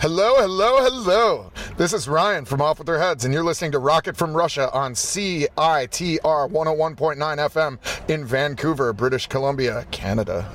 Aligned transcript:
Hello, 0.00 0.36
hello, 0.36 0.82
hello. 0.82 1.52
This 1.76 1.92
is 1.92 2.08
Ryan 2.08 2.46
from 2.46 2.62
Off 2.62 2.78
With 2.78 2.86
Their 2.86 2.98
Heads, 2.98 3.26
and 3.26 3.34
you're 3.34 3.44
listening 3.44 3.72
to 3.72 3.78
Rocket 3.78 4.16
from 4.16 4.34
Russia 4.34 4.72
on 4.72 4.94
CITR 4.94 5.50
101.9 6.24 7.16
FM 7.18 7.78
in 8.08 8.24
Vancouver, 8.24 8.94
British 8.94 9.26
Columbia, 9.26 9.86
Canada. 9.90 10.50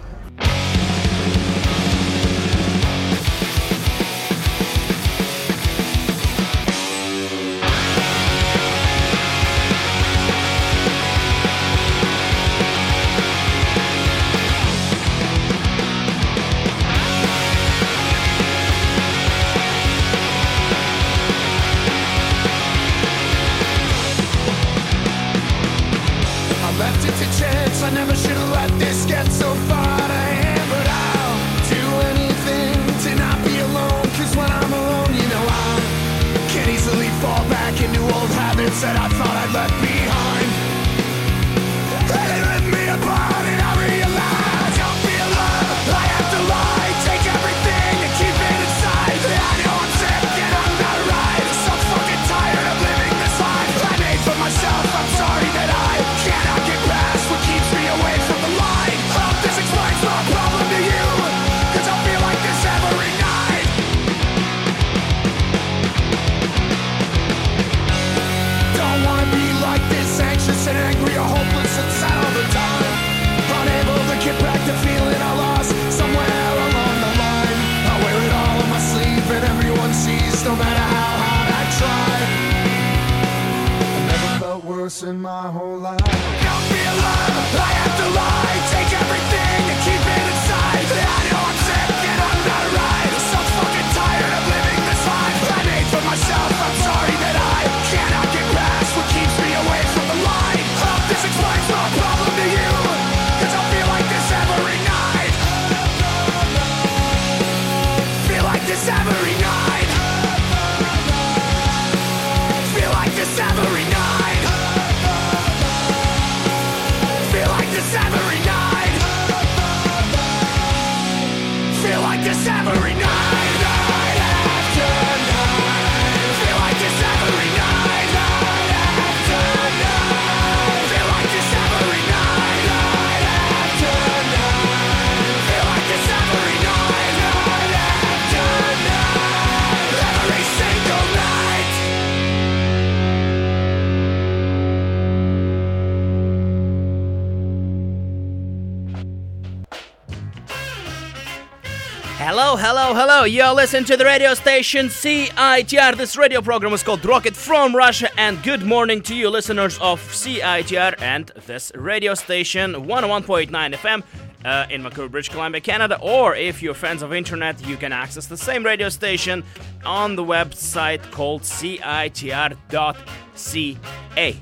You're 153.25 153.53
listening 153.55 153.85
to 153.85 153.97
the 153.97 154.05
radio 154.05 154.35
station 154.35 154.85
CITR. 154.85 155.97
This 155.97 156.15
radio 156.15 156.41
program 156.41 156.73
is 156.73 156.83
called 156.83 157.03
Rocket 157.03 157.35
from 157.35 157.75
Russia. 157.75 158.07
And 158.19 158.41
good 158.43 158.63
morning 158.63 159.01
to 159.01 159.15
you, 159.15 159.31
listeners 159.31 159.79
of 159.79 159.99
CITR 159.99 161.01
and 161.01 161.31
this 161.47 161.71
radio 161.73 162.13
station 162.13 162.73
101.9 162.73 163.49
FM. 163.49 164.03
Uh, 164.45 164.67
in 164.69 164.83
Vancouver, 164.83 165.09
British 165.09 165.29
Columbia, 165.29 165.59
Canada, 165.59 165.97
or 166.01 166.35
if 166.35 166.61
you're 166.61 166.75
fans 166.75 167.01
of 167.01 167.13
internet, 167.13 167.65
you 167.67 167.77
can 167.77 167.91
access 167.91 168.27
the 168.27 168.37
same 168.37 168.63
radio 168.63 168.89
station 168.89 169.43
on 169.83 170.15
the 170.15 170.23
website 170.23 171.01
called 171.11 171.41
CITR.ca. 171.41 171.87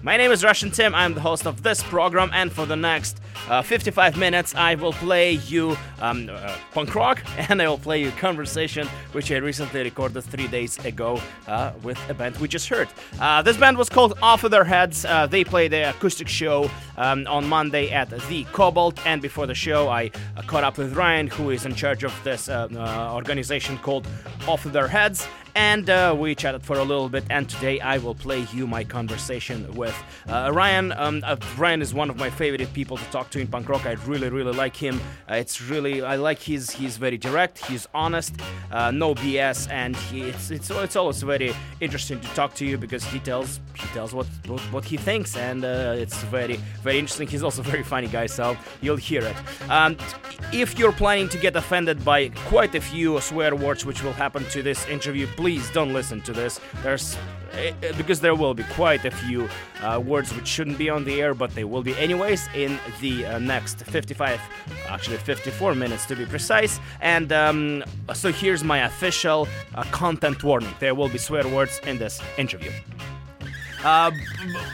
My 0.04 0.18
name 0.18 0.32
is 0.32 0.44
Russian 0.44 0.72
Tim. 0.72 0.94
I'm 0.94 1.14
the 1.14 1.22
host 1.22 1.48
of 1.48 1.64
this 1.64 1.82
program, 1.84 2.30
and 2.34 2.52
for 2.52 2.66
the 2.66 2.76
next 2.76 3.22
uh, 3.50 3.62
55 3.62 4.18
minutes, 4.18 4.56
I 4.56 4.76
will 4.76 4.94
play 4.94 5.34
you 5.34 5.76
um, 6.02 6.30
uh, 6.32 6.56
punk 6.72 6.96
rock 6.96 7.24
and 7.50 7.62
I 7.62 7.68
will 7.68 7.78
play 7.78 8.02
you 8.02 8.12
conversation, 8.12 8.88
which 9.12 9.32
I 9.32 9.38
recently 9.38 9.84
recorded 9.84 10.22
three 10.24 10.48
days 10.48 10.84
ago 10.86 11.22
uh, 11.48 11.72
with 11.84 12.00
a 12.10 12.14
band 12.14 12.38
we 12.38 12.48
just 12.48 12.68
heard. 12.70 12.88
Uh, 13.20 13.42
this 13.42 13.58
band 13.58 13.78
was 13.78 13.90
called 13.90 14.18
Off 14.22 14.44
of 14.44 14.52
Their 14.52 14.64
Heads. 14.64 15.06
Uh, 15.06 15.28
they 15.28 15.44
played 15.44 15.72
the 15.72 15.90
acoustic 15.90 16.28
show 16.28 16.70
um, 16.98 17.26
on 17.28 17.48
Monday 17.48 17.92
at 17.92 18.10
the 18.10 18.44
Cobalt, 18.52 19.06
and 19.06 19.22
before 19.22 19.48
the 19.48 19.56
show, 19.56 19.90
I 19.90 20.12
uh, 20.38 20.42
caught 20.44 20.64
up 20.64 20.78
with 20.78 20.96
Ryan, 20.96 21.28
who 21.28 21.50
is 21.50 21.66
in 21.66 21.76
charge 21.76 22.04
of 22.04 22.14
this 22.24 22.50
organization 22.50 23.78
called 23.80 24.08
Off 24.48 24.66
of 24.66 24.74
Their 24.74 24.88
Heads 24.88 25.28
and 25.56 25.90
uh, 25.90 26.16
we 26.18 26.36
chatted 26.36 26.64
for 26.64 26.78
a 26.78 26.84
little 26.84 27.10
bit. 27.10 27.24
And 27.30 27.50
today 27.50 27.80
I 27.80 27.98
will 27.98 28.16
play 28.16 28.48
you 28.54 28.68
my 28.68 28.84
conversation 28.84 29.74
with 29.76 29.96
uh, 30.28 30.52
Ryan. 30.54 30.92
Um, 30.94 31.22
uh, 31.26 31.36
Ryan 31.58 31.82
is 31.82 31.94
one 31.94 32.10
of 32.10 32.18
my 32.18 32.30
favorite 32.30 32.74
people 32.74 32.98
to 32.98 33.04
talk 33.06 33.30
in 33.42 33.48
punk 33.48 33.70
rock. 33.70 33.86
I 33.86 33.94
really, 34.06 34.30
really 34.30 34.54
like 34.54 34.76
him. 34.76 35.00
Uh, 35.30 35.36
it's 35.36 35.62
really 35.62 36.02
I 36.02 36.16
like 36.16 36.40
his. 36.40 36.72
He's 36.72 36.98
very 36.98 37.18
direct. 37.18 37.66
He's 37.66 37.88
honest. 37.94 38.36
Uh, 38.72 38.92
no 38.92 39.16
BS, 39.16 39.70
and 39.70 39.96
he, 39.96 40.24
it's 40.24 40.52
it's 40.52 40.70
it's 40.70 40.96
always 40.96 41.22
very 41.22 41.54
interesting 41.82 42.20
to 42.20 42.28
talk 42.30 42.54
to 42.56 42.66
you 42.66 42.78
because 42.78 43.04
he 43.06 43.20
tells 43.20 43.60
he 43.76 43.88
tells 43.88 44.14
what 44.14 44.28
what, 44.48 44.62
what 44.72 44.86
he 44.86 44.98
thinks, 44.98 45.36
and 45.38 45.66
uh, 45.66 45.96
it's 45.98 46.22
very 46.24 46.58
very 46.82 47.00
interesting. 47.00 47.28
He's 47.28 47.44
also 47.44 47.62
very 47.62 47.84
funny 47.84 48.08
guy, 48.08 48.28
so 48.28 48.58
you'll 48.82 48.98
hear 48.98 49.24
it. 49.24 49.36
Um, 49.70 49.98
if 50.52 50.78
you're 50.78 50.92
planning 50.92 51.30
to 51.30 51.38
get 51.38 51.56
offended 51.56 52.04
by 52.04 52.30
quite 52.30 52.76
a 52.76 52.82
few 52.82 53.20
swear 53.22 53.56
words 53.56 53.86
which 53.86 54.04
will 54.04 54.14
happen 54.14 54.44
to 54.46 54.62
this 54.62 54.88
interview, 54.88 55.28
please 55.36 55.70
don't 55.72 55.94
listen 55.94 56.22
to 56.22 56.34
this. 56.34 56.60
There's 56.84 57.18
because 57.98 58.20
there 58.22 58.36
will 58.36 58.54
be 58.54 58.64
quite 58.64 59.06
a 59.06 59.12
few 59.12 59.48
uh, 59.82 60.00
words 60.00 60.34
which 60.36 60.48
shouldn't 60.48 60.78
be 60.78 60.90
on 60.90 61.04
the 61.04 61.22
air, 61.22 61.34
but 61.34 61.54
they 61.56 61.64
will 61.64 61.84
be 61.84 61.98
anyways 61.98 62.48
in 62.56 62.80
the 63.02 63.26
uh, 63.26 63.40
next 63.40 63.84
55, 63.86 64.40
actually 64.88 65.18
54 65.18 65.76
minutes 65.76 66.06
to 66.08 66.16
be 66.16 66.26
precise. 66.26 66.80
And 67.02 67.32
um, 67.32 67.84
so 68.14 68.32
here's 68.32 68.64
my 68.64 68.80
official 68.86 69.48
uh, 69.76 69.84
content 69.92 70.44
warning: 70.44 70.74
there 70.80 70.96
will 70.96 71.10
be 71.10 71.18
swear 71.18 71.48
words 71.48 71.80
in 71.86 71.98
this 71.98 72.22
interview. 72.38 72.72
Uh, 73.84 74.12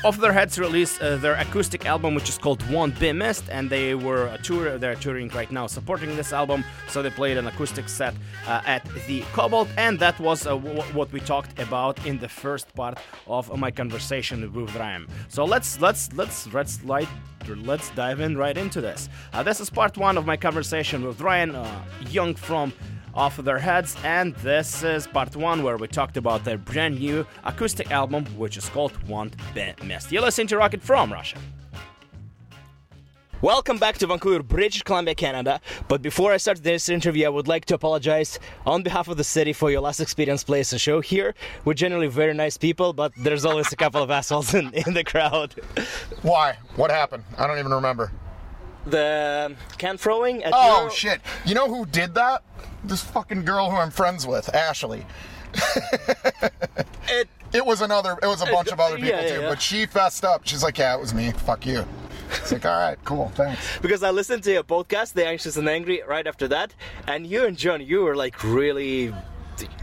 off 0.04 0.18
their 0.18 0.32
heads 0.32 0.60
released 0.60 1.02
uh, 1.02 1.18
their 1.18 1.34
acoustic 1.36 1.86
album 1.86 2.14
which 2.14 2.30
is 2.30 2.38
called 2.38 2.62
won't 2.70 2.98
be 3.00 3.12
missed 3.12 3.46
and 3.50 3.70
they 3.70 3.96
were 3.96 4.28
a 4.28 4.38
tour 4.38 4.78
they're 4.78 4.96
touring 4.96 5.30
right 5.30 5.52
now 5.52 5.66
supporting 5.68 6.16
this 6.16 6.32
album 6.32 6.64
so 6.88 7.02
they 7.02 7.10
played 7.10 7.38
an 7.38 7.48
acoustic 7.48 7.90
set 7.90 8.14
uh, 8.48 8.62
at 8.66 8.84
the 9.08 9.22
cobalt 9.34 9.68
and 9.78 10.00
that 10.00 10.20
was 10.20 10.46
uh, 10.46 10.52
w- 10.52 10.82
what 10.94 11.12
we 11.12 11.20
talked 11.20 11.58
about 11.60 12.06
in 12.06 12.20
the 12.20 12.30
first 12.30 12.74
part 12.76 12.98
of 13.28 13.58
my 13.58 13.72
conversation 13.72 14.52
with 14.54 14.76
Ryan. 14.76 15.08
So 15.28 15.46
let's 15.46 15.80
let's 15.82 16.12
let's 16.14 16.52
let's 16.54 16.84
light 16.84 17.08
let's 17.48 17.90
dive 17.92 18.20
in 18.20 18.38
right 18.38 18.58
into 18.58 18.82
this. 18.82 19.10
Uh, 19.34 19.42
this 19.44 19.60
is 19.60 19.70
part 19.70 19.98
one 19.98 20.18
of 20.18 20.26
my 20.26 20.38
conversation 20.38 21.04
with 21.04 21.20
Ryan 21.22 21.56
uh, 21.56 21.84
Young 22.10 22.36
from 22.36 22.74
off 23.14 23.40
of 23.40 23.46
their 23.46 23.60
heads, 23.60 23.96
and 24.04 24.36
this 24.38 24.84
is 24.84 25.08
part 25.08 25.36
one 25.36 25.64
where 25.64 25.78
we 25.78 25.88
talked 25.88 26.18
about 26.18 26.44
their 26.44 26.58
brand 26.58 27.00
new 27.00 27.26
acoustic 27.44 27.92
album, 27.92 28.26
which 28.38 28.58
is 28.58 28.70
called 28.70 28.92
Won't 29.08 29.36
Be 29.54 29.74
Missed. 29.84 30.12
You're 30.12 30.22
listening 30.22 30.48
to 30.48 30.58
Rocket 30.58 30.82
from 30.82 31.12
Russia. 31.12 31.38
Welcome 33.42 33.78
back 33.78 33.98
to 34.00 34.08
Vancouver, 34.08 34.44
British 34.44 34.82
Columbia, 34.84 35.16
Canada. 35.16 35.62
But 35.88 36.02
before 36.02 36.34
I 36.34 36.38
start 36.38 36.62
this 36.62 36.90
interview, 36.90 37.26
I 37.26 37.30
would 37.30 37.48
like 37.48 37.64
to 37.66 37.76
apologize 37.76 38.38
on 38.66 38.84
behalf 38.84 39.08
of 39.08 39.16
the 39.16 39.24
city 39.24 39.54
for 39.54 39.72
your 39.72 39.80
last 39.80 40.02
experience 40.02 40.44
playing 40.44 40.66
a 40.74 40.78
show 40.78 41.00
here. 41.00 41.34
We're 41.64 41.74
generally 41.74 42.08
very 42.08 42.34
nice 42.34 42.58
people, 42.58 42.92
but 42.92 43.14
there's 43.16 43.46
always 43.46 43.72
a 43.72 43.78
couple 43.78 44.04
of 44.04 44.12
assholes 44.12 44.54
in, 44.54 44.74
in 44.74 44.94
the 44.94 45.06
crowd. 45.06 45.56
Why? 46.22 46.58
What 46.76 46.92
happened? 46.92 47.24
I 47.38 47.48
don't 47.48 47.60
even 47.60 47.72
remember. 47.72 48.12
The 48.86 49.48
um, 49.52 49.56
can 49.78 49.98
throwing 49.98 50.44
at 50.44 50.54
Oh 50.56 50.80
Euro- 50.81 50.90
shit! 50.92 51.22
You 51.46 51.54
know 51.56 51.68
who 51.68 51.86
did 51.86 52.16
that? 52.16 52.44
This 52.84 53.04
fucking 53.04 53.44
girl 53.46 53.70
who 53.70 53.76
I'm 53.76 53.92
friends 53.92 54.26
with, 54.26 54.54
Ashley. 54.56 55.06
It, 57.10 57.28
It 57.52 57.66
was 57.66 57.81
another. 57.81 58.18
It 58.22 58.28
was 58.28 58.42
a 58.42 58.46
bunch 58.46 58.72
of 58.72 58.80
other 58.80 58.98
yeah, 58.98 59.06
people 59.06 59.22
yeah, 59.24 59.36
too. 59.36 59.42
yeah. 59.42 59.50
But 59.50 59.62
she 59.62 59.86
fessed 59.88 60.24
up. 60.24 60.42
She's 60.46 60.62
like, 60.64 60.78
"Yeah, 60.78 60.96
it 60.96 61.00
was 61.02 61.14
me. 61.14 61.31
Fuck 61.31 61.66
you." 61.66 61.84
It's 62.30 62.52
like, 62.52 62.64
"All 62.66 62.78
right, 62.80 62.98
cool, 63.06 63.31
thanks." 63.34 63.80
because 63.81 64.04
I 64.04 64.12
listened 64.12 64.44
to 64.44 64.52
your 64.54 64.64
podcast, 64.64 65.14
The 65.14 65.25
Anxious 65.25 65.58
and 65.58 65.68
Angry, 65.68 66.02
right 66.08 66.28
after 66.28 66.48
that, 66.50 66.75
and 67.08 67.25
you 67.25 67.46
and 67.46 67.58
John, 67.58 67.82
you 67.82 68.02
were 68.04 68.16
like 68.16 68.44
really, 68.44 69.12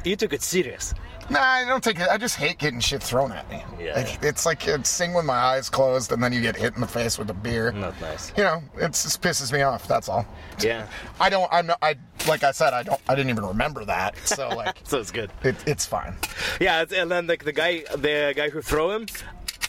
you 0.04 0.14
took 0.16 0.32
it 0.32 0.42
serious. 0.42 0.94
Nah, 1.28 1.40
I 1.40 1.64
don't 1.64 1.82
take 1.82 1.98
it. 1.98 2.08
I 2.08 2.18
just 2.18 2.36
hate 2.36 2.58
getting 2.58 2.78
shit 2.78 3.02
thrown 3.02 3.32
at 3.32 3.50
me. 3.50 3.62
Yeah. 3.80 3.94
Like, 3.96 4.22
it's 4.22 4.46
like 4.46 4.66
it's 4.68 4.88
sing 4.88 5.12
with 5.12 5.24
my 5.24 5.34
eyes 5.34 5.68
closed, 5.68 6.12
and 6.12 6.22
then 6.22 6.32
you 6.32 6.40
get 6.40 6.54
hit 6.56 6.74
in 6.74 6.80
the 6.80 6.86
face 6.86 7.18
with 7.18 7.28
a 7.30 7.34
beer. 7.34 7.72
Not 7.72 8.00
nice. 8.00 8.32
You 8.36 8.44
know, 8.44 8.62
it 8.76 8.88
just 8.88 9.20
pisses 9.22 9.52
me 9.52 9.62
off. 9.62 9.88
That's 9.88 10.08
all. 10.08 10.24
Yeah, 10.60 10.86
I 11.20 11.28
don't. 11.28 11.52
I'm. 11.52 11.66
Not, 11.66 11.78
I 11.82 11.96
like 12.28 12.44
I 12.44 12.52
said. 12.52 12.72
I 12.74 12.82
don't. 12.84 13.00
I 13.08 13.14
didn't 13.16 13.30
even 13.30 13.44
remember 13.44 13.84
that. 13.86 14.16
So 14.26 14.48
like, 14.50 14.78
so 14.84 14.98
it's 15.00 15.10
good. 15.10 15.30
it, 15.42 15.56
it's 15.66 15.84
fine. 15.84 16.14
Yeah, 16.60 16.82
it's- 16.82 16.96
and 16.96 17.10
then 17.10 17.26
like 17.26 17.44
the 17.44 17.52
guy, 17.52 17.82
the 17.96 18.32
guy 18.36 18.48
who 18.48 18.62
threw 18.62 18.92
him, 18.92 19.06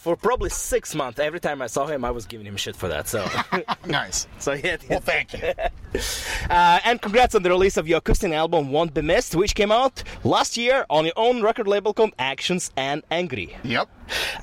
for 0.07 0.15
probably 0.15 0.49
six 0.49 0.95
months, 0.95 1.19
every 1.19 1.41
time 1.41 1.61
I 1.61 1.67
saw 1.67 1.85
him, 1.85 2.05
I 2.05 2.11
was 2.11 2.25
giving 2.25 2.47
him 2.47 2.55
shit 2.55 2.77
for 2.77 2.87
that. 2.87 3.09
So, 3.09 3.27
Nice. 3.85 4.25
so 4.39 4.53
yeah. 4.53 4.77
Well, 4.89 5.01
thank 5.01 5.33
you. 5.33 5.53
Uh, 6.49 6.79
and 6.85 7.01
congrats 7.01 7.33
on 7.33 7.41
the 7.43 7.49
release 7.49 7.75
of 7.75 7.87
your 7.87 7.97
acoustic 7.97 8.31
album 8.31 8.71
"Won't 8.71 8.93
Be 8.93 9.01
Missed," 9.01 9.35
which 9.35 9.55
came 9.55 9.71
out 9.71 10.03
last 10.23 10.55
year 10.55 10.85
on 10.89 11.05
your 11.05 11.13
own 11.17 11.41
record 11.41 11.67
label 11.67 11.91
called 11.93 12.11
Anxious 12.19 12.71
and 12.77 13.03
Angry. 13.09 13.57
Yep. 13.63 13.89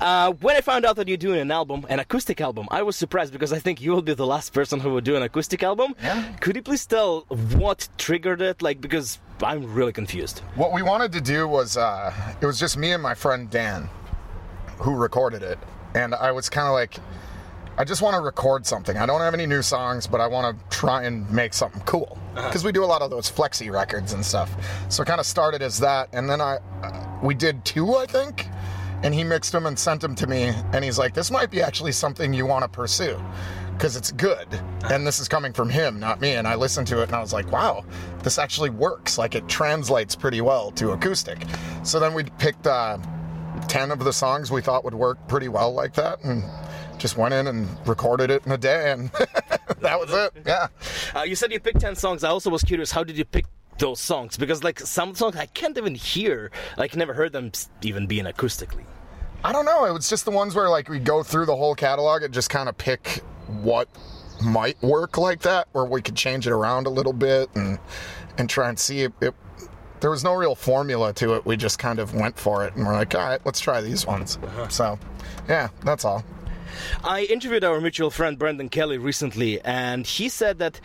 Uh, 0.01 0.33
when 0.33 0.55
I 0.57 0.61
found 0.61 0.85
out 0.85 0.97
that 0.97 1.07
you're 1.07 1.17
doing 1.17 1.39
an 1.39 1.51
album, 1.51 1.85
an 1.87 1.99
acoustic 1.99 2.41
album, 2.41 2.67
I 2.71 2.81
was 2.83 2.95
surprised 2.95 3.31
because 3.31 3.53
I 3.53 3.59
think 3.59 3.79
you 3.81 3.91
will 3.91 4.01
be 4.01 4.13
the 4.13 4.25
last 4.27 4.53
person 4.53 4.79
who 4.79 4.89
will 4.91 5.01
do 5.01 5.15
an 5.15 5.23
acoustic 5.23 5.63
album. 5.63 5.95
Yeah. 6.03 6.33
Could 6.41 6.55
you 6.57 6.61
please 6.61 6.85
tell 6.85 7.21
what 7.63 7.87
triggered 7.97 8.41
it? 8.41 8.61
Like, 8.61 8.81
because 8.81 9.19
I'm 9.41 9.73
really 9.73 9.93
confused. 9.93 10.39
What 10.55 10.73
we 10.73 10.81
wanted 10.81 11.11
to 11.13 11.21
do 11.21 11.47
was, 11.47 11.77
uh, 11.77 12.13
it 12.41 12.45
was 12.45 12.59
just 12.59 12.75
me 12.77 12.91
and 12.91 13.01
my 13.01 13.15
friend 13.15 13.49
Dan 13.49 13.89
who 14.77 14.95
recorded 14.95 15.43
it. 15.43 15.59
And 15.93 16.13
I 16.13 16.31
was 16.31 16.49
kind 16.49 16.67
of 16.67 16.73
like, 16.73 16.97
I 17.77 17.83
just 17.83 18.01
want 18.01 18.15
to 18.15 18.21
record 18.21 18.65
something. 18.65 18.97
I 18.97 19.05
don't 19.05 19.21
have 19.21 19.33
any 19.33 19.45
new 19.45 19.61
songs, 19.61 20.07
but 20.07 20.21
I 20.21 20.27
want 20.27 20.57
to 20.57 20.77
try 20.77 21.03
and 21.03 21.29
make 21.29 21.53
something 21.53 21.81
cool. 21.81 22.17
Because 22.33 22.63
we 22.63 22.71
do 22.71 22.83
a 22.83 22.85
lot 22.85 23.01
of 23.01 23.09
those 23.09 23.29
flexi 23.29 23.71
records 23.71 24.13
and 24.13 24.25
stuff. 24.25 24.53
So 24.89 25.03
it 25.03 25.07
kind 25.07 25.19
of 25.19 25.25
started 25.25 25.61
as 25.61 25.79
that. 25.79 26.09
And 26.13 26.29
then 26.29 26.39
I, 26.41 26.59
uh, 26.83 27.19
we 27.21 27.33
did 27.33 27.63
two, 27.65 27.95
I 27.95 28.05
think. 28.05 28.47
And 29.03 29.13
he 29.13 29.23
mixed 29.23 29.51
them 29.51 29.65
and 29.65 29.77
sent 29.77 30.01
them 30.01 30.15
to 30.15 30.27
me. 30.27 30.53
And 30.73 30.83
he's 30.83 30.97
like, 30.97 31.13
this 31.13 31.31
might 31.31 31.51
be 31.51 31.61
actually 31.61 31.91
something 31.91 32.33
you 32.33 32.45
want 32.45 32.63
to 32.63 32.69
pursue. 32.69 33.21
Because 33.73 33.97
it's 33.97 34.11
good. 34.11 34.47
And 34.89 35.05
this 35.05 35.19
is 35.19 35.27
coming 35.27 35.51
from 35.51 35.69
him, 35.69 35.99
not 35.99 36.21
me. 36.21 36.31
And 36.31 36.47
I 36.47 36.55
listened 36.55 36.87
to 36.87 37.01
it 37.01 37.07
and 37.07 37.15
I 37.15 37.19
was 37.19 37.33
like, 37.33 37.51
wow, 37.51 37.83
this 38.23 38.37
actually 38.39 38.69
works. 38.69 39.17
Like 39.17 39.35
it 39.35 39.49
translates 39.49 40.15
pretty 40.15 40.39
well 40.39 40.71
to 40.71 40.91
acoustic. 40.91 41.43
So 41.83 41.99
then 41.99 42.13
we 42.13 42.23
picked 42.23 42.67
uh, 42.67 42.97
10 43.67 43.91
of 43.91 43.99
the 43.99 44.13
songs 44.13 44.51
we 44.51 44.61
thought 44.61 44.83
would 44.83 44.93
work 44.93 45.17
pretty 45.27 45.47
well 45.47 45.73
like 45.73 45.93
that. 45.93 46.23
And 46.23 46.43
just 46.97 47.17
went 47.17 47.33
in 47.33 47.47
and 47.47 47.67
recorded 47.87 48.31
it 48.31 48.45
in 48.45 48.51
a 48.51 48.57
day. 48.57 48.91
And 48.91 49.09
that 49.79 49.99
was 49.99 50.11
it. 50.11 50.43
Yeah. 50.45 50.67
Uh, 51.15 51.23
you 51.23 51.35
said 51.35 51.51
you 51.51 51.59
picked 51.59 51.81
10 51.81 51.95
songs. 51.95 52.23
I 52.23 52.29
also 52.29 52.49
was 52.49 52.63
curious, 52.63 52.91
how 52.91 53.03
did 53.03 53.17
you 53.17 53.25
pick 53.25 53.45
those 53.77 53.99
songs? 53.99 54.37
Because, 54.37 54.63
like, 54.63 54.79
some 54.79 55.13
songs 55.15 55.35
I 55.35 55.45
can't 55.47 55.77
even 55.77 55.95
hear. 55.95 56.51
Like, 56.77 56.95
never 56.95 57.13
heard 57.13 57.33
them 57.33 57.51
even 57.81 58.07
being 58.07 58.25
acoustically. 58.25 58.85
I 59.45 59.51
don't 59.51 59.65
know. 59.65 59.85
It 59.85 59.91
was 59.91 60.09
just 60.09 60.25
the 60.25 60.31
ones 60.31 60.55
where 60.55 60.69
like 60.69 60.89
we 60.89 60.97
go 60.97 61.21
through 61.21 61.45
the 61.45 61.55
whole 61.55 61.75
catalog 61.75 62.23
and 62.23 62.33
just 62.33 62.49
kind 62.49 62.67
of 62.67 62.75
pick 62.79 63.21
what 63.61 63.87
might 64.43 64.81
work 64.81 65.19
like 65.19 65.41
that, 65.43 65.67
where 65.71 65.85
we 65.85 66.01
could 66.01 66.15
change 66.15 66.47
it 66.47 66.51
around 66.51 66.87
a 66.87 66.89
little 66.89 67.13
bit 67.13 67.47
and 67.53 67.77
and 68.39 68.49
try 68.49 68.69
and 68.69 68.79
see 68.79 69.01
if 69.01 69.11
it 69.21 69.35
there 69.99 70.09
was 70.09 70.23
no 70.23 70.33
real 70.33 70.55
formula 70.55 71.13
to 71.13 71.35
it. 71.35 71.45
We 71.45 71.57
just 71.57 71.79
kind 71.79 71.99
of 71.99 72.13
went 72.13 72.37
for 72.37 72.65
it 72.65 72.75
and 72.75 72.85
we're 72.85 72.93
like, 72.93 73.15
all 73.15 73.21
right, 73.21 73.41
let's 73.45 73.59
try 73.59 73.81
these 73.81 74.05
uh-huh. 74.05 74.17
ones. 74.17 74.37
So, 74.69 74.99
yeah, 75.47 75.69
that's 75.83 76.05
all. 76.05 76.23
I 77.03 77.23
interviewed 77.23 77.63
our 77.63 77.79
mutual 77.79 78.11
friend 78.11 78.37
Brendan 78.37 78.69
Kelly 78.69 78.97
recently, 78.97 79.61
and 79.61 80.05
he 80.05 80.27
said 80.27 80.59
that 80.59 80.81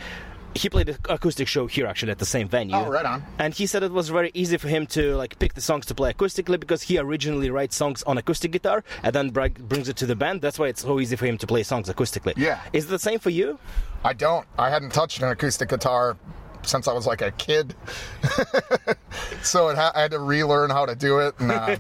he 0.54 0.68
played 0.68 0.88
an 0.88 0.96
acoustic 1.08 1.46
show 1.46 1.66
here 1.66 1.86
actually 1.86 2.10
at 2.10 2.18
the 2.18 2.26
same 2.26 2.48
venue. 2.48 2.74
Oh, 2.74 2.90
right 2.90 3.06
on. 3.06 3.24
And 3.38 3.54
he 3.54 3.66
said 3.66 3.82
it 3.82 3.92
was 3.92 4.08
very 4.08 4.30
easy 4.34 4.56
for 4.56 4.68
him 4.68 4.86
to 4.88 5.16
like 5.16 5.38
pick 5.38 5.54
the 5.54 5.60
songs 5.60 5.86
to 5.86 5.94
play 5.94 6.12
acoustically 6.12 6.58
because 6.58 6.82
he 6.82 6.98
originally 6.98 7.50
writes 7.50 7.76
songs 7.76 8.02
on 8.02 8.18
acoustic 8.18 8.50
guitar 8.50 8.82
and 9.02 9.14
then 9.14 9.30
bri- 9.30 9.50
brings 9.50 9.88
it 9.88 9.96
to 9.96 10.06
the 10.06 10.16
band. 10.16 10.42
That's 10.42 10.58
why 10.58 10.66
it's 10.66 10.82
so 10.82 10.98
easy 10.98 11.16
for 11.16 11.26
him 11.26 11.38
to 11.38 11.46
play 11.46 11.62
songs 11.62 11.88
acoustically. 11.88 12.34
Yeah. 12.36 12.60
Is 12.72 12.86
it 12.86 12.88
the 12.88 12.98
same 12.98 13.20
for 13.20 13.30
you? 13.30 13.58
I 14.04 14.12
don't. 14.12 14.46
I 14.58 14.70
hadn't 14.70 14.92
touched 14.92 15.22
an 15.22 15.28
acoustic 15.28 15.68
guitar 15.68 16.16
since 16.62 16.88
I 16.88 16.92
was 16.92 17.06
like 17.06 17.22
a 17.22 17.30
kid, 17.32 17.74
so 19.42 19.68
it 19.68 19.76
ha- 19.76 19.92
I 19.94 20.02
had 20.02 20.10
to 20.12 20.18
relearn 20.18 20.70
how 20.70 20.86
to 20.86 20.94
do 20.94 21.20
it, 21.20 21.34
and 21.38 21.50
uh, 21.50 21.76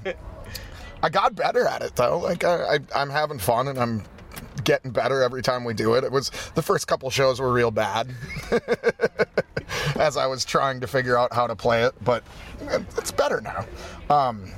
I 1.02 1.08
got 1.08 1.34
better 1.34 1.66
at 1.66 1.82
it 1.82 1.96
though. 1.96 2.18
Like 2.18 2.44
I, 2.44 2.76
I, 2.76 2.78
I'm 2.94 3.10
having 3.10 3.38
fun, 3.38 3.68
and 3.68 3.78
I'm 3.78 4.02
getting 4.64 4.90
better 4.90 5.22
every 5.22 5.42
time 5.42 5.64
we 5.64 5.74
do 5.74 5.94
it. 5.94 6.04
It 6.04 6.12
was 6.12 6.30
the 6.54 6.62
first 6.62 6.86
couple 6.86 7.10
shows 7.10 7.40
were 7.40 7.52
real 7.52 7.70
bad, 7.70 8.08
as 9.96 10.16
I 10.16 10.26
was 10.26 10.44
trying 10.44 10.80
to 10.80 10.86
figure 10.86 11.18
out 11.18 11.32
how 11.32 11.46
to 11.46 11.56
play 11.56 11.82
it, 11.82 11.94
but 12.04 12.22
it's 12.96 13.12
better 13.12 13.40
now. 13.40 13.66
Um, 14.14 14.50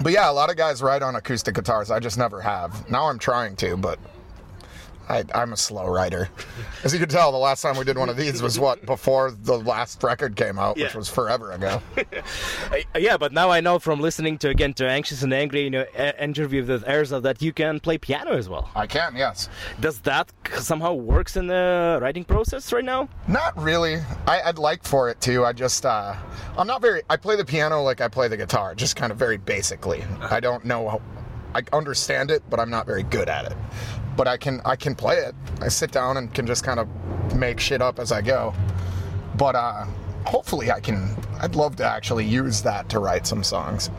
but 0.00 0.12
yeah, 0.12 0.30
a 0.30 0.32
lot 0.32 0.50
of 0.50 0.56
guys 0.56 0.82
write 0.82 1.02
on 1.02 1.14
acoustic 1.16 1.54
guitars. 1.54 1.90
I 1.90 2.00
just 2.00 2.18
never 2.18 2.40
have. 2.40 2.90
Now 2.90 3.08
I'm 3.08 3.18
trying 3.18 3.56
to, 3.56 3.76
but 3.76 3.98
I, 5.08 5.24
I'm 5.34 5.52
a 5.52 5.56
slow 5.56 5.86
writer. 5.86 6.28
As 6.84 6.92
you 6.92 6.98
can 7.00 7.08
tell, 7.08 7.32
the 7.32 7.38
last 7.38 7.62
time 7.62 7.76
we 7.76 7.84
did 7.84 7.98
one 7.98 8.08
of 8.08 8.16
these 8.16 8.40
was 8.42 8.58
what 8.58 8.84
before 8.86 9.30
the 9.30 9.58
last 9.58 10.02
record 10.02 10.36
came 10.36 10.58
out, 10.58 10.76
which 10.76 10.94
was 10.94 11.08
forever 11.08 11.52
ago. 11.52 11.80
Yeah, 12.96 13.16
but 13.16 13.32
now 13.32 13.50
I 13.50 13.60
know 13.60 13.78
from 13.78 14.00
listening 14.00 14.38
to 14.38 14.48
again 14.48 14.74
to 14.74 14.88
Anxious 14.88 15.22
and 15.22 15.32
Angry, 15.32 15.62
you 15.62 15.70
know, 15.70 15.84
a- 15.96 16.22
interview 16.22 16.64
with 16.64 16.84
Erza 16.84 17.20
that 17.22 17.42
you 17.42 17.52
can 17.52 17.80
play 17.80 17.98
piano 17.98 18.32
as 18.32 18.48
well. 18.48 18.70
I 18.74 18.86
can, 18.86 19.16
yes. 19.16 19.48
Does 19.80 20.00
that 20.00 20.30
somehow 20.58 20.92
works 20.94 21.36
in 21.36 21.46
the 21.48 21.98
writing 22.00 22.24
process 22.24 22.72
right 22.72 22.84
now? 22.84 23.08
Not 23.28 23.56
really. 23.60 23.96
I, 24.26 24.42
I'd 24.42 24.58
like 24.58 24.84
for 24.84 25.10
it 25.10 25.20
to. 25.22 25.44
I 25.44 25.52
just, 25.52 25.84
uh, 25.84 26.14
I'm 26.56 26.66
not 26.66 26.80
very. 26.80 27.02
I 27.10 27.16
play 27.16 27.36
the 27.36 27.44
piano 27.44 27.82
like 27.82 28.00
I 28.00 28.08
play 28.08 28.28
the 28.28 28.36
guitar, 28.36 28.74
just 28.74 28.96
kind 28.96 29.10
of 29.12 29.18
very 29.18 29.36
basically. 29.36 30.04
I 30.20 30.40
don't 30.40 30.64
know. 30.64 31.00
I 31.54 31.62
understand 31.72 32.30
it, 32.30 32.42
but 32.48 32.58
I'm 32.60 32.70
not 32.70 32.86
very 32.86 33.02
good 33.02 33.28
at 33.28 33.44
it. 33.46 33.56
But 34.16 34.28
I 34.28 34.36
can, 34.36 34.60
I 34.64 34.76
can 34.76 34.94
play 34.94 35.16
it. 35.16 35.34
I 35.60 35.68
sit 35.68 35.90
down 35.92 36.16
and 36.16 36.32
can 36.32 36.46
just 36.46 36.64
kind 36.64 36.78
of 36.80 36.88
make 37.36 37.60
shit 37.60 37.80
up 37.82 37.98
as 37.98 38.12
I 38.12 38.20
go. 38.22 38.54
But 39.36 39.54
uh, 39.54 39.84
hopefully, 40.26 40.70
I 40.70 40.80
can. 40.80 41.16
I'd 41.40 41.54
love 41.56 41.76
to 41.76 41.84
actually 41.84 42.24
use 42.26 42.62
that 42.62 42.88
to 42.90 42.98
write 42.98 43.26
some 43.26 43.42
songs 43.42 43.90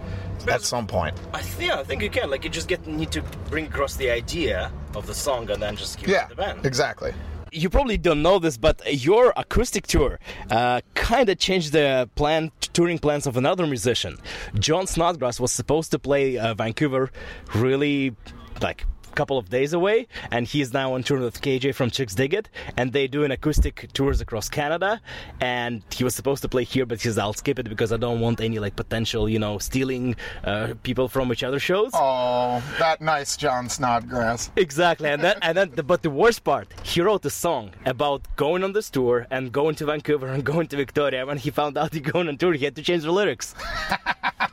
at 0.47 0.61
some 0.61 0.85
point. 0.87 1.17
I 1.33 1.41
th- 1.41 1.67
yeah, 1.69 1.79
I 1.79 1.83
think 1.83 2.01
you 2.03 2.09
can. 2.09 2.29
Like, 2.29 2.43
you 2.43 2.49
just 2.49 2.67
get 2.67 2.85
need 2.85 3.11
to 3.13 3.21
bring 3.49 3.65
across 3.65 3.95
the 3.95 4.09
idea 4.09 4.71
of 4.95 5.07
the 5.07 5.13
song 5.15 5.49
and 5.49 5.61
then 5.61 5.75
just 5.75 5.97
give 5.99 6.09
Yeah, 6.09 6.25
it 6.25 6.29
to 6.29 6.35
the 6.35 6.41
band. 6.41 6.65
exactly. 6.65 7.13
You 7.53 7.69
probably 7.69 7.97
don't 7.97 8.23
know 8.23 8.39
this, 8.39 8.57
but 8.57 8.81
your 9.05 9.31
acoustic 9.37 9.85
tour 9.85 10.19
uh, 10.49 10.81
kind 10.95 11.29
of 11.29 11.37
changed 11.37 11.71
the 11.71 12.09
plan, 12.15 12.51
touring 12.73 12.97
plans 12.97 13.27
of 13.27 13.37
another 13.37 13.67
musician. 13.67 14.17
Jon 14.55 14.87
Snodgrass 14.87 15.39
was 15.39 15.51
supposed 15.51 15.91
to 15.91 15.99
play 15.99 16.37
uh, 16.37 16.55
Vancouver 16.55 17.11
really, 17.53 18.15
like, 18.59 18.85
couple 19.15 19.37
of 19.37 19.49
days 19.49 19.73
away 19.73 20.07
and 20.31 20.47
he's 20.47 20.73
now 20.73 20.93
on 20.93 21.03
tour 21.03 21.19
with 21.19 21.41
KJ 21.41 21.75
from 21.75 21.89
Chixdiggit 21.89 22.45
and 22.77 22.91
they 22.93 23.07
do 23.07 23.23
an 23.23 23.31
acoustic 23.31 23.89
tours 23.93 24.21
across 24.21 24.49
Canada 24.49 25.01
and 25.41 25.83
he 25.91 26.03
was 26.03 26.15
supposed 26.15 26.41
to 26.41 26.49
play 26.49 26.63
here 26.63 26.85
but 26.85 26.99
he 26.99 27.03
says 27.03 27.17
I'll 27.17 27.33
skip 27.33 27.59
it 27.59 27.69
because 27.69 27.91
I 27.93 27.97
don't 27.97 28.19
want 28.19 28.41
any 28.41 28.59
like 28.59 28.75
potential 28.75 29.29
you 29.29 29.39
know 29.39 29.57
stealing 29.57 30.15
uh, 30.43 30.73
people 30.83 31.07
from 31.07 31.31
each 31.31 31.43
other 31.43 31.59
shows 31.59 31.91
Oh, 31.93 32.61
that 32.79 33.01
nice 33.01 33.37
Jon 33.37 33.69
Snodgrass. 33.69 34.51
Exactly, 34.55 35.09
and 35.09 35.21
then 35.21 35.37
and 35.41 35.57
then, 35.57 35.71
the, 35.71 35.83
but 35.83 36.01
the 36.01 36.09
worst 36.09 36.43
part, 36.43 36.67
he 36.83 37.01
wrote 37.01 37.23
a 37.25 37.29
song 37.29 37.71
about 37.85 38.21
going 38.35 38.63
on 38.63 38.73
this 38.73 38.89
tour 38.89 39.27
and 39.29 39.51
going 39.51 39.75
to 39.75 39.85
Vancouver 39.85 40.27
and 40.27 40.43
going 40.51 40.67
to 40.67 40.75
Victoria. 40.75 41.25
When 41.25 41.37
he 41.37 41.49
found 41.51 41.77
out 41.77 41.93
he 41.93 41.99
going 41.99 42.27
on 42.27 42.37
tour, 42.37 42.53
he 42.53 42.65
had 42.65 42.75
to 42.75 42.81
change 42.83 43.03
the 43.03 43.11
lyrics. 43.11 43.53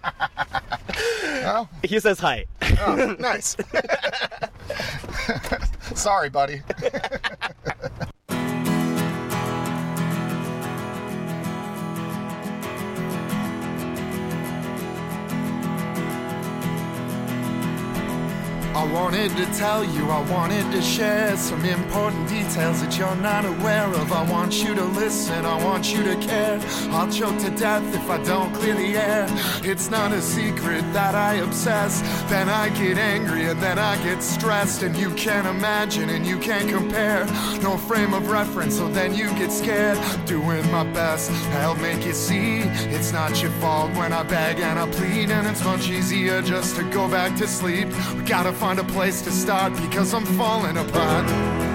Oh, 1.43 1.69
He 1.83 1.99
says 2.01 2.21
hi. 2.21 2.47
oh 2.81 3.17
nice. 3.19 3.57
Sorry, 5.95 6.29
buddy. 6.29 6.63
I 18.73 18.85
wanted 18.85 19.37
to 19.37 19.47
tell 19.59 19.83
you, 19.83 20.09
I 20.11 20.21
wanted 20.31 20.71
to 20.71 20.81
share 20.81 21.37
some 21.37 21.65
important 21.65 22.29
details 22.29 22.81
that 22.81 22.97
you're 22.97 23.17
not 23.17 23.45
aware 23.45 23.87
of. 23.87 24.13
I 24.13 24.23
want 24.31 24.63
you 24.63 24.77
to 24.77 24.85
listen, 24.85 25.45
I 25.45 25.63
want 25.65 25.93
you 25.93 26.05
to 26.05 26.15
care. 26.17 26.61
I'll 26.93 27.11
choke 27.11 27.37
to 27.41 27.51
death 27.51 27.83
if 27.93 28.09
I 28.09 28.23
don't 28.23 28.55
clear 28.55 28.75
the 28.75 28.97
air. 28.97 29.27
It's 29.65 29.91
not 29.91 30.13
a 30.13 30.23
secret 30.23 30.83
that 30.93 31.17
I 31.17 31.35
obsess. 31.35 32.01
Then 32.31 32.49
I 32.49 32.69
get 32.69 32.97
angry 32.97 33.47
and 33.47 33.61
then 33.61 33.77
I 33.77 34.01
get 34.05 34.23
stressed. 34.23 34.85
And 34.85 34.97
you 34.97 35.11
can't 35.15 35.49
imagine 35.49 36.09
and 36.09 36.25
you 36.25 36.39
can't 36.39 36.71
compare. 36.71 37.27
No 37.63 37.77
frame 37.77 38.15
of 38.15 38.31
reference, 38.31 38.77
so 38.77 38.87
then 38.89 39.15
you 39.15 39.31
get 39.35 39.51
scared. 39.51 39.99
Doing 40.27 40.71
my 40.71 40.85
best, 40.85 41.33
I'll 41.55 41.75
make 41.75 42.07
you 42.07 42.15
see. 42.15 42.61
It's 42.95 43.11
not 43.13 43.43
your 43.43 43.51
fault 43.53 43.97
when 43.97 44.13
I 44.13 44.23
beg 44.23 44.61
and 44.61 44.79
I 44.79 44.89
plead. 44.93 45.31
And 45.31 45.49
it's 45.49 45.65
much 45.65 45.89
easier 45.89 46.41
just 46.41 46.77
to 46.77 46.85
go 46.85 47.09
back 47.09 47.37
to 47.39 47.49
sleep. 47.49 47.89
We 48.15 48.23
gotta 48.23 48.60
find 48.61 48.79
a 48.79 48.85
place 48.85 49.23
to 49.23 49.31
start 49.31 49.73
because 49.77 50.13
I'm 50.13 50.27
falling 50.37 50.77
apart. 50.77 51.70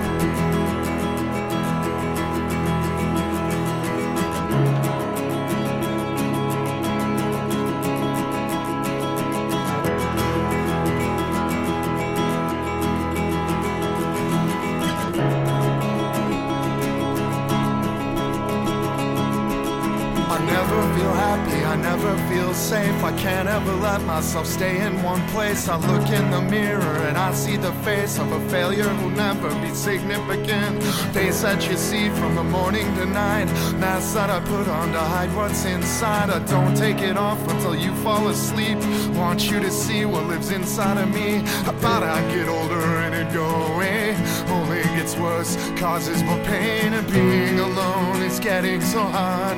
Place. 25.36 25.68
I 25.68 25.76
look 25.92 26.08
in 26.10 26.32
the 26.32 26.42
mirror 26.42 26.98
and 27.08 27.18
I 27.18 27.34
see 27.34 27.58
the 27.58 27.74
face 27.88 28.18
of 28.18 28.32
a 28.32 28.42
failure 28.50 28.90
who'll 28.98 29.10
never 29.28 29.50
be 29.62 29.72
significant. 29.74 30.82
Face 31.14 31.42
that 31.42 31.70
you 31.70 31.76
see 31.76 32.10
from 32.10 32.36
the 32.36 32.44
morning 32.44 32.88
to 32.96 33.06
night. 33.06 33.48
Mask 33.84 34.14
that 34.14 34.30
I 34.30 34.40
put 34.40 34.68
on 34.80 34.94
to 34.94 35.04
hide 35.14 35.32
what's 35.36 35.66
inside. 35.66 36.30
I 36.30 36.40
don't 36.46 36.76
take 36.76 37.00
it 37.10 37.18
off 37.18 37.42
until 37.54 37.76
you 37.76 37.94
fall 37.96 38.30
asleep. 38.30 38.78
Want 39.22 39.52
you 39.52 39.60
to 39.60 39.72
see 39.72 40.06
what 40.06 40.24
lives 40.28 40.52
inside 40.52 40.98
of 41.04 41.10
me. 41.14 41.40
I 41.70 41.74
thought 41.84 42.04
I'd 42.04 42.28
get 42.34 42.48
older 42.48 42.84
and 43.04 43.14
it'd 43.14 43.34
go 43.34 43.50
away. 43.74 44.16
Only 44.48 44.84
gets 44.98 45.18
worse, 45.18 45.52
causes 45.78 46.24
more 46.24 46.42
pain, 46.46 46.94
and 46.94 47.06
being 47.12 47.60
alone 47.60 48.22
is 48.22 48.40
getting 48.40 48.80
so 48.80 49.02
hard. 49.18 49.58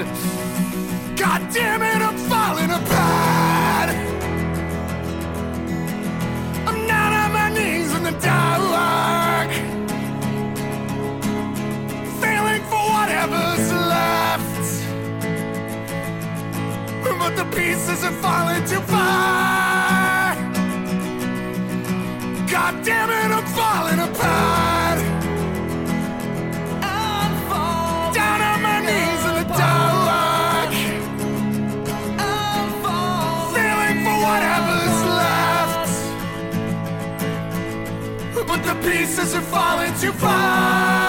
God 1.24 1.42
damn 1.54 1.82
it, 1.84 2.02
I'm 2.08 2.18
falling 2.30 2.72
apart. 2.72 3.17
Dark. 8.22 9.52
Failing 12.22 12.64
for 12.72 12.84
whatever's 12.96 13.72
left. 13.94 14.68
But 17.20 17.36
the 17.36 17.46
pieces 17.56 18.04
are 18.04 18.18
falling 18.24 18.64
too 18.66 18.82
far. 18.82 20.36
God 22.50 22.86
damn 22.86 23.10
it, 23.10 23.32
I'm 23.38 23.46
falling 23.48 24.00
apart. 24.00 24.47
Pieces 38.88 39.36
are 39.36 39.42
falling 39.42 39.94
too 40.00 40.14
far. 40.14 41.07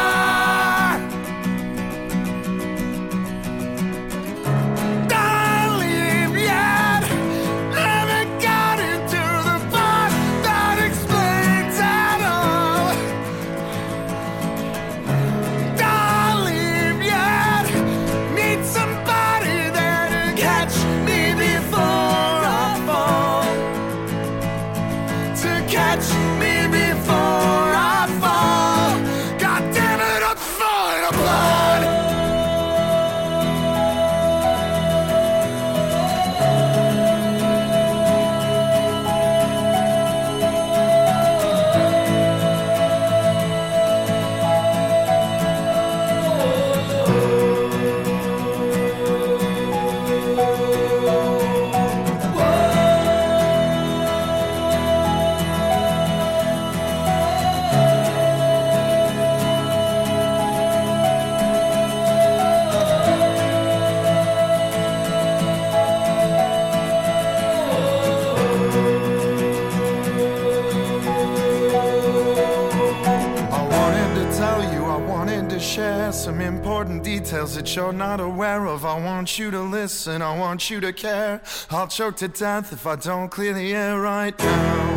Share 75.68 76.12
some 76.12 76.40
important 76.40 77.04
details 77.04 77.54
that 77.54 77.76
you're 77.76 77.92
not 77.92 78.20
aware 78.20 78.66
of. 78.66 78.86
I 78.86 78.98
want 78.98 79.38
you 79.38 79.50
to 79.50 79.60
listen, 79.60 80.22
I 80.22 80.38
want 80.38 80.70
you 80.70 80.80
to 80.80 80.94
care. 80.94 81.42
I'll 81.70 81.88
choke 81.88 82.16
to 82.18 82.28
death 82.28 82.72
if 82.72 82.86
I 82.86 82.96
don't 82.96 83.28
clear 83.28 83.52
the 83.52 83.74
air 83.74 84.00
right 84.00 84.38
now. 84.38 84.87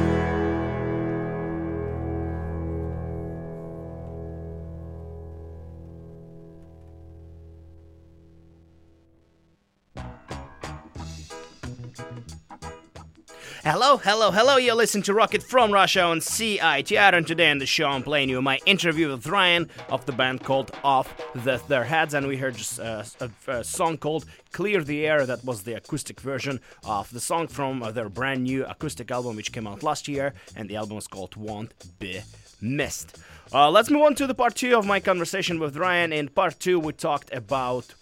Hello, 13.64 13.98
hello, 13.98 14.32
hello. 14.32 14.58
You're 14.58 14.74
listening 14.74 15.04
to 15.04 15.14
Rocket 15.14 15.44
from 15.44 15.72
Russia 15.72 16.02
on 16.02 16.20
CITR, 16.20 17.14
and 17.14 17.28
today 17.28 17.52
on 17.52 17.60
the 17.60 17.68
show 17.68 17.86
I'm 17.86 18.02
playing 18.02 18.30
you 18.30 18.42
my 18.42 18.58
interview 18.66 19.10
with 19.10 19.28
Ryan 19.28 19.70
of 19.88 20.04
the 20.08 20.14
band 20.14 20.44
called 20.44 20.72
Off 20.84 21.16
the, 21.36 21.62
Their 21.68 21.84
Heads, 21.84 22.16
and 22.16 22.26
we 22.26 22.38
heard 22.38 22.56
just 22.56 22.80
uh, 22.80 23.04
a, 23.20 23.30
a 23.52 23.64
song 23.64 24.00
called 24.00 24.26
Clear 24.52 24.84
the 24.84 25.06
Air. 25.06 25.28
That 25.28 25.46
was 25.46 25.62
the 25.62 25.74
acoustic 25.74 26.22
version 26.22 26.60
of 26.84 27.14
the 27.14 27.20
song 27.20 27.48
from 27.48 27.82
their 27.94 28.10
brand 28.10 28.46
new 28.46 28.66
acoustic 28.66 29.12
album, 29.12 29.36
which 29.36 29.52
came 29.52 29.68
out 29.68 29.84
last 29.84 30.08
year, 30.08 30.34
and 30.56 30.68
the 30.68 30.78
album 30.78 30.98
is 30.98 31.06
called 31.06 31.36
Won't 31.36 32.00
Be 32.00 32.22
Missed. 32.62 33.20
Uh, 33.54 33.70
let's 33.70 33.92
move 33.92 34.02
on 34.02 34.16
to 34.16 34.26
the 34.26 34.34
part 34.34 34.56
two 34.56 34.76
of 34.76 34.88
my 34.88 35.00
conversation 35.00 35.60
with 35.60 35.78
Ryan. 35.78 36.12
In 36.12 36.30
part 36.30 36.60
two, 36.60 36.80
we 36.80 36.94
talked 36.94 37.32
about 37.32 37.94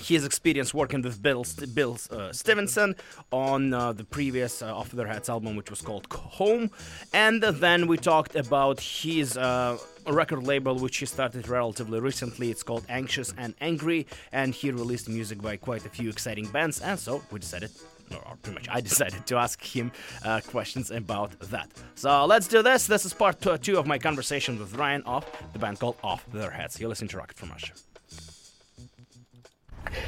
his 0.00 0.24
experience 0.24 0.72
working 0.74 1.02
with 1.02 1.22
Bill, 1.22 1.44
Bill 1.74 1.98
uh, 2.10 2.32
Stevenson 2.32 2.94
on 3.30 3.72
uh, 3.74 3.92
the 3.92 4.04
previous 4.04 4.62
uh, 4.62 4.76
Off 4.76 4.90
Their 4.90 5.06
Heads 5.06 5.28
album, 5.28 5.56
which 5.56 5.70
was 5.70 5.80
called 5.80 6.06
Home. 6.12 6.70
And 7.12 7.42
then 7.42 7.86
we 7.86 7.96
talked 7.96 8.34
about 8.36 8.80
his 8.80 9.36
uh, 9.36 9.78
record 10.06 10.42
label, 10.44 10.76
which 10.76 10.96
he 10.98 11.06
started 11.06 11.48
relatively 11.48 12.00
recently. 12.00 12.50
It's 12.50 12.62
called 12.62 12.84
Anxious 12.88 13.34
and 13.36 13.54
Angry, 13.60 14.06
and 14.32 14.54
he 14.54 14.70
released 14.70 15.08
music 15.08 15.40
by 15.42 15.56
quite 15.56 15.84
a 15.86 15.88
few 15.88 16.08
exciting 16.08 16.46
bands. 16.48 16.80
And 16.80 16.98
so 16.98 17.22
we 17.30 17.38
decided. 17.38 17.70
Or 18.12 18.36
pretty 18.42 18.56
much, 18.58 18.68
I 18.68 18.80
decided 18.92 19.24
to 19.26 19.36
ask 19.36 19.62
him 19.62 19.92
uh, 20.24 20.40
questions 20.48 20.90
about 20.90 21.38
that. 21.50 21.68
So 21.94 22.24
let's 22.26 22.48
do 22.48 22.60
this. 22.60 22.88
This 22.88 23.04
is 23.04 23.14
part 23.14 23.40
two- 23.62 23.78
of 23.78 23.86
my 23.86 23.98
conversation 23.98 24.58
with 24.58 24.74
Ryan 24.74 25.02
of 25.02 25.24
the 25.52 25.60
band 25.60 25.78
called 25.78 25.96
Off 26.02 26.26
Their 26.32 26.50
Heads. 26.50 26.80
You're 26.80 26.88
listening 26.88 27.10
to 27.10 27.18
Rocket 27.18 27.36
from 27.36 27.50
Russia. 27.50 27.72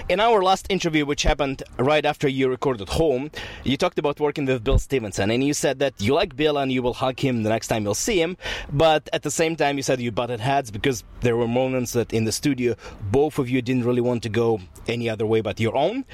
In 0.08 0.20
our 0.20 0.42
last 0.42 0.66
interview, 0.70 1.04
which 1.06 1.22
happened 1.22 1.62
right 1.78 2.04
after 2.04 2.28
you 2.28 2.48
recorded 2.48 2.88
home, 2.88 3.30
you 3.64 3.76
talked 3.76 3.98
about 3.98 4.20
working 4.20 4.46
with 4.46 4.62
Bill 4.64 4.78
Stevenson, 4.78 5.30
and 5.30 5.44
you 5.44 5.54
said 5.54 5.78
that 5.80 5.94
you 6.00 6.14
like 6.14 6.36
Bill 6.36 6.58
and 6.58 6.72
you 6.72 6.82
will 6.82 6.94
hug 6.94 7.18
him 7.18 7.42
the 7.42 7.50
next 7.50 7.68
time 7.68 7.84
you'll 7.84 7.94
see 7.94 8.20
him. 8.20 8.36
But 8.72 9.08
at 9.12 9.22
the 9.22 9.30
same 9.30 9.56
time, 9.56 9.76
you 9.76 9.82
said 9.82 10.00
you 10.00 10.12
butted 10.12 10.40
heads 10.40 10.70
because 10.70 11.04
there 11.20 11.36
were 11.36 11.48
moments 11.48 11.92
that 11.92 12.12
in 12.12 12.24
the 12.24 12.32
studio, 12.32 12.76
both 13.10 13.38
of 13.38 13.48
you 13.48 13.62
didn't 13.62 13.84
really 13.84 14.00
want 14.00 14.22
to 14.24 14.28
go 14.28 14.60
any 14.88 15.08
other 15.08 15.26
way 15.26 15.40
but 15.40 15.60
your 15.60 15.76
own. 15.76 16.04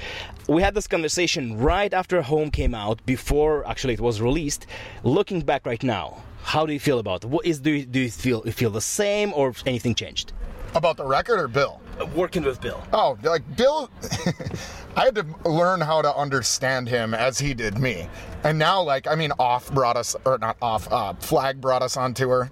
We 0.47 0.61
had 0.61 0.75
this 0.75 0.87
conversation 0.87 1.57
right 1.57 1.93
after 1.93 2.21
Home 2.21 2.51
came 2.51 2.75
out, 2.75 3.05
before 3.05 3.67
actually 3.67 3.93
it 3.93 4.01
was 4.01 4.21
released. 4.21 4.65
Looking 5.03 5.41
back 5.41 5.65
right 5.65 5.81
now, 5.83 6.23
how 6.41 6.65
do 6.65 6.73
you 6.73 6.79
feel 6.79 6.99
about 6.99 7.23
it? 7.23 7.27
What 7.27 7.45
is 7.45 7.59
do 7.59 7.71
you, 7.71 7.85
do 7.85 7.99
you 7.99 8.09
feel 8.09 8.41
you 8.45 8.51
feel 8.51 8.71
the 8.71 8.81
same 8.81 9.33
or 9.33 9.53
anything 9.65 9.95
changed? 9.95 10.33
About 10.75 10.97
the 10.97 11.05
record 11.05 11.39
or 11.39 11.47
Bill? 11.47 11.81
Working 12.15 12.43
with 12.43 12.61
Bill. 12.61 12.81
Oh, 12.93 13.17
like 13.23 13.43
Bill, 13.57 13.89
I 14.95 15.05
had 15.05 15.15
to 15.15 15.25
learn 15.45 15.81
how 15.81 16.01
to 16.01 16.15
understand 16.15 16.87
him 16.87 17.13
as 17.13 17.39
he 17.39 17.53
did 17.53 17.77
me. 17.77 18.07
And 18.43 18.57
now, 18.57 18.81
like, 18.81 19.07
I 19.07 19.15
mean, 19.15 19.31
Off 19.39 19.71
brought 19.73 19.97
us, 19.97 20.15
or 20.25 20.37
not 20.37 20.57
Off, 20.61 20.91
uh, 20.91 21.13
Flag 21.15 21.59
brought 21.59 21.81
us 21.81 21.97
on 21.97 22.13
tour. 22.13 22.51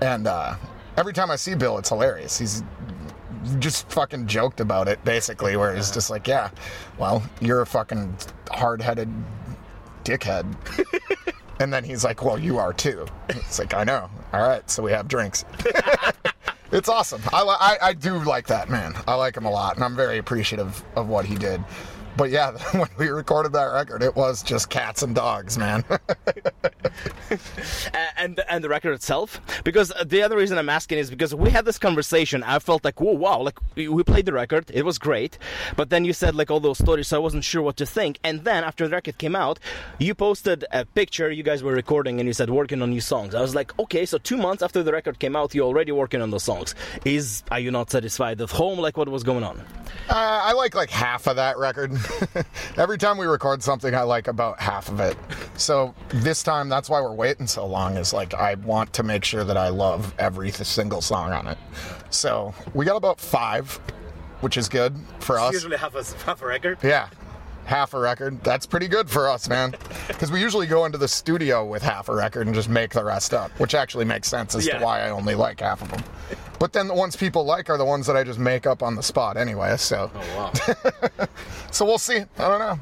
And 0.00 0.26
uh, 0.26 0.54
every 0.96 1.12
time 1.12 1.30
I 1.30 1.36
see 1.36 1.54
Bill, 1.54 1.78
it's 1.78 1.88
hilarious. 1.88 2.38
He's 2.38 2.62
just 3.58 3.90
fucking 3.90 4.26
joked 4.26 4.60
about 4.60 4.88
it, 4.88 5.04
basically, 5.04 5.56
where 5.56 5.74
he's 5.74 5.90
just 5.90 6.10
like, 6.10 6.26
yeah, 6.26 6.50
well, 6.98 7.22
you're 7.40 7.62
a 7.62 7.66
fucking 7.66 8.16
hard 8.50 8.80
headed 8.80 9.12
dickhead. 10.04 10.46
and 11.60 11.72
then 11.72 11.84
he's 11.84 12.04
like, 12.04 12.22
well, 12.24 12.38
you 12.38 12.58
are 12.58 12.72
too. 12.72 13.06
It's 13.28 13.58
like, 13.58 13.74
I 13.74 13.84
know. 13.84 14.08
All 14.32 14.46
right, 14.46 14.68
so 14.70 14.82
we 14.82 14.92
have 14.92 15.08
drinks. 15.08 15.44
It's 16.70 16.88
awesome. 16.88 17.22
I, 17.32 17.42
I 17.42 17.88
I 17.88 17.92
do 17.94 18.18
like 18.24 18.48
that 18.48 18.68
man. 18.68 18.94
I 19.06 19.14
like 19.14 19.36
him 19.36 19.46
a 19.46 19.50
lot, 19.50 19.76
and 19.76 19.84
I'm 19.84 19.96
very 19.96 20.18
appreciative 20.18 20.84
of 20.96 21.08
what 21.08 21.24
he 21.24 21.34
did. 21.34 21.62
But 22.18 22.30
yeah, 22.30 22.50
when 22.72 22.88
we 22.98 23.08
recorded 23.08 23.52
that 23.52 23.66
record, 23.66 24.02
it 24.02 24.16
was 24.16 24.42
just 24.42 24.68
cats 24.68 25.02
and 25.04 25.14
dogs, 25.14 25.56
man. 25.56 25.84
and 28.16 28.40
and 28.48 28.64
the 28.64 28.68
record 28.68 28.92
itself? 28.92 29.40
Because 29.62 29.92
the 30.04 30.22
other 30.22 30.36
reason 30.36 30.58
i'm 30.58 30.68
asking 30.68 30.98
is 30.98 31.10
because 31.10 31.32
we 31.32 31.48
had 31.48 31.64
this 31.64 31.78
conversation. 31.78 32.42
I 32.42 32.58
felt 32.58 32.84
like 32.84 33.00
whoa 33.00 33.12
wow 33.12 33.40
like 33.42 33.58
we 33.76 34.02
played 34.02 34.26
the 34.26 34.32
record. 34.32 34.70
It 34.74 34.84
was 34.84 34.98
great. 34.98 35.38
But 35.76 35.90
then 35.90 36.04
you 36.04 36.12
said 36.12 36.34
like 36.34 36.50
all 36.50 36.58
those 36.58 36.78
stories 36.78 37.06
so 37.06 37.16
i 37.16 37.20
wasn't 37.20 37.44
sure 37.44 37.62
what 37.62 37.76
to 37.76 37.86
think. 37.86 38.18
And 38.24 38.42
then 38.42 38.64
after 38.64 38.88
the 38.88 38.94
record 38.96 39.18
came 39.18 39.36
out 39.36 39.60
you 40.00 40.14
posted 40.14 40.64
a 40.72 40.84
picture. 40.84 41.30
You 41.30 41.44
guys 41.44 41.62
were 41.62 41.72
recording 41.72 42.18
and 42.18 42.26
you 42.26 42.32
said 42.32 42.50
working 42.50 42.82
on 42.82 42.90
new 42.90 43.00
songs. 43.00 43.36
I 43.36 43.40
was 43.40 43.54
like 43.54 43.78
okay 43.78 44.04
so 44.06 44.18
two 44.18 44.36
months 44.36 44.64
after 44.64 44.82
the 44.82 44.92
record 44.92 45.20
came 45.20 45.36
out 45.36 45.54
you're 45.54 45.66
already 45.66 45.92
working 45.92 46.20
on 46.20 46.30
those 46.30 46.42
songs. 46.42 46.74
Is 47.04 47.44
are 47.52 47.60
you 47.60 47.70
not 47.70 47.92
satisfied 47.92 48.40
with 48.40 48.50
home? 48.50 48.80
Like 48.80 48.96
what 48.96 49.08
was 49.08 49.22
going 49.22 49.44
on? 49.44 49.60
Uh, 50.08 50.40
I 50.48 50.52
like 50.54 50.74
like 50.74 50.90
half 50.90 51.28
of 51.28 51.36
that 51.36 51.58
record. 51.58 51.92
Every 52.76 52.98
time 52.98 53.18
we 53.18 53.26
record 53.26 53.62
something, 53.62 53.94
I 53.94 54.02
like 54.02 54.28
about 54.28 54.60
half 54.60 54.88
of 54.88 55.00
it. 55.00 55.16
So 55.56 55.94
this 56.08 56.42
time, 56.42 56.68
that's 56.68 56.88
why 56.88 57.00
we're 57.00 57.12
waiting 57.14 57.46
so 57.46 57.66
long. 57.66 57.96
Is 57.96 58.12
like 58.12 58.34
I 58.34 58.54
want 58.54 58.92
to 58.94 59.02
make 59.02 59.24
sure 59.24 59.44
that 59.44 59.56
I 59.56 59.68
love 59.68 60.14
every 60.18 60.50
th- 60.50 60.66
single 60.66 61.00
song 61.00 61.32
on 61.32 61.46
it. 61.46 61.58
So 62.10 62.54
we 62.74 62.84
got 62.84 62.96
about 62.96 63.20
five, 63.20 63.72
which 64.40 64.56
is 64.56 64.68
good 64.68 64.96
for 65.20 65.38
us. 65.38 65.52
Usually 65.52 65.76
half 65.76 65.94
a 65.94 66.04
half 66.24 66.42
a 66.42 66.46
record 66.46 66.78
Yeah. 66.82 67.08
Half 67.68 67.92
a 67.92 67.98
record. 68.00 68.42
That's 68.42 68.64
pretty 68.64 68.88
good 68.88 69.10
for 69.10 69.28
us, 69.28 69.46
man. 69.48 69.74
Because 70.08 70.32
we 70.32 70.40
usually 70.40 70.66
go 70.66 70.86
into 70.86 70.96
the 70.96 71.06
studio 71.06 71.66
with 71.66 71.82
half 71.82 72.08
a 72.08 72.14
record 72.14 72.46
and 72.46 72.54
just 72.54 72.70
make 72.70 72.92
the 72.94 73.04
rest 73.04 73.34
up, 73.34 73.50
which 73.60 73.74
actually 73.74 74.06
makes 74.06 74.26
sense 74.26 74.54
as 74.54 74.66
Yeah. 74.66 74.78
to 74.78 74.84
why 74.86 75.02
I 75.02 75.10
only 75.10 75.34
like 75.34 75.60
half 75.60 75.82
of 75.82 75.90
them. 75.90 76.02
But 76.58 76.72
then 76.72 76.88
the 76.88 76.94
ones 76.94 77.14
people 77.14 77.44
like 77.44 77.68
are 77.68 77.76
the 77.76 77.84
ones 77.84 78.06
that 78.06 78.16
I 78.16 78.24
just 78.24 78.38
make 78.38 78.66
up 78.66 78.82
on 78.82 78.96
the 78.96 79.02
spot 79.02 79.36
anyway. 79.36 79.76
So, 79.76 80.10
wow 80.34 80.50
so 81.70 81.84
we'll 81.84 81.98
see. 81.98 82.20
I 82.38 82.48
don't 82.48 82.58
know. 82.58 82.80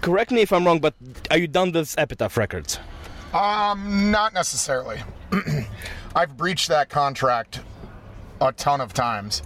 correct 0.00 0.30
me 0.30 0.40
if 0.40 0.52
i'm 0.52 0.66
wrong 0.66 0.78
but 0.80 0.94
are 1.30 1.38
you 1.38 1.46
done 1.46 1.72
with 1.72 1.94
epitaph 1.98 2.36
records 2.36 2.78
Um, 3.34 4.10
not 4.10 4.32
necessarily. 4.32 4.98
I've 6.16 6.36
breached 6.38 6.68
that 6.68 6.88
contract 6.88 7.60
a 8.40 8.50
ton 8.52 8.80
of 8.80 8.92
times 8.94 9.42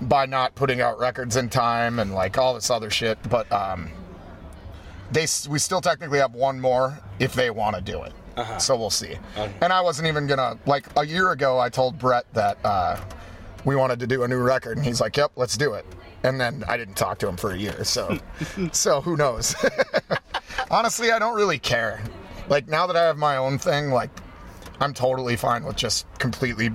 by 0.00 0.24
not 0.26 0.54
putting 0.54 0.80
out 0.80 0.98
records 0.98 1.36
in 1.36 1.48
time 1.50 1.98
and 1.98 2.14
like 2.14 2.38
all 2.38 2.54
this 2.54 2.70
other 2.70 2.88
shit. 2.90 3.18
But 3.28 3.50
um, 3.52 3.90
they 5.12 5.26
we 5.48 5.58
still 5.58 5.80
technically 5.80 6.18
have 6.18 6.34
one 6.34 6.60
more 6.60 6.98
if 7.18 7.34
they 7.34 7.50
want 7.50 7.76
to 7.76 7.82
do 7.82 8.02
it. 8.02 8.12
So 8.60 8.76
we'll 8.76 8.90
see. 8.90 9.16
And 9.60 9.72
I 9.72 9.80
wasn't 9.80 10.08
even 10.08 10.26
gonna 10.26 10.58
like 10.66 10.86
a 10.96 11.06
year 11.06 11.32
ago. 11.32 11.58
I 11.58 11.68
told 11.68 11.98
Brett 11.98 12.26
that 12.34 12.58
uh, 12.64 13.00
we 13.64 13.76
wanted 13.76 13.98
to 14.00 14.06
do 14.06 14.24
a 14.24 14.28
new 14.28 14.40
record, 14.40 14.76
and 14.76 14.86
he's 14.86 15.00
like, 15.00 15.16
"Yep, 15.16 15.32
let's 15.36 15.56
do 15.56 15.74
it." 15.74 15.86
And 16.22 16.40
then 16.40 16.64
I 16.68 16.76
didn't 16.76 16.96
talk 16.96 17.18
to 17.18 17.28
him 17.28 17.36
for 17.36 17.52
a 17.52 17.56
year. 17.56 17.84
So, 17.84 18.18
so 18.72 19.00
who 19.00 19.16
knows? 19.16 19.54
Honestly, 20.70 21.10
I 21.10 21.18
don't 21.18 21.36
really 21.36 21.58
care. 21.58 22.02
Like 22.48 22.68
now 22.68 22.86
that 22.86 22.96
I 22.96 23.04
have 23.04 23.16
my 23.16 23.36
own 23.36 23.58
thing, 23.58 23.90
like 23.90 24.10
I'm 24.80 24.92
totally 24.92 25.36
fine 25.36 25.64
with 25.64 25.76
just 25.76 26.06
completely 26.18 26.70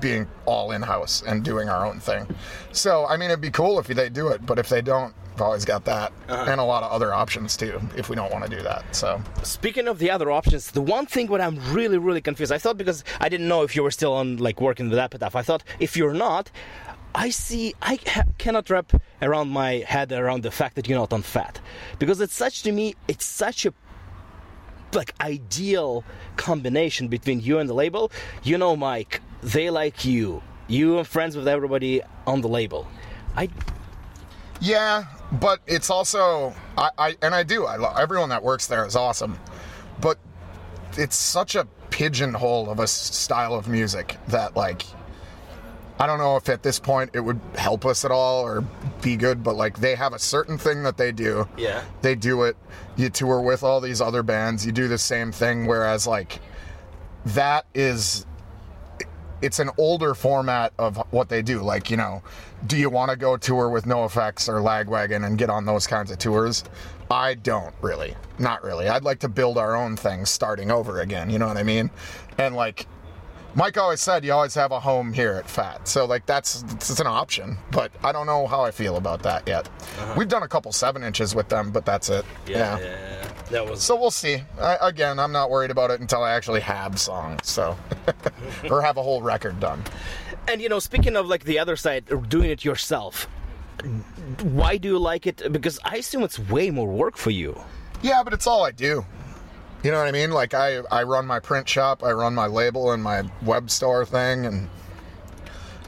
being 0.00 0.26
all 0.44 0.72
in 0.72 0.82
house 0.82 1.22
and 1.26 1.42
doing 1.42 1.68
our 1.68 1.86
own 1.86 2.00
thing. 2.00 2.26
So, 2.72 3.06
I 3.06 3.16
mean, 3.16 3.30
it'd 3.30 3.40
be 3.40 3.50
cool 3.50 3.78
if 3.78 3.86
they 3.86 4.08
do 4.08 4.28
it, 4.28 4.44
but 4.44 4.58
if 4.58 4.68
they 4.68 4.82
don't, 4.82 5.14
I've 5.36 5.42
always 5.42 5.66
got 5.66 5.84
that 5.84 6.14
uh-huh. 6.30 6.50
and 6.50 6.58
a 6.58 6.64
lot 6.64 6.82
of 6.82 6.90
other 6.90 7.12
options 7.12 7.58
too 7.58 7.78
if 7.94 8.08
we 8.08 8.16
don't 8.16 8.32
want 8.32 8.44
to 8.44 8.56
do 8.56 8.62
that. 8.62 8.96
So, 8.96 9.20
Speaking 9.42 9.86
of 9.86 9.98
the 9.98 10.10
other 10.10 10.30
options, 10.30 10.70
the 10.70 10.80
one 10.80 11.04
thing 11.04 11.26
what 11.26 11.42
I'm 11.42 11.60
really, 11.74 11.98
really 11.98 12.22
confused. 12.22 12.50
I 12.50 12.56
thought 12.56 12.78
because 12.78 13.04
I 13.20 13.28
didn't 13.28 13.46
know 13.46 13.62
if 13.62 13.76
you 13.76 13.82
were 13.82 13.90
still 13.90 14.14
on 14.14 14.38
like 14.38 14.62
working 14.62 14.88
with 14.88 14.98
Epitaph. 14.98 15.36
I 15.36 15.42
thought 15.42 15.62
if 15.78 15.94
you're 15.94 16.14
not, 16.14 16.50
I 17.14 17.28
see. 17.28 17.74
I 17.82 17.98
ha- 18.06 18.22
cannot 18.38 18.70
wrap 18.70 18.94
around 19.20 19.48
my 19.48 19.84
head 19.86 20.10
around 20.10 20.42
the 20.42 20.50
fact 20.50 20.74
that 20.76 20.88
you're 20.88 20.98
not 20.98 21.12
on 21.12 21.20
Fat 21.20 21.60
because 21.98 22.18
it's 22.22 22.34
such 22.34 22.62
to 22.62 22.72
me. 22.72 22.94
It's 23.06 23.26
such 23.26 23.66
a 23.66 23.74
like 24.94 25.12
ideal 25.20 26.02
combination 26.36 27.08
between 27.08 27.40
you 27.40 27.58
and 27.58 27.68
the 27.68 27.74
label. 27.74 28.10
You 28.42 28.56
know, 28.56 28.74
Mike, 28.74 29.20
they 29.42 29.68
like 29.68 30.06
you. 30.06 30.42
You 30.66 30.98
are 30.98 31.04
friends 31.04 31.36
with 31.36 31.46
everybody 31.46 32.00
on 32.26 32.40
the 32.40 32.48
label. 32.48 32.88
I 33.36 33.50
yeah, 34.60 35.04
but 35.32 35.60
it's 35.66 35.90
also 35.90 36.54
I, 36.76 36.90
I 36.98 37.16
and 37.22 37.34
I 37.34 37.42
do. 37.42 37.66
I 37.66 37.76
love 37.76 37.98
everyone 37.98 38.28
that 38.30 38.42
works 38.42 38.66
there 38.66 38.86
is 38.86 38.96
awesome, 38.96 39.38
but 40.00 40.18
it's 40.96 41.16
such 41.16 41.54
a 41.54 41.66
pigeonhole 41.90 42.70
of 42.70 42.78
a 42.78 42.86
style 42.86 43.54
of 43.54 43.68
music 43.68 44.16
that 44.28 44.56
like 44.56 44.84
I 45.98 46.06
don't 46.06 46.18
know 46.18 46.36
if 46.36 46.48
at 46.48 46.62
this 46.62 46.78
point 46.78 47.10
it 47.14 47.20
would 47.20 47.40
help 47.54 47.86
us 47.86 48.04
at 48.04 48.10
all 48.10 48.42
or 48.42 48.62
be 49.00 49.16
good, 49.16 49.42
but 49.42 49.56
like 49.56 49.78
they 49.78 49.94
have 49.94 50.12
a 50.12 50.18
certain 50.18 50.58
thing 50.58 50.82
that 50.82 50.98
they 50.98 51.10
do. 51.10 51.48
Yeah. 51.56 51.82
They 52.02 52.14
do 52.14 52.42
it. 52.42 52.56
You 52.96 53.08
tour 53.08 53.40
with 53.40 53.62
all 53.62 53.80
these 53.80 54.00
other 54.00 54.22
bands, 54.22 54.66
you 54.66 54.72
do 54.72 54.88
the 54.88 54.98
same 54.98 55.32
thing, 55.32 55.66
whereas 55.66 56.06
like 56.06 56.40
that 57.24 57.66
is 57.74 58.26
it's 59.42 59.58
an 59.58 59.70
older 59.78 60.14
format 60.14 60.72
of 60.78 60.96
what 61.10 61.28
they 61.28 61.42
do. 61.42 61.62
Like, 61.62 61.90
you 61.90 61.96
know, 61.96 62.22
do 62.66 62.76
you 62.76 62.90
want 62.90 63.10
to 63.10 63.16
go 63.16 63.36
tour 63.36 63.68
with 63.68 63.84
NOFX 63.84 64.48
or 64.48 64.60
Lagwagon 64.60 65.26
and 65.26 65.38
get 65.38 65.50
on 65.50 65.64
those 65.64 65.86
kinds 65.86 66.10
of 66.10 66.18
tours? 66.18 66.64
I 67.10 67.34
don't 67.34 67.74
really. 67.82 68.16
Not 68.38 68.62
really. 68.64 68.88
I'd 68.88 69.04
like 69.04 69.20
to 69.20 69.28
build 69.28 69.58
our 69.58 69.76
own 69.76 69.96
thing 69.96 70.24
starting 70.26 70.70
over 70.70 71.00
again. 71.00 71.30
You 71.30 71.38
know 71.38 71.46
what 71.46 71.56
I 71.56 71.62
mean? 71.62 71.90
And 72.38 72.56
like, 72.56 72.86
Mike 73.54 73.78
always 73.78 74.00
said, 74.00 74.24
you 74.24 74.32
always 74.32 74.54
have 74.54 74.72
a 74.72 74.80
home 74.80 75.12
here 75.12 75.32
at 75.32 75.48
Fat. 75.48 75.86
So 75.88 76.04
like, 76.04 76.26
that's 76.26 76.62
it's 76.72 77.00
an 77.00 77.06
option. 77.06 77.56
But 77.70 77.92
I 78.04 78.12
don't 78.12 78.26
know 78.26 78.46
how 78.46 78.62
I 78.62 78.70
feel 78.70 78.96
about 78.96 79.22
that 79.22 79.46
yet. 79.46 79.68
Uh-huh. 79.68 80.14
We've 80.16 80.28
done 80.28 80.42
a 80.42 80.48
couple 80.48 80.72
seven 80.72 81.02
inches 81.02 81.34
with 81.34 81.48
them, 81.48 81.70
but 81.70 81.86
that's 81.86 82.10
it. 82.10 82.24
yeah. 82.46 82.78
that 83.50 83.64
was 83.64 83.82
So 83.82 83.96
we'll 83.96 84.10
see. 84.10 84.42
I, 84.60 84.76
again, 84.82 85.18
I'm 85.18 85.32
not 85.32 85.48
worried 85.50 85.70
about 85.70 85.90
it 85.90 86.00
until 86.00 86.22
I 86.22 86.32
actually 86.32 86.60
have 86.60 87.00
songs, 87.00 87.48
so 87.48 87.76
or 88.70 88.82
have 88.82 88.96
a 88.96 89.02
whole 89.02 89.22
record 89.22 89.60
done. 89.60 89.82
And 90.48 90.60
you 90.62 90.68
know, 90.68 90.78
speaking 90.78 91.16
of 91.16 91.26
like 91.26 91.44
the 91.44 91.58
other 91.58 91.76
side, 91.76 92.04
doing 92.28 92.50
it 92.50 92.64
yourself, 92.64 93.28
why 94.42 94.76
do 94.76 94.88
you 94.88 94.98
like 94.98 95.26
it? 95.26 95.52
Because 95.52 95.78
I 95.84 95.96
assume 95.96 96.22
it's 96.22 96.38
way 96.38 96.70
more 96.70 96.88
work 96.88 97.16
for 97.16 97.30
you. 97.30 97.60
Yeah, 98.02 98.22
but 98.22 98.32
it's 98.32 98.46
all 98.46 98.64
I 98.64 98.70
do. 98.70 99.04
You 99.82 99.90
know 99.90 99.98
what 99.98 100.08
I 100.08 100.12
mean? 100.12 100.30
Like 100.30 100.54
I 100.54 100.78
I 100.90 101.02
run 101.02 101.26
my 101.26 101.40
print 101.40 101.68
shop, 101.68 102.02
I 102.02 102.12
run 102.12 102.34
my 102.34 102.46
label 102.46 102.92
and 102.92 103.02
my 103.02 103.22
web 103.42 103.70
store 103.70 104.04
thing, 104.04 104.46
and 104.46 104.68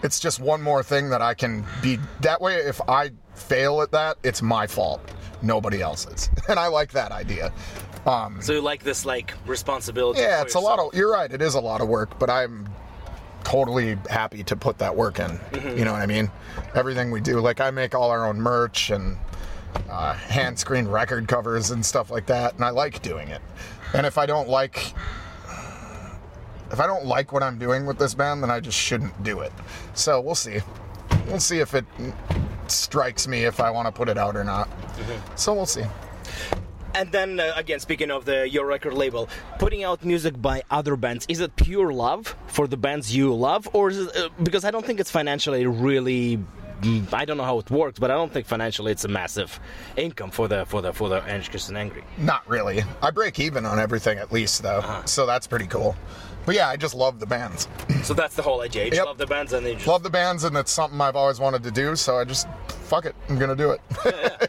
it's 0.02 0.20
just 0.20 0.40
one 0.40 0.62
more 0.62 0.82
thing 0.82 1.10
that 1.10 1.22
I 1.22 1.34
can 1.34 1.64
be. 1.82 1.98
That 2.20 2.40
way, 2.40 2.56
if 2.56 2.80
I 2.88 3.10
fail 3.34 3.80
at 3.82 3.90
that, 3.92 4.18
it's 4.22 4.42
my 4.42 4.66
fault, 4.66 5.00
nobody 5.42 5.80
else's, 5.80 6.30
and 6.48 6.58
I 6.58 6.66
like 6.68 6.92
that 6.92 7.12
idea. 7.12 7.52
Um, 8.06 8.40
So 8.40 8.52
you 8.52 8.60
like 8.60 8.84
this 8.84 9.04
like 9.04 9.34
responsibility? 9.46 10.20
Yeah, 10.20 10.40
for 10.40 10.46
it's 10.46 10.54
a 10.54 10.60
lot 10.60 10.78
of. 10.78 10.94
You're 10.94 11.10
right. 11.10 11.30
It 11.32 11.42
is 11.42 11.54
a 11.54 11.60
lot 11.60 11.80
of 11.80 11.88
work, 11.88 12.18
but 12.18 12.30
I'm 12.30 12.68
totally 13.48 13.96
happy 14.10 14.42
to 14.44 14.54
put 14.54 14.76
that 14.78 14.94
work 14.94 15.18
in. 15.18 15.40
You 15.76 15.84
know 15.84 15.92
what 15.92 16.02
I 16.02 16.06
mean? 16.06 16.30
Everything 16.74 17.10
we 17.10 17.20
do, 17.20 17.40
like 17.40 17.60
I 17.60 17.70
make 17.70 17.94
all 17.94 18.10
our 18.10 18.26
own 18.26 18.38
merch 18.38 18.90
and 18.90 19.16
uh, 19.88 20.12
hand 20.12 20.58
screen 20.58 20.86
record 20.86 21.26
covers 21.28 21.70
and 21.70 21.84
stuff 21.84 22.10
like 22.10 22.26
that, 22.26 22.54
and 22.54 22.64
I 22.64 22.70
like 22.70 23.00
doing 23.00 23.28
it. 23.28 23.40
And 23.94 24.06
if 24.06 24.18
I 24.18 24.26
don't 24.26 24.48
like, 24.50 24.92
if 26.70 26.78
I 26.78 26.86
don't 26.86 27.06
like 27.06 27.32
what 27.32 27.42
I'm 27.42 27.58
doing 27.58 27.86
with 27.86 27.98
this 27.98 28.12
band, 28.12 28.42
then 28.42 28.50
I 28.50 28.60
just 28.60 28.78
shouldn't 28.78 29.22
do 29.22 29.40
it. 29.40 29.52
So 29.94 30.20
we'll 30.20 30.34
see. 30.34 30.60
We'll 31.26 31.40
see 31.40 31.60
if 31.60 31.74
it 31.74 31.86
strikes 32.66 33.26
me 33.26 33.44
if 33.44 33.60
I 33.60 33.70
want 33.70 33.86
to 33.86 33.92
put 33.92 34.10
it 34.10 34.18
out 34.18 34.36
or 34.36 34.44
not. 34.44 34.68
So 35.36 35.54
we'll 35.54 35.64
see. 35.64 35.84
And 36.94 37.12
then 37.12 37.40
uh, 37.40 37.52
again, 37.56 37.80
speaking 37.80 38.10
of 38.10 38.24
the 38.24 38.48
your 38.48 38.66
record 38.66 38.94
label, 38.94 39.28
putting 39.58 39.84
out 39.84 40.04
music 40.04 40.40
by 40.40 40.62
other 40.70 40.96
bands, 40.96 41.26
is 41.28 41.40
it 41.40 41.54
pure 41.56 41.92
love 41.92 42.34
for 42.46 42.66
the 42.66 42.76
bands 42.76 43.14
you 43.14 43.34
love, 43.34 43.68
or 43.72 43.90
is 43.90 43.98
it, 43.98 44.16
uh, 44.16 44.28
because 44.42 44.64
I 44.64 44.70
don't 44.70 44.84
think 44.84 45.00
it's 45.00 45.10
financially 45.10 45.66
really. 45.66 46.38
I 47.12 47.24
don't 47.24 47.36
know 47.36 47.44
how 47.44 47.58
it 47.58 47.70
works, 47.70 47.98
but 47.98 48.10
I 48.10 48.14
don't 48.14 48.32
think 48.32 48.46
financially 48.46 48.92
it's 48.92 49.04
a 49.04 49.08
massive 49.08 49.58
income 49.96 50.30
for 50.30 50.48
the 50.48 50.64
for 50.66 50.80
the 50.82 50.92
for 50.92 51.08
the 51.08 51.22
Anxious 51.22 51.68
and 51.68 51.76
Angry. 51.78 52.04
Not 52.18 52.48
really. 52.48 52.82
I 53.02 53.10
break 53.10 53.40
even 53.40 53.66
on 53.66 53.78
everything 53.78 54.18
at 54.18 54.30
least 54.32 54.62
though, 54.62 55.02
so 55.04 55.26
that's 55.26 55.46
pretty 55.46 55.66
cool. 55.66 55.96
But 56.46 56.54
yeah, 56.54 56.68
I 56.68 56.76
just 56.76 56.94
love 56.94 57.18
the 57.20 57.26
bands. 57.26 57.68
So 58.04 58.14
that's 58.14 58.36
the 58.36 58.42
whole 58.42 58.62
idea. 58.62 58.84
You 58.84 58.90
just 58.90 59.00
Yep. 59.00 59.06
love 59.06 59.18
the 59.18 59.26
bands 59.26 59.52
and 59.52 59.66
then 59.66 59.72
you 59.72 59.78
just 59.78 59.88
love 59.88 60.02
the 60.02 60.08
bands, 60.08 60.44
and 60.44 60.56
it's 60.56 60.70
something 60.72 60.98
I've 61.00 61.16
always 61.16 61.38
wanted 61.40 61.62
to 61.64 61.70
do. 61.70 61.94
So 61.96 62.16
I 62.16 62.24
just 62.24 62.46
fuck 62.68 63.04
it. 63.04 63.14
I'm 63.28 63.38
gonna 63.38 63.56
do 63.56 63.72
it. 63.72 63.80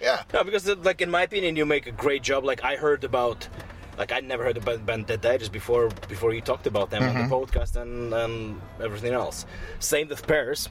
yeah. 0.02 0.24
No, 0.34 0.44
because 0.46 0.70
uh, 0.70 0.76
like 0.84 1.02
in 1.02 1.10
my 1.12 1.24
opinion, 1.24 1.56
you 1.58 1.66
make 1.66 1.88
a 1.88 1.92
great 1.92 2.22
job. 2.24 2.46
Like 2.46 2.64
I 2.64 2.76
heard 2.78 3.04
about, 3.04 3.50
like 3.98 4.12
I'd 4.14 4.24
never 4.24 4.44
heard 4.46 4.56
about 4.56 4.86
band 4.86 5.08
Dead 5.08 5.20
Digest 5.20 5.52
before 5.52 5.90
before 6.08 6.34
you 6.34 6.40
talked 6.42 6.68
about 6.68 6.90
them 6.92 7.04
on 7.04 7.16
the 7.16 7.36
podcast 7.36 7.76
and, 7.76 8.14
and 8.14 8.62
everything 8.82 9.14
else. 9.14 9.46
Same 9.80 10.08
with 10.08 10.26
Pears. 10.26 10.70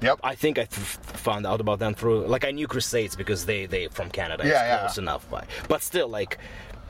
Yep. 0.00 0.20
I 0.22 0.34
think 0.34 0.58
I 0.58 0.64
th- 0.64 0.70
found 0.70 1.46
out 1.46 1.60
about 1.60 1.78
them 1.78 1.94
through 1.94 2.26
like 2.26 2.44
I 2.44 2.50
knew 2.50 2.66
Crusades 2.66 3.16
because 3.16 3.46
they 3.46 3.66
they 3.66 3.88
from 3.88 4.10
Canada. 4.10 4.44
Yeah, 4.44 4.50
it's 4.50 4.60
yeah. 4.62 4.78
close 4.78 4.98
enough, 4.98 5.26
but 5.30 5.46
but 5.68 5.82
still 5.82 6.08
like 6.08 6.38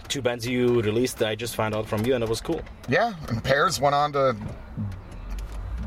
two 0.09 0.23
bands 0.23 0.47
you 0.47 0.81
released. 0.83 1.23
I 1.23 1.35
just 1.35 1.57
found 1.57 1.75
out 1.75 1.87
from 1.87 2.05
you 2.05 2.15
and 2.15 2.23
it 2.23 2.29
was 2.29 2.41
cool. 2.41 2.61
Yeah, 2.89 3.15
and 3.29 3.43
Pears 3.43 3.81
went 3.81 3.95
on 3.95 4.13
to 4.13 4.37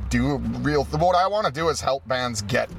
do 0.10 0.38
real. 0.38 0.84
What 0.86 1.16
I 1.16 1.28
want 1.28 1.46
to 1.46 1.52
do 1.52 1.70
is 1.70 1.82
help 1.82 2.08
bands 2.08 2.42
get 2.42 2.70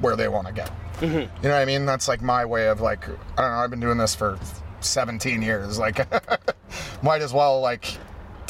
where 0.00 0.16
they 0.16 0.28
want 0.28 0.46
to 0.46 0.52
get. 0.52 0.70
Mm-hmm. 1.00 1.18
You 1.42 1.48
know 1.48 1.50
what 1.50 1.62
I 1.62 1.64
mean? 1.64 1.86
That's 1.86 2.08
like 2.08 2.22
my 2.22 2.44
way 2.44 2.68
of 2.68 2.80
like 2.80 3.04
I 3.08 3.42
don't 3.42 3.50
know. 3.50 3.58
I've 3.58 3.70
been 3.70 3.80
doing 3.80 3.98
this 3.98 4.14
for 4.14 4.38
17 4.80 5.42
years. 5.42 5.78
Like, 5.78 6.06
might 7.02 7.22
as 7.22 7.32
well 7.32 7.60
like 7.60 7.96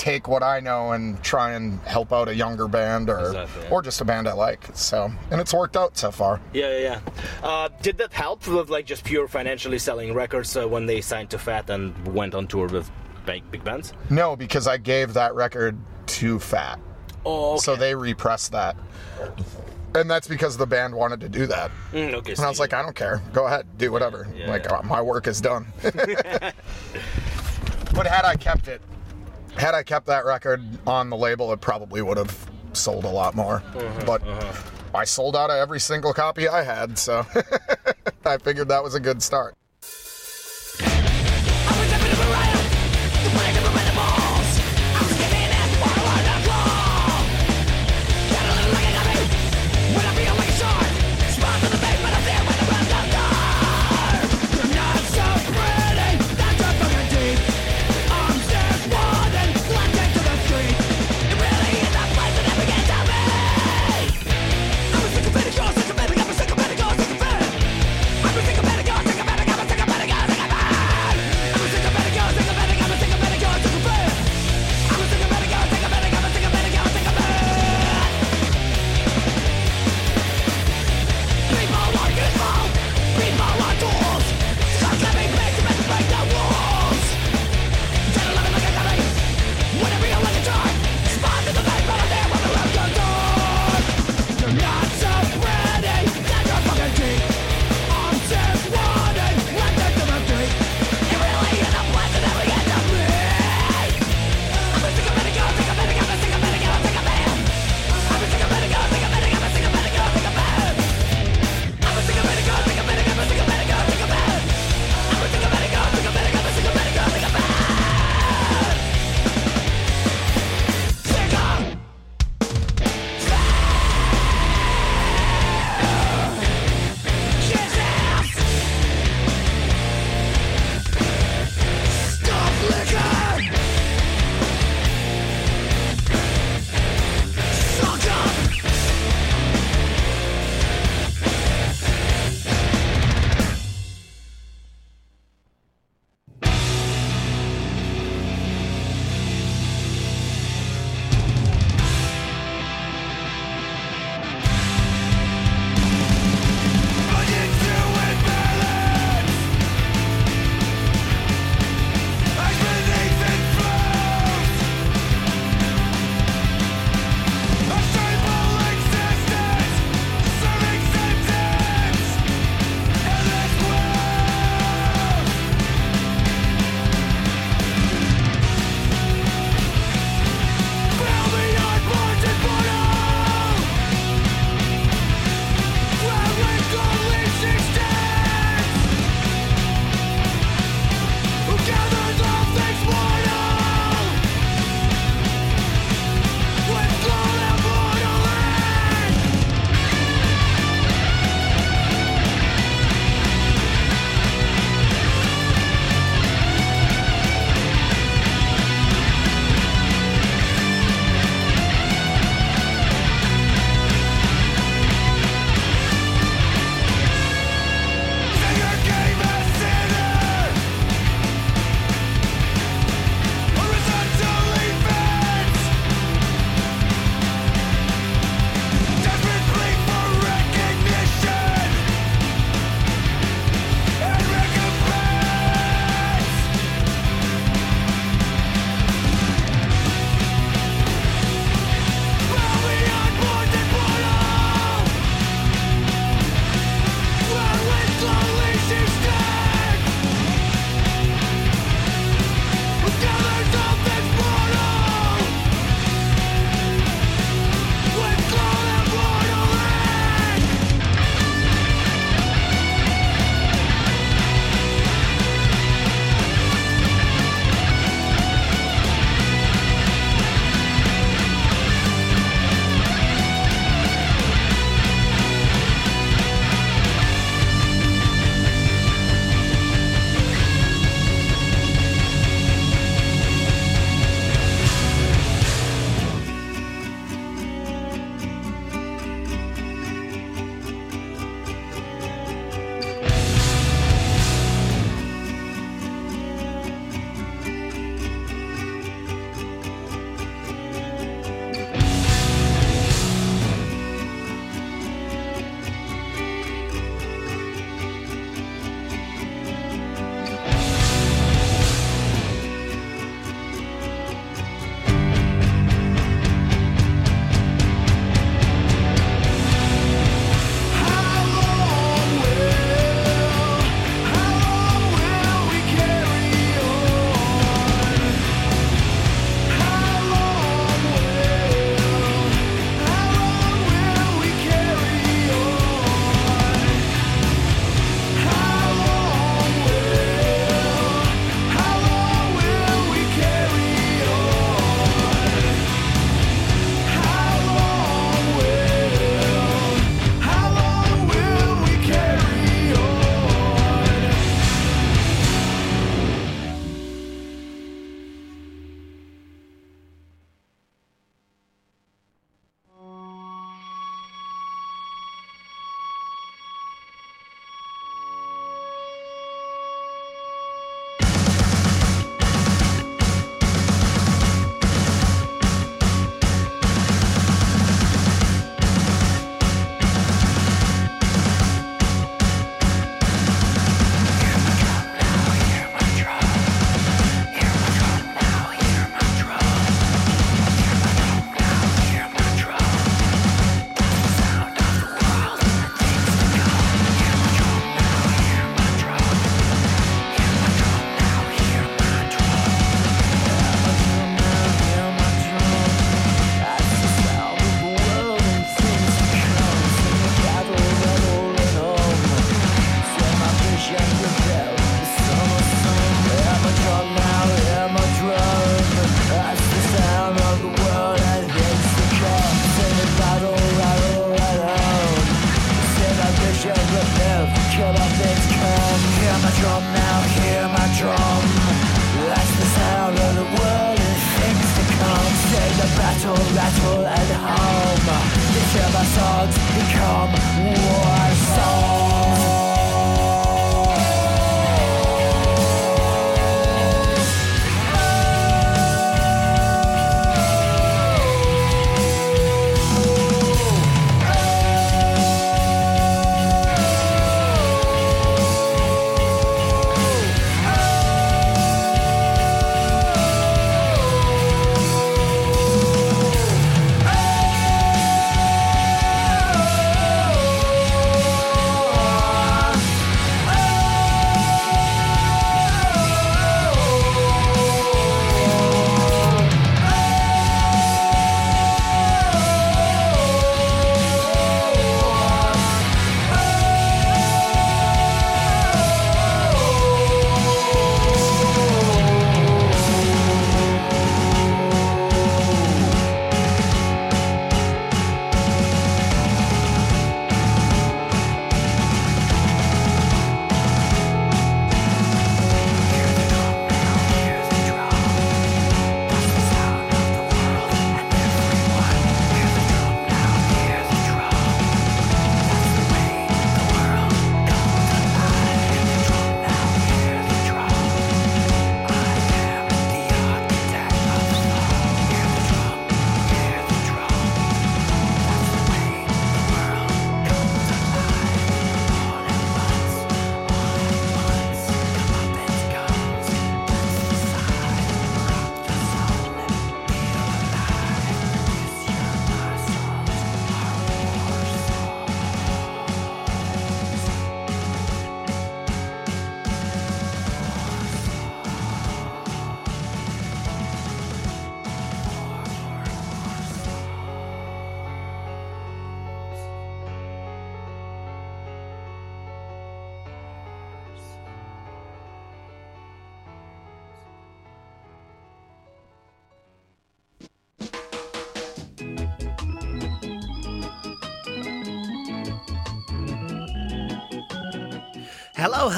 take 0.00 0.28
what 0.28 0.42
I 0.42 0.60
know 0.60 0.92
and 0.92 1.22
try 1.22 1.52
and 1.52 1.78
help 1.80 2.10
out 2.10 2.26
a 2.26 2.34
younger 2.34 2.66
band 2.66 3.10
or 3.10 3.18
Exactly, 3.26 3.64
yeah. 3.64 3.70
or 3.70 3.82
just 3.82 4.00
a 4.00 4.04
band 4.06 4.26
I 4.26 4.32
like. 4.32 4.66
So, 4.72 5.12
and 5.30 5.40
it's 5.42 5.52
worked 5.52 5.76
out 5.76 5.98
so 5.98 6.10
far. 6.10 6.40
Yeah, 6.54 6.70
yeah, 6.78 7.00
yeah. 7.42 7.46
Uh, 7.46 7.68
did 7.82 7.98
that 7.98 8.10
help 8.14 8.46
with 8.46 8.70
like 8.70 8.86
just 8.86 9.04
pure 9.04 9.28
financially 9.28 9.78
selling 9.78 10.14
records 10.14 10.56
uh, 10.56 10.66
when 10.66 10.86
they 10.86 11.02
signed 11.02 11.28
to 11.30 11.38
Fat 11.38 11.68
and 11.68 11.94
went 12.14 12.34
on 12.34 12.46
tour 12.46 12.66
with 12.68 12.90
big, 13.26 13.48
big 13.50 13.62
bands? 13.62 13.92
No, 14.08 14.36
because 14.36 14.66
I 14.66 14.78
gave 14.78 15.12
that 15.12 15.34
record 15.34 15.76
to 16.06 16.38
Fat. 16.38 16.80
Oh, 17.26 17.50
okay. 17.52 17.58
So 17.58 17.76
they 17.76 17.94
repressed 17.94 18.52
that. 18.52 18.76
And 19.94 20.10
that's 20.10 20.28
because 20.28 20.56
the 20.56 20.66
band 20.66 20.94
wanted 20.94 21.20
to 21.20 21.28
do 21.28 21.46
that. 21.46 21.70
Mm, 21.92 22.14
okay. 22.14 22.32
And 22.32 22.40
I 22.40 22.48
was 22.48 22.58
like, 22.58 22.72
I 22.72 22.80
don't 22.80 22.96
care. 22.96 23.20
Go 23.34 23.46
ahead, 23.46 23.66
do 23.76 23.92
whatever. 23.92 24.26
Yeah, 24.34 24.48
like, 24.48 24.70
uh, 24.72 24.80
my 24.82 25.02
work 25.02 25.26
is 25.26 25.42
done. 25.42 25.66
but 25.82 25.92
had 28.06 28.24
I 28.24 28.36
kept 28.36 28.68
it, 28.68 28.80
had 29.56 29.74
I 29.74 29.82
kept 29.82 30.06
that 30.06 30.24
record 30.24 30.62
on 30.86 31.10
the 31.10 31.16
label, 31.16 31.52
it 31.52 31.60
probably 31.60 32.02
would 32.02 32.16
have 32.16 32.50
sold 32.72 33.04
a 33.04 33.08
lot 33.08 33.34
more. 33.34 33.62
Uh-huh, 33.74 34.02
but 34.06 34.22
I 34.94 35.04
sold 35.04 35.36
out 35.36 35.50
of 35.50 35.56
every 35.56 35.80
single 35.80 36.12
copy 36.12 36.48
I 36.48 36.62
had, 36.62 36.98
so 36.98 37.26
I 38.24 38.38
figured 38.38 38.68
that 38.68 38.82
was 38.82 38.94
a 38.94 39.00
good 39.00 39.22
start. 39.22 39.54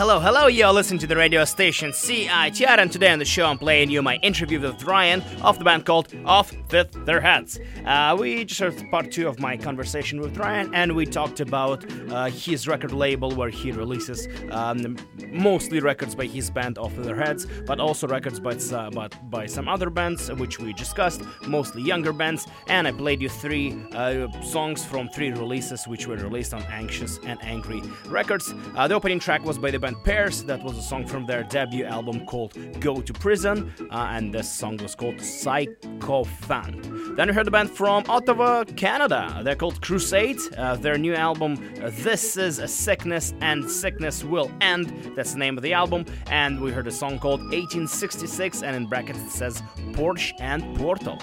Hello, 0.03 0.19
hello. 0.19 0.49
You're 0.49 0.73
listening 0.73 0.99
to 0.99 1.07
the 1.07 1.15
radio 1.15 1.45
station 1.45 1.93
CITR, 1.93 2.77
and 2.77 2.91
today 2.91 3.13
on 3.13 3.21
the 3.21 3.25
show 3.25 3.47
I'm 3.47 3.57
playing 3.57 3.89
you 3.89 4.03
my 4.03 4.17
interview 4.17 4.59
with 4.59 4.83
Ryan 4.83 5.23
of 5.43 5.61
the 5.61 5.65
band 5.65 5.87
called 5.87 6.13
Off 6.25 6.53
With 6.73 6.91
Their 7.07 7.21
Heads. 7.21 7.61
Uh, 7.87 8.17
we 8.19 8.45
just 8.45 8.59
heard 8.59 8.91
part 8.91 9.13
two 9.13 9.29
of 9.29 9.39
my 9.39 9.57
conversation 9.57 10.21
with 10.21 10.37
Ryan, 10.37 10.75
and 10.75 10.97
we 10.97 11.07
talked 11.07 11.39
about 11.39 11.85
uh, 12.11 12.25
his 12.25 12.67
record 12.67 12.91
label 12.91 13.33
where 13.33 13.49
he 13.49 13.71
releases 13.71 14.27
um, 14.51 14.97
mostly 15.33 15.81
records 15.81 16.15
by 16.15 16.27
his 16.27 16.51
band 16.51 16.79
Off 16.79 16.95
Their 16.97 17.17
Heads, 17.17 17.47
but 17.67 17.81
also 17.81 18.07
records 18.07 18.39
by, 18.39 18.53
uh, 18.53 19.09
by 19.25 19.47
some 19.47 19.69
other 19.69 19.91
bands, 19.91 20.31
which 20.33 20.59
we 20.59 20.73
discussed, 20.73 21.23
mostly 21.47 21.83
younger 21.83 22.13
bands. 22.13 22.47
And 22.69 22.87
I 22.87 22.93
played 22.93 23.23
you 23.23 23.29
three 23.29 23.77
uh, 23.93 24.31
songs 24.43 24.85
from 24.85 25.09
three 25.09 25.31
releases 25.31 25.87
which 25.87 26.07
were 26.07 26.17
released 26.17 26.55
on 26.55 26.63
Anxious 26.65 27.19
and 27.25 27.43
Angry 27.43 27.83
Records. 28.07 28.55
Uh, 28.77 28.87
the 28.89 28.95
opening 28.95 29.19
track 29.19 29.45
was 29.45 29.59
by 29.59 29.71
the 29.71 29.79
band 29.79 29.97
Pears. 30.05 30.45
That 30.45 30.63
was 30.63 30.77
a 30.79 30.83
song 30.83 31.07
from 31.07 31.27
their 31.27 31.45
debut 31.45 31.85
album 31.85 32.27
called 32.27 32.57
Go 32.81 33.01
to 33.01 33.13
Prison, 33.13 33.73
uh, 33.91 34.09
and 34.11 34.33
this 34.35 34.51
song 34.51 34.77
was 34.79 34.95
called 34.95 35.21
Sycophant. 35.21 37.17
Then 37.17 37.29
we 37.29 37.35
heard 37.35 37.47
the 37.47 37.51
band 37.51 37.71
from 37.71 38.05
Ottawa, 38.09 38.65
Canada. 38.77 39.41
They're 39.45 39.57
called 39.57 39.81
Crusade. 39.83 40.39
Uh, 40.57 40.77
their 40.77 40.99
new 40.99 41.15
album, 41.15 41.59
uh, 41.83 41.91
This 41.93 42.37
Is 42.37 42.59
a 42.59 42.69
Sickness 42.69 43.35
and 43.41 43.69
Sickness 43.71 44.25
Will 44.25 44.51
End. 44.61 44.93
That's 45.23 45.35
the 45.35 45.39
name 45.39 45.57
of 45.57 45.63
the 45.63 45.73
album. 45.73 46.05
And 46.27 46.61
we 46.61 46.73
heard 46.73 46.89
a 46.89 46.91
song 46.91 47.21
called 47.21 47.43
1866, 47.43 48.65
and 48.65 48.75
in 48.75 48.87
brackets 48.87 49.21
it 49.21 49.31
says 49.31 49.63
Porch 49.93 50.35
and 50.41 50.77
Portal. 50.77 51.17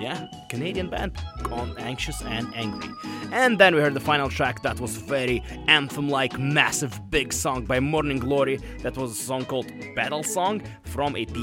Yeah, 0.00 0.26
Canadian 0.48 0.90
band 0.90 1.12
on 1.52 1.72
Anxious 1.78 2.20
and 2.22 2.52
Angry. 2.56 2.90
And 3.30 3.58
then 3.58 3.74
we 3.76 3.80
heard 3.80 3.94
the 3.94 4.00
final 4.00 4.28
track 4.28 4.62
that 4.62 4.80
was 4.80 4.96
very 4.96 5.40
anthem 5.68 6.08
like, 6.08 6.36
massive, 6.38 7.00
big 7.10 7.32
song 7.32 7.64
by 7.64 7.78
Morning 7.78 8.18
Glory. 8.18 8.56
That 8.82 8.96
was 8.96 9.12
a 9.12 9.22
song 9.22 9.44
called 9.44 9.70
Battle 9.94 10.24
Song 10.24 10.60
from 10.82 11.16
EP 11.16 11.34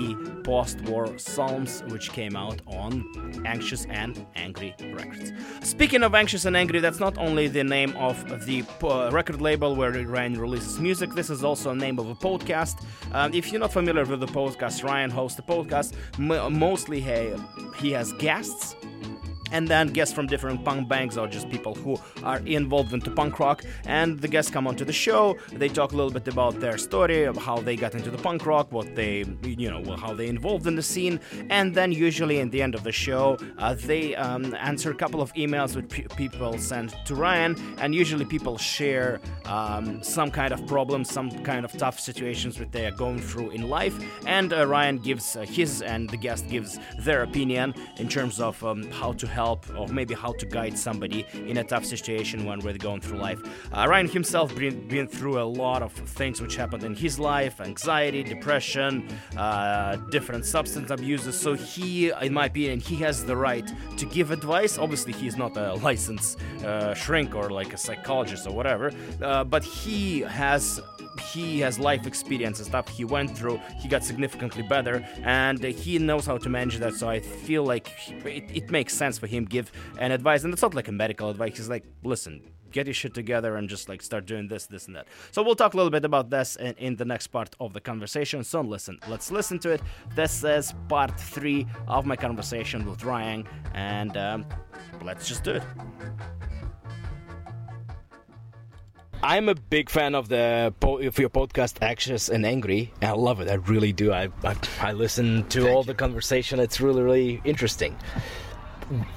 Post 0.44 0.82
War 0.82 1.18
Psalms, 1.18 1.84
which 1.88 2.12
came 2.12 2.36
out 2.36 2.62
on 2.68 3.06
Anxious 3.46 3.86
and 3.86 4.26
Angry 4.36 4.76
Records. 4.94 5.32
Speaking 5.62 6.04
of 6.04 6.14
Anxious 6.14 6.46
and 6.46 6.58
Angry, 6.58 6.80
that's 6.80 7.00
not 7.00 7.18
only 7.18 7.48
the 7.48 7.64
name 7.64 7.96
of 7.96 8.46
the 8.46 8.64
uh, 8.84 9.10
record 9.12 9.42
label 9.42 9.76
where 9.76 9.92
Ryan 9.92 10.40
releases 10.40 10.80
music, 10.80 11.12
this 11.12 11.30
is 11.30 11.44
also 11.44 11.72
a 11.72 11.76
name 11.76 12.00
of 12.02 12.10
a 12.10 12.16
podcast. 12.16 12.84
Um, 13.14 13.34
if 13.34 13.52
you're 13.52 13.62
not 13.62 13.74
familiar 13.74 14.06
with 14.06 14.20
the 14.20 14.28
podcast, 14.28 14.84
Ryan 14.84 15.10
hosts 15.10 15.38
the 15.38 15.44
podcast. 15.44 15.94
M- 16.18 16.58
mostly 16.58 17.00
he, 17.00 17.34
he 17.78 17.92
has 17.92 18.12
guests 18.14 18.76
and 19.52 19.68
then 19.68 19.88
guests 19.88 20.14
from 20.14 20.28
different 20.28 20.64
punk 20.64 20.88
bands 20.88 21.18
or 21.18 21.28
just 21.28 21.50
people 21.50 21.76
who 21.76 21.98
are 22.24 22.40
involved 22.46 22.94
into 22.94 23.12
punk 23.12 23.40
rock. 23.40 23.64
And 23.86 24.20
the 24.20 24.28
guests 24.28 24.52
come 24.52 24.68
onto 24.68 24.86
the 24.86 24.94
show. 24.94 25.38
They 25.54 25.70
talk 25.70 25.92
a 25.92 25.96
little 25.96 26.12
bit 26.12 26.28
about 26.28 26.60
their 26.60 26.78
story 26.78 27.26
how 27.38 27.58
they 27.58 27.76
got 27.76 27.96
into 27.96 28.10
the 28.10 28.18
punk 28.18 28.46
rock 28.46 28.72
what 28.72 28.96
they 28.96 29.26
you 29.44 29.70
know 29.70 29.96
how 29.96 30.14
they 30.14 30.28
involved 30.28 30.68
in 30.68 30.76
the 30.76 30.82
scene. 30.82 31.20
And 31.50 31.74
then 31.74 31.92
usually 31.92 32.40
in 32.40 32.50
the 32.50 32.62
end 32.62 32.76
of 32.76 32.84
the 32.84 32.92
show 32.92 33.38
uh, 33.58 33.74
they 33.74 34.16
um, 34.16 34.56
answer 34.56 34.92
a 34.92 34.96
couple 34.96 35.22
of 35.22 35.34
emails 35.34 35.76
which 35.76 35.90
pe- 35.90 36.16
people 36.16 36.58
send 36.58 36.96
to 37.06 37.16
ryan. 37.16 37.56
And 37.80 37.94
usually 37.94 38.26
people 38.26 38.58
share 38.58 39.20
um, 39.46 40.04
some 40.04 40.32
kind 40.32 40.54
of 40.54 40.66
problems 40.68 41.10
some 41.10 41.30
kind 41.44 41.66
of 41.66 41.72
tough 41.74 42.00
situations 42.00 42.58
that 42.58 42.72
they 42.72 42.86
are 42.86 42.98
going 43.06 43.20
through 43.20 43.52
in 43.52 43.70
life. 43.70 43.96
And 44.26 44.54
uh, 44.54 44.68
ryan 44.68 44.98
gives 44.98 45.36
uh, 45.36 45.42
his 45.42 45.82
and 45.82 46.10
the 46.10 46.18
guest 46.18 46.48
gives 46.48 46.80
their 47.00 47.24
opinion 47.24 47.74
in 47.98 48.08
terms 48.08 48.40
of 48.40 48.64
um, 48.64 48.90
how 48.92 49.14
to 49.14 49.28
help 49.28 49.41
help 49.42 49.62
or 49.78 49.88
maybe 50.00 50.14
how 50.24 50.32
to 50.42 50.46
guide 50.58 50.76
somebody 50.88 51.26
in 51.52 51.58
a 51.64 51.66
tough 51.74 51.86
situation 51.96 52.38
when 52.50 52.60
we're 52.64 52.82
going 52.90 53.02
through 53.06 53.20
life. 53.30 53.42
Uh, 53.76 53.86
Ryan 53.92 54.08
himself 54.08 54.48
been, 54.62 54.88
been 54.96 55.08
through 55.18 55.38
a 55.42 55.48
lot 55.64 55.82
of 55.88 55.92
things 56.20 56.36
which 56.44 56.56
happened 56.64 56.84
in 56.90 56.94
his 57.06 57.16
life 57.32 57.56
anxiety, 57.72 58.22
depression, 58.36 58.92
uh, 59.38 59.96
different 60.16 60.44
substance 60.46 60.90
abuses. 60.98 61.36
So 61.46 61.52
he, 61.54 62.12
in 62.28 62.34
my 62.34 62.46
opinion, 62.52 62.80
he 62.80 62.96
has 63.06 63.16
the 63.32 63.38
right 63.50 63.68
to 64.00 64.06
give 64.18 64.28
advice. 64.40 64.74
Obviously, 64.78 65.14
he's 65.22 65.38
not 65.44 65.54
a 65.58 65.68
licensed 65.90 66.40
uh, 66.64 66.94
shrink 66.94 67.30
or 67.40 67.46
like 67.50 67.72
a 67.74 67.78
psychologist 67.78 68.44
or 68.48 68.54
whatever, 68.60 68.88
uh, 69.22 69.44
but 69.44 69.64
he 69.64 70.22
has 70.42 70.82
he 71.34 71.60
has 71.60 71.78
life 71.80 72.06
experience 72.08 72.58
and 72.60 72.68
stuff 72.68 72.88
he 72.88 73.04
went 73.04 73.30
through 73.38 73.60
he 73.80 73.88
got 73.88 74.04
significantly 74.04 74.64
better 74.64 75.06
and 75.24 75.64
he 75.64 76.00
knows 76.00 76.26
how 76.26 76.38
to 76.38 76.50
manage 76.50 76.78
that 76.78 76.94
so 76.94 77.10
i 77.10 77.20
feel 77.20 77.64
like 77.64 77.88
it, 78.26 78.44
it 78.54 78.72
makes 78.72 78.94
sense 78.94 79.18
for 79.18 79.28
him 79.32 79.46
give 79.46 79.72
an 79.98 80.12
advice 80.12 80.44
and 80.44 80.54
it's 80.54 80.62
not 80.62 80.74
like 80.74 80.88
a 80.88 80.92
medical 80.92 81.30
advice 81.30 81.58
he's 81.58 81.70
like 81.70 81.86
listen 82.04 82.42
get 82.72 82.88
your 82.88 82.94
shit 82.94 83.14
together 83.14 83.56
and 83.58 83.70
just 83.70 83.90
like 83.90 84.02
start 84.02 84.26
doing 84.26 84.48
this 84.48 84.66
this 84.68 84.88
and 84.88 84.96
that 84.96 85.08
so 85.32 85.44
we'll 85.44 85.56
talk 85.56 85.74
a 85.74 85.78
little 85.78 85.90
bit 85.90 86.06
about 86.06 86.30
this 86.30 86.56
in, 86.56 86.74
in 86.78 86.96
the 86.96 87.06
next 87.06 87.28
part 87.28 87.56
of 87.60 87.74
the 87.74 87.82
conversation 87.82 88.44
so 88.44 88.62
listen 88.62 88.98
let's 89.08 89.32
listen 89.32 89.60
to 89.60 89.70
it 89.70 89.82
this 90.16 90.44
is 90.44 90.74
part 90.88 91.20
three 91.20 91.68
of 91.88 92.06
my 92.06 92.16
conversation 92.16 92.86
with 92.86 93.04
ryan 93.04 93.46
and 93.74 94.16
um, 94.18 94.46
let's 95.04 95.28
just 95.28 95.44
do 95.44 95.52
it 95.52 95.64
I'm 99.24 99.50
a 99.50 99.56
big 99.56 99.92
fan 99.92 100.16
of 100.16 100.30
the 100.30 100.74
of 100.82 101.20
your 101.20 101.30
podcast, 101.30 101.78
Anxious 101.84 102.28
and 102.28 102.44
Angry. 102.44 102.92
I 103.04 103.12
love 103.12 103.40
it. 103.40 103.50
I 103.50 103.54
really 103.54 103.94
do. 103.94 104.12
I 104.12 104.30
I, 104.44 104.56
I 104.80 104.94
listen 104.94 105.48
to 105.50 105.62
Thank 105.62 105.72
all 105.72 105.82
you. 105.82 105.88
the 105.88 105.94
conversation. 105.94 106.60
It's 106.60 106.82
really 106.82 107.04
really 107.04 107.40
interesting. 107.46 107.96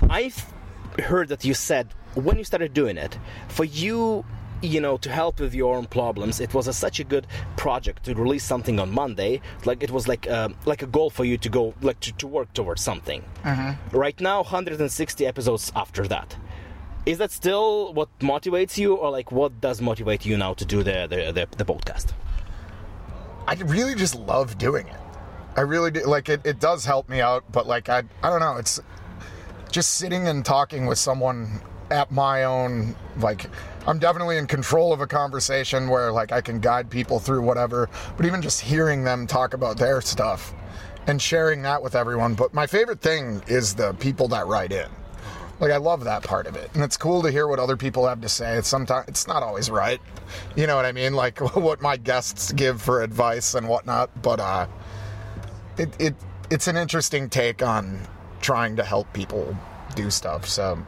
I've 0.08 0.52
heard 0.98 1.28
that 1.28 1.44
you 1.44 1.54
said 1.54 1.88
when 2.14 2.38
you 2.38 2.44
started 2.44 2.72
doing 2.72 2.96
it, 2.96 3.18
for 3.48 3.64
you, 3.64 4.24
you 4.62 4.80
know, 4.80 4.96
to 4.98 5.10
help 5.10 5.40
with 5.40 5.54
your 5.54 5.74
own 5.76 5.86
problems, 5.86 6.40
it 6.40 6.54
was 6.54 6.68
a, 6.68 6.72
such 6.72 7.00
a 7.00 7.04
good 7.04 7.26
project 7.56 8.04
to 8.04 8.14
release 8.14 8.44
something 8.44 8.78
on 8.78 8.90
Monday. 8.90 9.40
Like 9.64 9.82
it 9.82 9.90
was 9.90 10.08
like 10.08 10.30
um, 10.30 10.56
like 10.64 10.82
a 10.82 10.86
goal 10.86 11.10
for 11.10 11.24
you 11.24 11.36
to 11.38 11.48
go 11.48 11.74
like 11.82 12.00
to, 12.00 12.12
to 12.14 12.26
work 12.26 12.52
towards 12.54 12.82
something. 12.82 13.24
Right 13.92 14.18
now, 14.20 14.42
160 14.42 15.26
episodes 15.26 15.72
after 15.74 16.06
that. 16.08 16.36
Is 17.06 17.18
that 17.18 17.32
still 17.32 17.92
what 17.92 18.08
motivates 18.20 18.78
you, 18.78 18.94
or 18.94 19.10
like 19.10 19.30
what 19.30 19.60
does 19.60 19.82
motivate 19.82 20.24
you 20.24 20.38
now 20.38 20.54
to 20.54 20.64
do 20.64 20.82
the 20.82 21.06
the, 21.10 21.32
the, 21.32 21.48
the 21.58 21.64
podcast? 21.64 22.12
I 23.46 23.54
really 23.56 23.94
just 23.94 24.14
love 24.14 24.56
doing 24.56 24.86
it. 24.88 24.96
I 25.56 25.60
really 25.62 25.90
do. 25.90 26.06
Like 26.06 26.30
it, 26.30 26.40
it 26.46 26.60
does 26.60 26.84
help 26.86 27.08
me 27.10 27.20
out, 27.20 27.44
but 27.52 27.66
like 27.66 27.88
I, 27.90 28.04
I 28.22 28.30
don't 28.30 28.40
know. 28.40 28.56
It's 28.56 28.80
just 29.70 29.94
sitting 29.94 30.28
and 30.28 30.44
talking 30.44 30.86
with 30.86 30.98
someone 30.98 31.60
at 31.90 32.10
my 32.10 32.44
own 32.44 32.96
like 33.18 33.46
I'm 33.86 33.98
definitely 33.98 34.38
in 34.38 34.46
control 34.46 34.92
of 34.92 35.00
a 35.00 35.06
conversation 35.06 35.88
where 35.88 36.10
like 36.10 36.32
I 36.32 36.40
can 36.40 36.58
guide 36.58 36.88
people 36.88 37.18
through 37.18 37.42
whatever, 37.42 37.90
but 38.16 38.24
even 38.24 38.40
just 38.40 38.60
hearing 38.60 39.04
them 39.04 39.26
talk 39.26 39.52
about 39.52 39.76
their 39.76 40.00
stuff 40.00 40.54
and 41.06 41.20
sharing 41.20 41.62
that 41.62 41.82
with 41.82 41.94
everyone. 41.94 42.34
But 42.34 42.54
my 42.54 42.66
favorite 42.66 43.02
thing 43.02 43.42
is 43.46 43.74
the 43.74 43.92
people 43.94 44.28
that 44.28 44.46
write 44.46 44.72
in. 44.72 44.88
Like 45.60 45.70
I 45.70 45.76
love 45.76 46.04
that 46.04 46.24
part 46.24 46.46
of 46.46 46.56
it, 46.56 46.70
and 46.74 46.82
it's 46.82 46.96
cool 46.96 47.22
to 47.22 47.30
hear 47.30 47.46
what 47.46 47.58
other 47.58 47.76
people 47.76 48.08
have 48.08 48.20
to 48.22 48.28
say. 48.28 48.56
It's 48.56 48.68
sometimes 48.68 49.06
it's 49.06 49.28
not 49.28 49.42
always 49.42 49.70
right, 49.70 50.00
you 50.56 50.66
know 50.66 50.74
what 50.74 50.84
I 50.84 50.92
mean? 50.92 51.14
Like 51.24 51.38
what 51.54 51.80
my 51.80 51.96
guests 51.96 52.52
give 52.52 52.82
for 52.82 53.02
advice 53.02 53.54
and 53.54 53.68
whatnot. 53.68 54.10
But 54.20 54.40
uh, 54.40 54.66
it 55.78 55.94
it 56.00 56.14
it's 56.50 56.66
an 56.66 56.76
interesting 56.76 57.28
take 57.28 57.62
on 57.62 58.00
trying 58.44 58.76
to 58.76 58.84
help 58.84 59.10
people 59.14 59.56
do 59.96 60.10
stuff. 60.10 60.46
So 60.46 60.78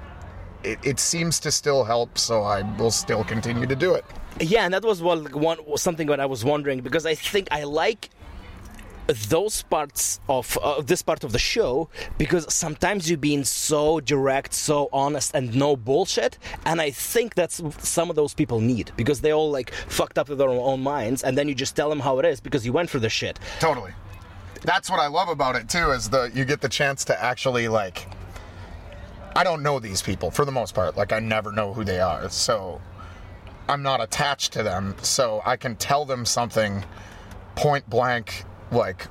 it, 0.62 0.78
it 0.84 1.00
seems 1.00 1.40
to 1.40 1.50
still 1.50 1.84
help. 1.84 2.18
So 2.18 2.42
I 2.42 2.62
will 2.76 2.90
still 2.90 3.24
continue 3.24 3.66
to 3.66 3.76
do 3.76 3.94
it. 3.94 4.04
Yeah, 4.38 4.66
and 4.66 4.74
that 4.74 4.84
was 4.84 5.02
what 5.02 5.34
one 5.34 5.58
something 5.76 6.06
that 6.08 6.20
I 6.20 6.26
was 6.26 6.44
wondering 6.44 6.80
because 6.80 7.06
I 7.06 7.14
think 7.14 7.48
I 7.50 7.64
like 7.64 8.10
those 9.06 9.62
parts 9.62 10.20
of 10.28 10.58
uh, 10.62 10.82
this 10.82 11.00
part 11.00 11.24
of 11.24 11.32
the 11.32 11.38
show 11.38 11.88
because 12.18 12.52
sometimes 12.52 13.08
you're 13.08 13.18
being 13.18 13.44
so 13.44 14.00
direct, 14.00 14.52
so 14.52 14.88
honest, 14.92 15.34
and 15.34 15.54
no 15.54 15.76
bullshit. 15.76 16.38
And 16.66 16.80
I 16.80 16.90
think 16.90 17.34
that's 17.34 17.62
some 17.78 18.10
of 18.10 18.16
those 18.16 18.34
people 18.34 18.60
need 18.60 18.90
because 18.96 19.22
they 19.22 19.32
all 19.32 19.50
like 19.50 19.72
fucked 19.72 20.18
up 20.18 20.28
with 20.28 20.38
their 20.38 20.50
own 20.50 20.82
minds, 20.82 21.24
and 21.24 21.38
then 21.38 21.48
you 21.48 21.54
just 21.54 21.74
tell 21.74 21.88
them 21.88 22.00
how 22.00 22.18
it 22.18 22.26
is 22.26 22.40
because 22.40 22.66
you 22.66 22.72
went 22.74 22.90
through 22.90 23.00
the 23.00 23.08
shit. 23.08 23.38
Totally. 23.60 23.92
That's 24.66 24.90
what 24.90 24.98
I 24.98 25.06
love 25.06 25.28
about 25.28 25.54
it 25.54 25.68
too 25.68 25.92
is 25.92 26.10
the 26.10 26.30
you 26.34 26.44
get 26.44 26.60
the 26.60 26.68
chance 26.68 27.04
to 27.04 27.22
actually 27.22 27.68
like 27.68 28.08
I 29.36 29.44
don't 29.44 29.62
know 29.62 29.78
these 29.78 30.02
people 30.02 30.30
for 30.32 30.44
the 30.44 30.50
most 30.50 30.74
part. 30.74 30.96
Like 30.96 31.12
I 31.12 31.20
never 31.20 31.52
know 31.52 31.72
who 31.72 31.84
they 31.84 32.00
are. 32.00 32.28
So 32.28 32.80
I'm 33.68 33.82
not 33.82 34.02
attached 34.02 34.52
to 34.54 34.64
them. 34.64 34.96
So 35.02 35.40
I 35.46 35.56
can 35.56 35.76
tell 35.76 36.04
them 36.04 36.26
something 36.26 36.84
point 37.54 37.88
blank 37.88 38.44
like 38.72 39.06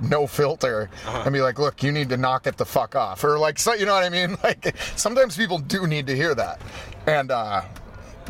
no 0.00 0.26
filter 0.26 0.88
and 1.06 1.32
be 1.34 1.42
like, 1.42 1.58
look, 1.58 1.82
you 1.82 1.92
need 1.92 2.08
to 2.08 2.16
knock 2.16 2.46
it 2.46 2.56
the 2.56 2.64
fuck 2.64 2.96
off. 2.96 3.22
Or 3.24 3.38
like 3.38 3.58
so 3.58 3.74
you 3.74 3.84
know 3.84 3.92
what 3.92 4.04
I 4.04 4.08
mean? 4.08 4.38
Like 4.42 4.74
sometimes 4.96 5.36
people 5.36 5.58
do 5.58 5.86
need 5.86 6.06
to 6.06 6.16
hear 6.16 6.34
that. 6.34 6.62
And 7.06 7.30
uh 7.30 7.62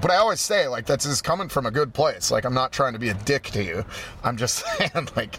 but 0.00 0.10
I 0.10 0.16
always 0.16 0.40
say 0.40 0.66
like 0.66 0.86
that's 0.86 1.06
is 1.06 1.22
coming 1.22 1.48
from 1.48 1.66
a 1.66 1.70
good 1.70 1.94
place. 1.94 2.32
Like 2.32 2.44
I'm 2.44 2.54
not 2.54 2.72
trying 2.72 2.94
to 2.94 2.98
be 2.98 3.10
a 3.10 3.14
dick 3.14 3.44
to 3.50 3.62
you. 3.62 3.84
I'm 4.24 4.36
just 4.36 4.64
saying 4.78 5.08
like 5.14 5.38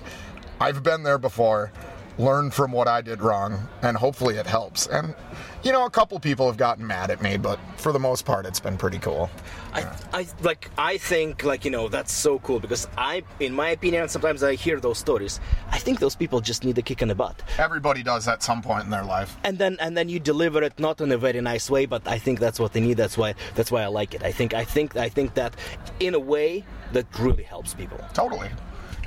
I've 0.60 0.84
been 0.84 1.04
there 1.04 1.18
before. 1.18 1.72
learn 2.18 2.52
from 2.52 2.74
what 2.74 2.86
I 2.86 3.00
did 3.00 3.22
wrong, 3.22 3.70
and 3.82 3.96
hopefully 3.96 4.36
it 4.36 4.46
helps. 4.46 4.88
And 4.88 5.16
you 5.64 5.72
know, 5.72 5.86
a 5.86 5.90
couple 5.90 6.20
people 6.20 6.48
have 6.48 6.58
gotten 6.58 6.86
mad 6.86 7.12
at 7.12 7.22
me, 7.22 7.38
but 7.38 7.58
for 7.78 7.94
the 7.94 8.00
most 8.00 8.26
part, 8.26 8.46
it's 8.46 8.60
been 8.60 8.78
pretty 8.78 9.00
cool. 9.00 9.30
I, 9.72 9.82
I 10.12 10.28
like 10.42 10.70
I 10.78 10.98
think 10.98 11.44
like 11.46 11.64
you 11.64 11.72
know 11.72 11.88
that's 11.88 12.12
so 12.12 12.40
cool 12.40 12.60
because 12.60 12.90
I 12.98 13.24
in 13.40 13.54
my 13.54 13.70
opinion 13.70 14.10
sometimes 14.10 14.42
I 14.44 14.56
hear 14.56 14.80
those 14.82 14.98
stories 14.98 15.40
I 15.72 15.78
think 15.78 16.00
those 16.00 16.16
people 16.16 16.42
just 16.42 16.66
need 16.66 16.76
a 16.80 16.82
kick 16.82 17.02
in 17.04 17.08
the 17.08 17.14
butt 17.16 17.42
Everybody 17.60 18.02
does 18.02 18.28
at 18.28 18.42
some 18.42 18.62
point 18.64 18.84
in 18.86 18.90
their 18.90 19.06
life. 19.06 19.38
and 19.44 19.60
then 19.60 19.78
and 19.80 19.96
then 19.96 20.10
you 20.10 20.20
deliver 20.20 20.64
it 20.64 20.78
not 20.80 21.00
in 21.02 21.12
a 21.12 21.18
very 21.20 21.40
nice 21.40 21.70
way 21.70 21.86
but 21.86 22.02
I 22.08 22.18
think 22.18 22.40
that's 22.40 22.60
what 22.60 22.74
they 22.74 22.82
need 22.82 22.98
that's 22.98 23.16
why 23.16 23.36
that's 23.54 23.72
why 23.72 23.84
I 23.84 23.88
like 23.88 24.16
it 24.16 24.24
I 24.24 24.32
think 24.32 24.56
I 24.56 24.64
think 24.66 24.96
I 24.98 25.08
think 25.08 25.36
that 25.36 25.54
in 26.00 26.16
a 26.16 26.20
way 26.20 26.66
that 26.94 27.06
really 27.20 27.44
helps 27.44 27.76
people 27.76 28.00
Totally. 28.16 28.50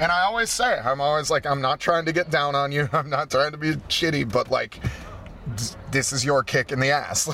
And 0.00 0.10
I 0.10 0.22
always 0.22 0.50
say, 0.50 0.78
I'm 0.78 1.00
always 1.00 1.30
like, 1.30 1.46
I'm 1.46 1.60
not 1.60 1.80
trying 1.80 2.04
to 2.06 2.12
get 2.12 2.30
down 2.30 2.54
on 2.54 2.72
you. 2.72 2.88
I'm 2.92 3.10
not 3.10 3.30
trying 3.30 3.52
to 3.52 3.58
be 3.58 3.72
shitty, 3.88 4.30
but 4.32 4.50
like, 4.50 4.78
this 5.90 6.12
is 6.12 6.24
your 6.24 6.42
kick 6.42 6.72
in 6.72 6.80
the 6.80 6.90
ass. 6.90 7.28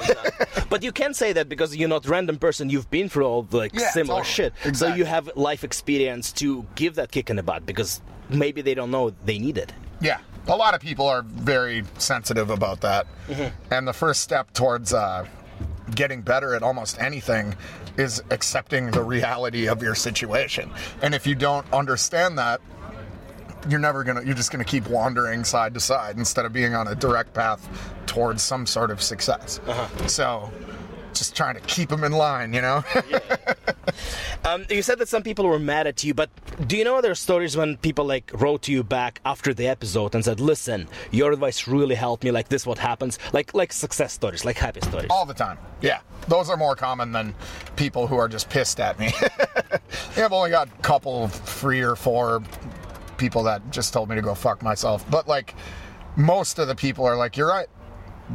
but 0.70 0.82
you 0.82 0.92
can 0.92 1.14
say 1.14 1.32
that 1.34 1.48
because 1.48 1.76
you're 1.76 1.88
not 1.88 2.06
random 2.06 2.38
person 2.38 2.70
you've 2.70 2.90
been 2.90 3.08
through 3.08 3.26
all 3.26 3.46
like 3.52 3.72
Yeah, 3.74 3.90
similar 3.90 4.22
totally. 4.24 4.50
shit 4.64 4.76
so 4.76 4.94
you 4.94 5.04
have 5.04 5.30
life 5.36 5.62
experience 5.62 6.32
to 6.32 6.66
give 6.74 6.94
that 6.96 7.12
kick 7.12 7.28
in 7.28 7.36
the 7.36 7.42
butt 7.42 7.66
because 7.66 8.00
maybe 8.30 8.62
they 8.62 8.74
don't 8.74 8.90
know 8.90 9.12
they 9.26 9.38
need 9.38 9.58
it 9.58 9.72
yeah. 10.00 10.18
A 10.46 10.56
lot 10.56 10.74
of 10.74 10.80
people 10.80 11.06
are 11.06 11.22
very 11.22 11.84
sensitive 11.98 12.50
about 12.50 12.80
that. 12.82 13.06
And 13.70 13.86
the 13.86 13.92
first 13.92 14.20
step 14.22 14.52
towards 14.54 14.94
uh, 14.94 15.26
getting 15.94 16.22
better 16.22 16.54
at 16.54 16.62
almost 16.62 17.00
anything 17.00 17.54
is 17.96 18.22
accepting 18.30 18.90
the 18.90 19.02
reality 19.02 19.68
of 19.68 19.82
your 19.82 19.94
situation. 19.94 20.70
And 21.02 21.14
if 21.14 21.26
you 21.26 21.34
don't 21.34 21.70
understand 21.72 22.38
that, 22.38 22.60
you're 23.68 23.80
never 23.80 24.04
gonna 24.04 24.22
you're 24.22 24.36
just 24.36 24.52
gonna 24.52 24.64
keep 24.64 24.88
wandering 24.88 25.42
side 25.44 25.74
to 25.74 25.80
side 25.80 26.16
instead 26.16 26.44
of 26.44 26.52
being 26.52 26.74
on 26.74 26.86
a 26.88 26.94
direct 26.94 27.34
path 27.34 27.68
towards 28.06 28.40
some 28.40 28.64
sort 28.64 28.90
of 28.90 29.02
success 29.02 29.60
uh-huh. 29.66 30.06
so 30.06 30.50
just 31.14 31.36
trying 31.36 31.54
to 31.54 31.60
keep 31.62 31.88
them 31.88 32.04
in 32.04 32.12
line 32.12 32.52
you 32.52 32.62
know? 32.62 32.84
Um, 34.44 34.64
you 34.70 34.82
said 34.82 34.98
that 35.00 35.08
some 35.08 35.22
people 35.22 35.46
were 35.46 35.58
mad 35.58 35.86
at 35.86 36.04
you, 36.04 36.14
but 36.14 36.30
do 36.68 36.76
you 36.76 36.84
know 36.84 36.96
other 36.96 37.14
stories 37.14 37.56
when 37.56 37.76
people 37.78 38.04
like 38.04 38.30
wrote 38.32 38.62
to 38.62 38.72
you 38.72 38.84
back 38.84 39.20
after 39.24 39.52
the 39.52 39.66
episode 39.66 40.14
and 40.14 40.24
said, 40.24 40.40
"Listen, 40.40 40.88
your 41.10 41.32
advice 41.32 41.66
really 41.66 41.96
helped 41.96 42.22
me. 42.22 42.30
Like 42.30 42.48
this, 42.48 42.64
what 42.64 42.78
happens? 42.78 43.18
Like 43.32 43.52
like 43.52 43.72
success 43.72 44.12
stories, 44.12 44.44
like 44.44 44.56
happy 44.56 44.80
stories." 44.80 45.08
all 45.10 45.26
the 45.26 45.34
time 45.34 45.58
yeah. 45.80 46.00
Those 46.26 46.50
are 46.50 46.56
more 46.56 46.76
common 46.76 47.12
than 47.12 47.34
people 47.76 48.06
who 48.06 48.16
are 48.16 48.28
just 48.28 48.50
pissed 48.50 48.80
at 48.80 48.98
me. 48.98 49.12
I've 50.16 50.32
only 50.32 50.50
got 50.50 50.68
a 50.68 50.82
couple 50.82 51.28
three 51.28 51.80
or 51.80 51.96
four 51.96 52.42
people 53.16 53.42
that 53.44 53.70
just 53.70 53.92
told 53.92 54.08
me 54.08 54.16
to 54.16 54.22
go 54.22 54.34
fuck 54.34 54.62
myself. 54.62 55.08
But 55.10 55.28
like 55.28 55.54
most 56.16 56.58
of 56.58 56.68
the 56.68 56.74
people 56.74 57.04
are 57.06 57.16
like 57.16 57.36
you're 57.36 57.48
right. 57.48 57.68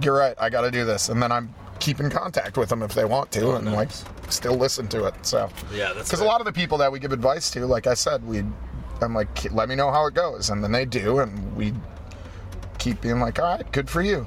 You're 0.02 0.18
right. 0.18 0.36
I 0.40 0.50
gotta 0.50 0.72
do 0.72 0.86
this. 0.86 1.10
And 1.10 1.22
then 1.22 1.32
i'm 1.32 1.54
keep 1.84 2.00
in 2.00 2.10
contact 2.10 2.58
with 2.58 2.70
them 2.70 2.82
if 2.82 2.94
they 2.94 3.04
want 3.04 3.30
to 3.30 3.42
oh, 3.42 3.56
and 3.56 3.74
like 3.74 3.90
still 4.30 4.56
listen 4.56 4.88
to 4.88 5.04
it 5.04 5.14
so. 5.22 5.50
Yeah, 5.74 5.92
that's 5.92 6.08
because 6.08 6.22
a 6.22 6.26
lot 6.26 6.40
of 6.40 6.46
the 6.46 6.54
people 6.54 6.78
that 6.78 6.90
we 6.90 6.98
give 6.98 7.12
advice 7.12 7.52
to 7.52 7.66
like 7.66 7.88
i 7.88 7.94
said 7.94 8.26
we 8.26 8.42
i'm 9.02 9.14
like 9.14 9.52
let 9.52 9.68
me 9.68 9.76
know 9.76 9.92
how 9.92 10.08
it 10.08 10.14
goes. 10.14 10.50
And 10.50 10.64
then 10.64 10.72
they 10.72 10.86
do 10.86 11.20
and 11.20 11.56
we 11.58 11.74
keep 12.78 13.00
being 13.02 13.20
like 13.20 13.40
all 13.40 13.58
right 13.58 13.72
good 13.72 13.90
for 13.90 14.02
you 14.02 14.26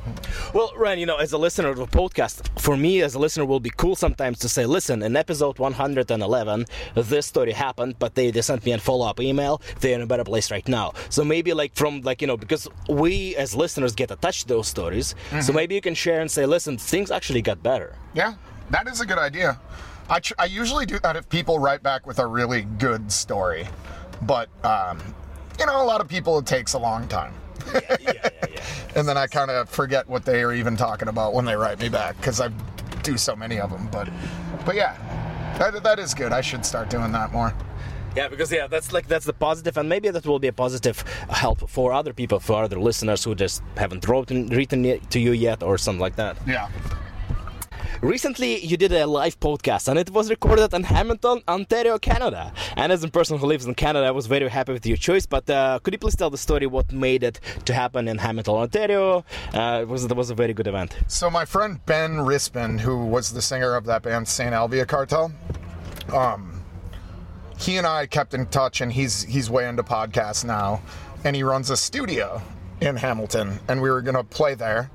Well, 0.54 0.72
Ryan, 0.76 0.98
you 0.98 1.06
know, 1.06 1.16
as 1.16 1.32
a 1.32 1.38
listener 1.38 1.68
of 1.68 1.76
the 1.76 1.86
podcast, 1.86 2.48
for 2.58 2.76
me 2.76 3.02
as 3.02 3.14
a 3.14 3.18
listener, 3.18 3.44
will 3.44 3.60
be 3.60 3.70
cool 3.76 3.96
sometimes 3.96 4.38
to 4.40 4.48
say, 4.48 4.64
"Listen, 4.64 5.02
in 5.02 5.16
episode 5.16 5.58
111, 5.58 6.66
this 6.94 7.26
story 7.26 7.52
happened, 7.52 7.98
but 7.98 8.14
they, 8.14 8.30
they 8.30 8.40
sent 8.42 8.64
me 8.64 8.72
a 8.72 8.78
follow-up 8.78 9.20
email. 9.20 9.60
They're 9.80 9.94
in 9.94 10.02
a 10.02 10.06
better 10.06 10.24
place 10.24 10.50
right 10.50 10.66
now." 10.68 10.92
So 11.10 11.24
maybe 11.24 11.52
like 11.52 11.74
from 11.74 12.00
like 12.02 12.20
you 12.22 12.26
know 12.28 12.36
because 12.36 12.68
we 12.88 13.36
as 13.36 13.54
listeners 13.54 13.94
get 13.94 14.10
attached 14.10 14.42
to 14.42 14.48
those 14.54 14.68
stories, 14.68 15.14
so 15.40 15.52
maybe 15.52 15.74
you 15.74 15.80
can 15.80 15.94
share 15.94 16.20
and 16.20 16.30
say, 16.30 16.46
"Listen, 16.46 16.78
things 16.78 17.10
actually 17.10 17.42
got 17.42 17.62
better." 17.62 17.96
Yeah, 18.14 18.34
that 18.70 18.88
is 18.88 19.00
a 19.00 19.06
good 19.06 19.18
idea. 19.18 19.58
I, 20.08 20.20
tr- 20.20 20.34
I 20.38 20.44
usually 20.46 20.86
do 20.86 20.98
that 21.00 21.16
if 21.16 21.28
people 21.28 21.58
write 21.58 21.82
back 21.82 22.06
with 22.06 22.18
a 22.20 22.26
really 22.26 22.62
good 22.78 23.10
story, 23.10 23.66
but 24.22 24.48
um, 24.64 24.98
you 25.58 25.66
know, 25.66 25.82
a 25.82 25.84
lot 25.84 26.00
of 26.00 26.08
people 26.08 26.38
it 26.38 26.46
takes 26.46 26.74
a 26.74 26.78
long 26.78 27.08
time, 27.08 27.34
yeah, 27.74 27.96
yeah, 28.00 28.30
yeah. 28.54 28.60
and 28.94 29.08
then 29.08 29.16
I 29.16 29.26
kind 29.26 29.50
of 29.50 29.68
forget 29.68 30.08
what 30.08 30.24
they 30.24 30.42
are 30.42 30.52
even 30.52 30.76
talking 30.76 31.08
about 31.08 31.34
when 31.34 31.44
they 31.44 31.56
write 31.56 31.78
me 31.80 31.88
back 31.88 32.16
because 32.16 32.40
I 32.40 32.48
do 33.02 33.16
so 33.16 33.36
many 33.36 33.60
of 33.60 33.70
them. 33.70 33.88
But 33.90 34.08
but 34.64 34.74
yeah, 34.74 34.96
that, 35.58 35.82
that 35.82 35.98
is 35.98 36.14
good. 36.14 36.32
I 36.32 36.40
should 36.40 36.64
start 36.64 36.90
doing 36.90 37.12
that 37.12 37.32
more. 37.32 37.54
Yeah, 38.16 38.28
because 38.28 38.50
yeah, 38.50 38.66
that's 38.66 38.92
like 38.92 39.06
that's 39.08 39.26
the 39.26 39.34
positive, 39.34 39.76
and 39.76 39.88
maybe 39.88 40.08
that 40.10 40.24
will 40.24 40.38
be 40.38 40.48
a 40.48 40.52
positive 40.52 41.04
help 41.28 41.68
for 41.68 41.92
other 41.92 42.14
people, 42.14 42.40
for 42.40 42.62
other 42.62 42.80
listeners 42.80 43.22
who 43.22 43.34
just 43.34 43.62
haven't 43.76 44.08
written 44.08 44.48
written 44.48 44.84
it 44.84 45.10
to 45.10 45.20
you 45.20 45.32
yet, 45.32 45.62
or 45.62 45.76
something 45.76 46.00
like 46.00 46.16
that. 46.16 46.36
Yeah. 46.46 46.68
Recently, 48.02 48.62
you 48.62 48.76
did 48.76 48.92
a 48.92 49.06
live 49.06 49.40
podcast, 49.40 49.88
and 49.88 49.98
it 49.98 50.10
was 50.10 50.28
recorded 50.28 50.74
in 50.74 50.82
Hamilton, 50.82 51.40
Ontario, 51.48 51.98
Canada. 51.98 52.52
And 52.76 52.92
as 52.92 53.02
a 53.02 53.08
person 53.08 53.38
who 53.38 53.46
lives 53.46 53.64
in 53.64 53.74
Canada, 53.74 54.06
I 54.06 54.10
was 54.10 54.26
very 54.26 54.48
happy 54.48 54.72
with 54.72 54.84
your 54.84 54.98
choice. 54.98 55.24
But 55.24 55.48
uh, 55.48 55.78
could 55.82 55.94
you 55.94 55.98
please 55.98 56.14
tell 56.14 56.28
the 56.28 56.36
story 56.36 56.66
what 56.66 56.92
made 56.92 57.22
it 57.22 57.40
to 57.64 57.72
happen 57.72 58.06
in 58.06 58.18
Hamilton, 58.18 58.54
Ontario? 58.54 59.24
Uh, 59.54 59.78
it 59.82 59.88
was 59.88 60.04
it 60.04 60.14
was 60.14 60.28
a 60.28 60.34
very 60.34 60.52
good 60.52 60.66
event. 60.66 60.94
So 61.06 61.30
my 61.30 61.46
friend 61.46 61.80
Ben 61.86 62.16
Rispin, 62.16 62.78
who 62.78 63.06
was 63.06 63.32
the 63.32 63.40
singer 63.40 63.74
of 63.74 63.86
that 63.86 64.02
band 64.02 64.28
Saint 64.28 64.52
Alvia 64.52 64.86
Cartel, 64.86 65.32
um, 66.12 66.62
he 67.58 67.78
and 67.78 67.86
I 67.86 68.06
kept 68.06 68.34
in 68.34 68.44
touch, 68.46 68.82
and 68.82 68.92
he's 68.92 69.22
he's 69.22 69.48
way 69.48 69.66
into 69.66 69.82
podcasts 69.82 70.44
now, 70.44 70.82
and 71.24 71.34
he 71.34 71.42
runs 71.42 71.70
a 71.70 71.76
studio 71.76 72.42
in 72.82 72.96
Hamilton, 72.96 73.58
and 73.68 73.80
we 73.80 73.88
were 73.88 74.02
gonna 74.02 74.22
play 74.22 74.54
there, 74.54 74.90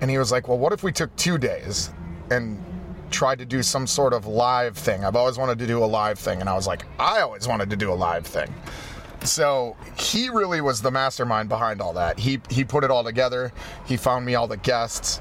and 0.00 0.08
he 0.08 0.16
was 0.16 0.30
like, 0.30 0.46
"Well, 0.46 0.58
what 0.58 0.72
if 0.72 0.84
we 0.84 0.92
took 0.92 1.14
two 1.16 1.36
days 1.36 1.90
and 2.30 2.62
tried 3.10 3.38
to 3.38 3.44
do 3.44 3.62
some 3.62 3.86
sort 3.86 4.12
of 4.12 4.26
live 4.26 4.76
thing? 4.76 5.04
I've 5.04 5.16
always 5.16 5.38
wanted 5.38 5.58
to 5.58 5.66
do 5.66 5.82
a 5.82 5.86
live 5.86 6.18
thing," 6.18 6.40
and 6.40 6.48
I 6.48 6.54
was 6.54 6.66
like, 6.66 6.84
"I 6.98 7.20
always 7.20 7.46
wanted 7.48 7.70
to 7.70 7.76
do 7.76 7.92
a 7.92 7.94
live 7.94 8.26
thing." 8.26 8.52
So 9.22 9.76
he 9.98 10.30
really 10.30 10.60
was 10.60 10.80
the 10.80 10.90
mastermind 10.90 11.48
behind 11.48 11.80
all 11.80 11.92
that. 11.94 12.18
He 12.18 12.40
he 12.48 12.64
put 12.64 12.84
it 12.84 12.90
all 12.90 13.04
together. 13.04 13.52
He 13.86 13.96
found 13.96 14.24
me 14.24 14.34
all 14.34 14.46
the 14.46 14.56
guests. 14.56 15.20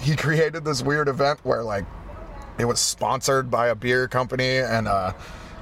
He 0.00 0.14
created 0.14 0.64
this 0.64 0.82
weird 0.82 1.08
event 1.08 1.40
where 1.42 1.62
like 1.62 1.84
it 2.58 2.64
was 2.64 2.80
sponsored 2.80 3.50
by 3.50 3.68
a 3.68 3.74
beer 3.74 4.08
company 4.08 4.58
and 4.58 4.86
a 4.88 5.14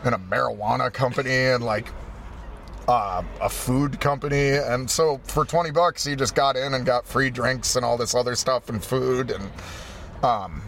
and 0.04 0.14
a 0.14 0.18
marijuana 0.18 0.92
company 0.92 1.30
and 1.30 1.64
like 1.64 1.88
uh, 2.88 3.22
a 3.40 3.48
food 3.48 4.00
company. 4.00 4.50
And 4.50 4.90
so 4.90 5.20
for 5.24 5.44
twenty 5.44 5.70
bucks, 5.70 6.04
he 6.04 6.16
just 6.16 6.34
got 6.34 6.56
in 6.56 6.74
and 6.74 6.84
got 6.84 7.06
free 7.06 7.30
drinks 7.30 7.76
and 7.76 7.84
all 7.84 7.96
this 7.96 8.14
other 8.14 8.34
stuff 8.34 8.68
and 8.68 8.82
food 8.82 9.30
and 9.30 9.50
um, 10.24 10.62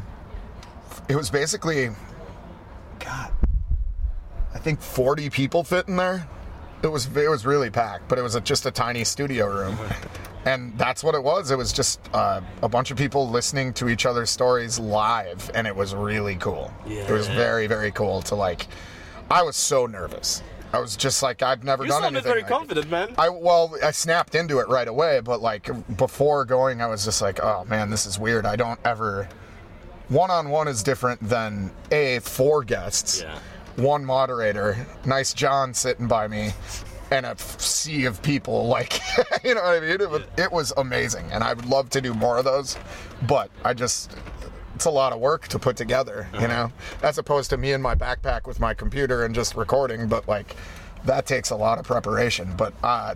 it 1.09 1.17
was 1.17 1.31
basically 1.31 1.91
God. 3.01 3.33
I 4.55 4.59
think 4.59 4.81
40 4.81 5.31
people 5.31 5.65
fit 5.65 5.89
in 5.89 5.97
there. 5.97 6.27
It 6.83 6.89
was 6.89 7.07
it 7.17 7.29
was 7.31 7.47
really 7.47 7.71
packed, 7.71 8.09
but 8.09 8.19
it 8.19 8.23
was 8.23 8.35
a, 8.35 8.41
just 8.41 8.67
a 8.67 8.71
tiny 8.71 9.03
studio 9.03 9.47
room, 9.49 9.79
and 10.45 10.77
that's 10.79 11.03
what 11.03 11.15
it 11.15 11.23
was. 11.23 11.51
It 11.51 11.57
was 11.57 11.73
just 11.73 12.01
uh, 12.13 12.41
a 12.63 12.69
bunch 12.69 12.91
of 12.91 12.99
people 12.99 13.29
listening 13.29 13.73
to 13.75 13.89
each 13.89 14.05
other's 14.07 14.29
stories 14.31 14.79
live, 14.79 15.51
and 15.55 15.67
it 15.67 15.75
was 15.75 15.95
really 15.95 16.37
cool. 16.37 16.71
It 16.87 17.11
was 17.11 17.29
very 17.29 17.67
very 17.67 17.91
cool 17.93 18.21
to 18.23 18.35
like. 18.35 18.67
I 19.31 19.43
was 19.43 19.57
so 19.57 19.87
nervous. 19.87 20.43
I 20.73 20.79
was 20.79 20.97
just 20.97 21.23
like 21.23 21.43
I've 21.43 21.65
never 21.65 21.85
You 21.85 21.89
done 21.91 22.03
sounded 22.03 22.19
anything. 22.19 22.31
very 22.31 22.43
like 22.43 22.51
it. 22.51 22.55
confident, 22.55 22.91
man. 22.91 23.15
I 23.17 23.31
well, 23.31 23.75
I 23.83 23.91
snapped 23.91 24.35
into 24.35 24.59
it 24.59 24.69
right 24.69 24.87
away, 24.87 25.21
but 25.21 25.41
like 25.41 25.69
before 25.97 26.45
going, 26.45 26.83
I 26.83 26.87
was 26.87 27.05
just 27.05 27.23
like, 27.23 27.41
oh 27.43 27.65
man, 27.65 27.89
this 27.91 28.05
is 28.05 28.19
weird. 28.19 28.45
I 28.45 28.57
don't 28.57 28.79
ever. 28.85 29.29
One 30.09 30.31
on 30.31 30.51
one 30.51 30.69
is 30.69 30.83
different 30.83 31.21
than 31.29 31.71
a 31.91 32.21
four 32.21 32.63
guests, 32.65 33.23
Yeah. 33.23 33.39
one 33.77 34.05
moderator, 34.05 34.87
nice 35.05 35.33
John 35.35 35.75
sitting 35.75 36.07
by 36.07 36.29
me, 36.29 36.53
and 37.11 37.27
a 37.27 37.31
f- 37.31 37.61
sea 37.61 38.05
of 38.05 38.23
people. 38.23 38.67
Like, 38.69 39.01
you 39.45 39.55
know 39.55 39.63
what 39.63 39.75
I 39.77 39.81
mean? 39.81 40.01
It 40.01 40.09
was, 40.11 40.23
it 40.39 40.53
was 40.53 40.73
amazing, 40.77 41.27
and 41.33 41.43
I 41.43 41.55
would 41.55 41.67
love 41.67 41.91
to 41.91 42.01
do 42.01 42.15
more 42.15 42.39
of 42.39 42.45
those, 42.45 42.77
but 43.27 43.51
I 43.65 43.75
just. 43.75 44.17
It's 44.77 44.85
a 44.85 44.91
lot 44.91 45.15
of 45.15 45.21
work 45.21 45.49
to 45.49 45.59
put 45.59 45.75
together, 45.79 46.29
you 46.39 46.49
know, 46.49 46.71
as 47.03 47.17
opposed 47.17 47.49
to 47.49 47.57
me 47.57 47.73
in 47.73 47.81
my 47.81 47.95
backpack 47.95 48.47
with 48.47 48.61
my 48.61 48.75
computer 48.75 49.25
and 49.25 49.35
just 49.35 49.57
recording. 49.57 50.07
But 50.07 50.29
like, 50.29 50.55
that 51.07 51.25
takes 51.25 51.49
a 51.49 51.57
lot 51.57 51.79
of 51.79 51.87
preparation. 51.87 52.53
But 52.59 52.75
uh, 52.83 53.15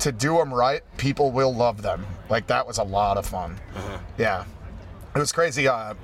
to 0.00 0.10
do 0.10 0.36
them 0.38 0.52
right, 0.52 0.82
people 0.96 1.30
will 1.30 1.54
love 1.54 1.82
them. 1.82 2.04
Like 2.28 2.48
that 2.48 2.66
was 2.66 2.78
a 2.78 2.82
lot 2.82 3.18
of 3.18 3.24
fun. 3.24 3.56
Yeah, 4.18 4.44
it 5.14 5.18
was 5.20 5.30
crazy. 5.30 5.68
Uh, 5.68 5.94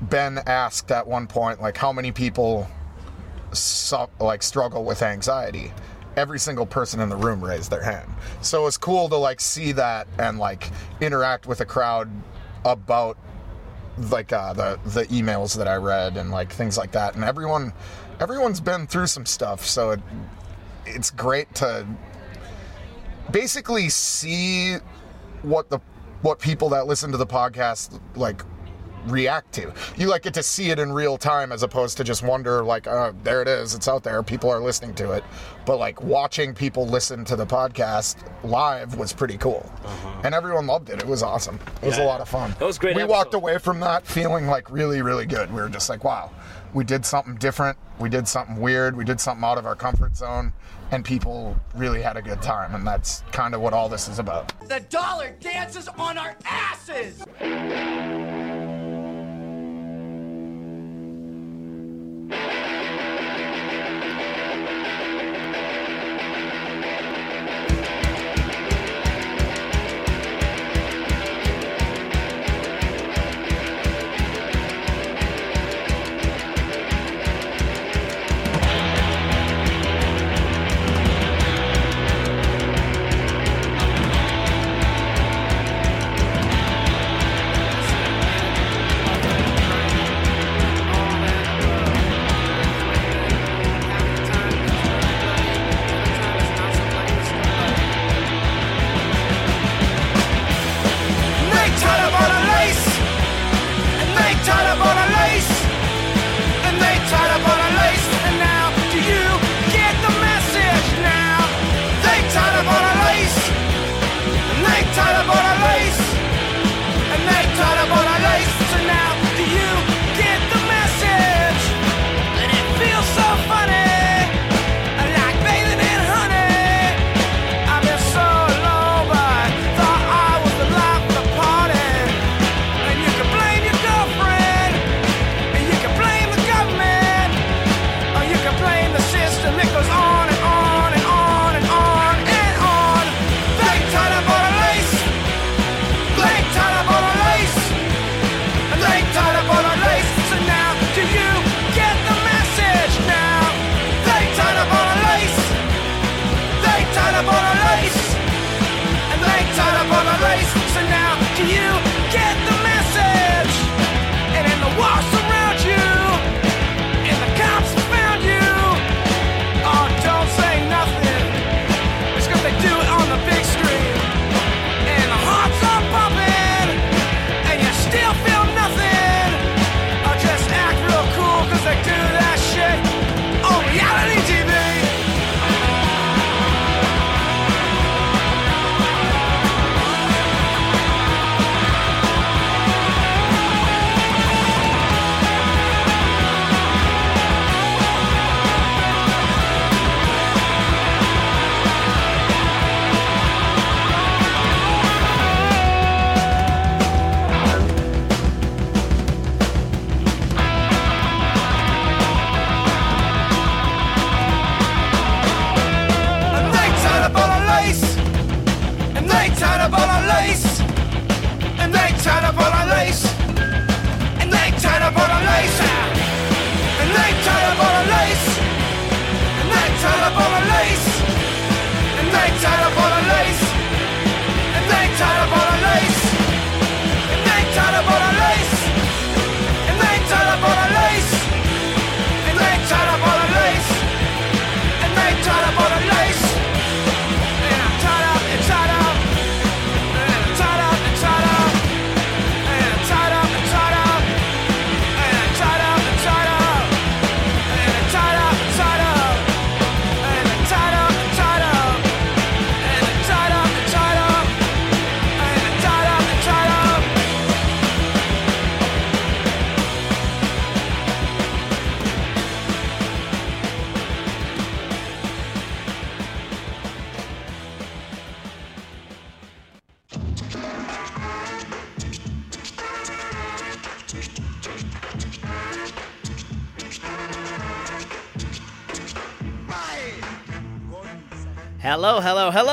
ben 0.00 0.38
asked 0.46 0.90
at 0.90 1.06
one 1.06 1.26
point, 1.26 1.60
like, 1.60 1.76
how 1.76 1.92
many 1.92 2.12
people 2.12 2.68
su- 3.52 4.08
like 4.20 4.42
struggle 4.42 4.84
with 4.84 5.02
anxiety. 5.02 5.72
Every 6.16 6.38
single 6.38 6.66
person 6.66 7.00
in 7.00 7.08
the 7.08 7.16
room 7.16 7.44
raised 7.44 7.70
their 7.70 7.82
hand. 7.82 8.12
So 8.40 8.66
it's 8.66 8.76
cool 8.76 9.08
to 9.08 9.16
like 9.16 9.40
see 9.40 9.72
that 9.72 10.08
and 10.18 10.38
like 10.38 10.70
interact 11.00 11.46
with 11.46 11.60
a 11.60 11.64
crowd 11.64 12.10
about 12.64 13.16
like 14.10 14.32
uh, 14.32 14.52
the 14.52 14.80
the 14.86 15.04
emails 15.06 15.56
that 15.56 15.68
I 15.68 15.76
read 15.76 16.16
and 16.16 16.30
like 16.30 16.52
things 16.52 16.76
like 16.76 16.92
that. 16.92 17.14
And 17.14 17.24
everyone 17.24 17.72
everyone's 18.20 18.60
been 18.60 18.86
through 18.86 19.06
some 19.06 19.26
stuff, 19.26 19.64
so 19.64 19.90
it, 19.92 20.00
it's 20.86 21.10
great 21.10 21.54
to 21.56 21.86
basically 23.30 23.88
see 23.88 24.76
what 25.42 25.70
the 25.70 25.78
what 26.22 26.40
people 26.40 26.70
that 26.70 26.88
listen 26.88 27.12
to 27.12 27.16
the 27.16 27.26
podcast 27.26 28.00
like 28.16 28.42
react 29.10 29.52
to. 29.54 29.72
You 29.96 30.08
like 30.08 30.22
get 30.22 30.34
to 30.34 30.42
see 30.42 30.70
it 30.70 30.78
in 30.78 30.92
real 30.92 31.16
time 31.18 31.52
as 31.52 31.62
opposed 31.62 31.96
to 31.98 32.04
just 32.04 32.22
wonder 32.22 32.64
like, 32.64 32.86
uh, 32.86 33.12
there 33.22 33.42
it 33.42 33.48
is, 33.48 33.74
it's 33.74 33.88
out 33.88 34.02
there, 34.02 34.22
people 34.22 34.50
are 34.50 34.60
listening 34.60 34.94
to 34.96 35.12
it. 35.12 35.24
But 35.66 35.78
like 35.78 36.02
watching 36.02 36.54
people 36.54 36.86
listen 36.86 37.24
to 37.26 37.36
the 37.36 37.46
podcast 37.46 38.16
live 38.44 38.96
was 38.96 39.12
pretty 39.12 39.36
cool, 39.36 39.70
and 40.24 40.34
everyone 40.34 40.66
loved 40.66 40.88
it. 40.90 40.98
It 41.00 41.06
was 41.06 41.22
awesome. 41.22 41.58
It 41.82 41.86
was 41.86 41.98
Yeah. 41.98 42.04
a 42.04 42.06
lot 42.06 42.20
of 42.20 42.28
fun. 42.28 42.54
That 42.58 42.64
was 42.64 42.78
great 42.78 42.96
We 42.96 43.04
walked 43.04 43.34
away 43.34 43.58
from 43.58 43.80
that 43.80 44.06
feeling 44.06 44.46
like 44.46 44.70
really, 44.70 45.02
really 45.02 45.26
good. 45.26 45.52
We 45.52 45.60
were 45.60 45.68
just 45.68 45.88
like, 45.90 46.04
wow, 46.04 46.30
we 46.72 46.84
did 46.84 47.04
something 47.04 47.34
different. 47.36 47.76
We 47.98 48.08
did 48.08 48.26
something 48.28 48.56
weird. 48.56 48.96
We 48.96 49.04
did 49.04 49.20
something 49.20 49.44
out 49.44 49.58
of 49.58 49.66
our 49.66 49.74
comfort 49.74 50.16
zone, 50.16 50.52
and 50.90 51.04
people 51.04 51.56
really 51.74 52.00
had 52.00 52.16
a 52.16 52.22
good 52.22 52.40
time. 52.40 52.74
And 52.74 52.86
that's 52.86 53.22
kind 53.32 53.54
of 53.54 53.60
what 53.60 53.72
all 53.74 53.88
this 53.88 54.08
is 54.08 54.18
about. 54.18 54.52
The 54.68 54.80
dollar 54.88 55.34
dances 55.40 55.88
on 55.98 56.16
our 56.16 56.34
asses! 56.46 57.24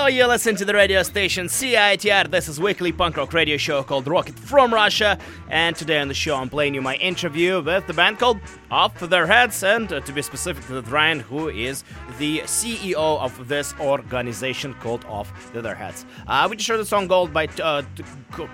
Hello, 0.06 0.14
hello. 0.14 0.26
You 0.26 0.32
listen 0.32 0.56
to 0.58 0.66
the 0.66 0.74
radio 0.74 1.01
station 1.01 1.47
CITR. 1.47 2.30
This 2.30 2.47
is 2.47 2.60
weekly 2.60 2.91
punk 2.91 3.18
rock 3.18 3.34
radio 3.34 3.58
show 3.58 3.82
called 3.82 4.08
Rocket 4.08 4.38
from 4.38 4.72
Russia. 4.72 5.18
And 5.49 5.76
today 5.76 5.99
on 5.99 6.08
the 6.08 6.14
show, 6.14 6.36
I'm 6.36 6.49
playing 6.49 6.76
you 6.76 6.82
my 6.82 6.95
interview 6.97 7.60
with 7.62 7.88
the 7.88 7.93
band 7.93 8.20
called 8.20 8.39
Off 8.70 8.99
Their 8.99 9.26
Heads, 9.26 9.64
and 9.64 9.91
uh, 9.91 10.01
to 10.01 10.12
be 10.12 10.22
specific, 10.22 10.68
with 10.70 10.89
Ryan, 10.89 11.20
who 11.20 11.49
is 11.49 11.84
the 12.20 12.39
CEO 12.41 13.20
of 13.20 13.47
this 13.47 13.74
organization 13.80 14.74
called 14.76 15.06
Off 15.06 15.32
Their 15.53 15.76
Heads. 15.76 16.06
Uh, 16.28 16.47
we 16.49 16.58
just 16.58 16.70
heard 16.70 16.80
a 16.80 16.86
song 16.86 17.08
called 17.08 17.34
by 17.34 17.47
uh, 17.64 17.84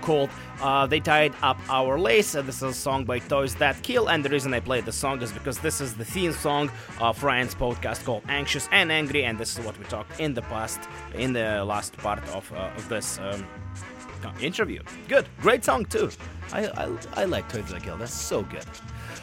called 0.00 0.30
uh, 0.60 0.86
"They 0.86 1.00
Tied 1.00 1.34
Up 1.42 1.58
Our 1.68 1.98
Lace." 1.98 2.34
Uh, 2.34 2.42
this 2.42 2.56
is 2.56 2.62
a 2.62 2.72
song 2.72 3.04
by 3.04 3.18
Toys 3.18 3.54
That 3.56 3.82
Kill, 3.82 4.08
and 4.08 4.24
the 4.24 4.30
reason 4.30 4.54
I 4.54 4.60
played 4.60 4.84
the 4.84 4.92
song 4.92 5.20
is 5.22 5.32
because 5.32 5.58
this 5.58 5.80
is 5.80 5.94
the 5.94 6.04
theme 6.04 6.32
song 6.32 6.70
of 7.00 7.22
Ryan's 7.22 7.54
podcast 7.54 8.04
called 8.04 8.22
Anxious 8.28 8.68
and 8.70 8.92
Angry, 8.92 9.24
and 9.24 9.38
this 9.38 9.58
is 9.58 9.64
what 9.64 9.78
we 9.78 9.84
talk 9.86 10.06
in 10.18 10.34
the 10.34 10.42
past 10.42 10.80
in 11.14 11.32
the 11.32 11.41
last 11.64 11.96
part 11.98 12.22
of, 12.28 12.52
uh, 12.52 12.70
of 12.76 12.88
this 12.88 13.18
um, 13.18 13.46
interview. 14.40 14.80
Good, 15.08 15.26
great 15.40 15.64
song 15.64 15.84
too. 15.84 16.10
I 16.52 16.66
I, 16.66 17.22
I 17.22 17.24
like 17.24 17.48
Toys 17.48 17.70
That 17.70 17.82
Kill. 17.82 17.96
That's 17.96 18.14
so 18.14 18.42
good. 18.42 18.66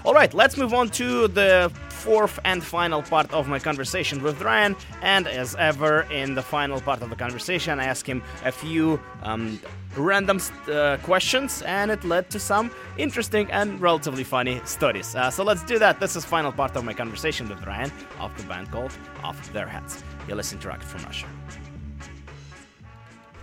All 0.06 0.14
right, 0.14 0.34
let's 0.34 0.56
move 0.58 0.74
on 0.74 0.90
to 0.92 1.28
the 1.28 1.72
fourth 1.90 2.40
and 2.46 2.64
final 2.64 3.02
part 3.02 3.32
of 3.34 3.48
my 3.48 3.60
conversation 3.60 4.24
with 4.24 4.42
Ryan. 4.42 4.76
And 5.02 5.28
as 5.28 5.56
ever, 5.56 6.08
in 6.10 6.36
the 6.36 6.42
final 6.42 6.80
part 6.80 7.02
of 7.02 7.10
the 7.10 7.16
conversation, 7.18 7.80
I 7.80 7.86
asked 7.86 8.08
him 8.08 8.24
a 8.46 8.52
few 8.52 9.00
um, 9.24 9.60
random 9.98 10.40
uh, 10.72 10.98
questions, 11.04 11.62
and 11.64 11.92
it 11.92 12.04
led 12.06 12.30
to 12.30 12.40
some 12.40 12.72
interesting 12.98 13.52
and 13.52 13.82
relatively 13.82 14.24
funny 14.24 14.62
stories. 14.64 15.16
Uh, 15.16 15.30
so 15.30 15.44
let's 15.44 15.64
do 15.64 15.78
that. 15.80 16.00
This 16.00 16.16
is 16.16 16.24
final 16.24 16.52
part 16.52 16.78
of 16.78 16.86
my 16.86 16.94
conversation 16.94 17.50
with 17.50 17.66
Ryan 17.66 17.92
of 18.20 18.36
the 18.38 18.44
band 18.44 18.72
called 18.72 18.94
Off 19.24 19.52
Their 19.52 19.68
Heads. 19.68 20.04
You're 20.28 20.38
listening 20.38 20.62
to 20.62 20.70
Rocket 20.70 20.86
from 20.86 21.04
Russia. 21.04 21.28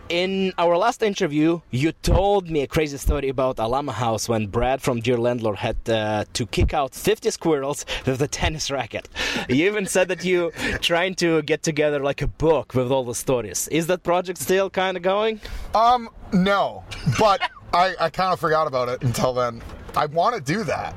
In 0.09 0.53
our 0.57 0.77
last 0.77 1.03
interview, 1.03 1.61
you 1.73 1.91
told 1.91 2.49
me 2.49 2.61
a 2.63 2.69
crazy 2.69 2.97
story 2.97 3.29
about 3.29 3.59
Alama 3.59 3.91
House 3.91 4.29
when 4.29 4.47
Brad 4.47 4.81
from 4.81 5.01
Dear 5.01 5.19
Landlord 5.19 5.57
had 5.57 5.77
uh, 5.89 6.25
to 6.33 6.47
kick 6.47 6.73
out 6.73 6.95
50 6.95 7.29
squirrels 7.33 7.85
with 8.07 8.23
a 8.23 8.29
tennis 8.29 8.71
racket. 8.71 9.09
You 9.49 9.67
even 9.67 9.85
said 9.87 10.07
that 10.09 10.25
you 10.25 10.53
trying 10.81 11.17
to 11.17 11.43
get 11.43 11.65
together 11.65 11.99
like 11.99 12.23
a 12.23 12.29
book 12.29 12.73
with 12.75 12.93
all 12.93 13.03
the 13.03 13.17
stories. 13.17 13.67
Is 13.69 13.89
that 13.89 14.05
project 14.05 14.39
still 14.39 14.71
kind 14.71 14.97
of 14.97 15.03
going? 15.03 15.41
Um, 15.75 16.09
no, 16.33 16.85
but 17.19 17.41
I, 17.73 17.97
I 17.99 18.11
kind 18.11 18.33
of 18.33 18.39
forgot 18.39 18.69
about 18.69 18.89
it 18.89 19.03
until 19.03 19.35
then. 19.35 19.61
I 19.97 20.07
want 20.07 20.37
to 20.37 20.41
do 20.41 20.63
that. 20.65 20.95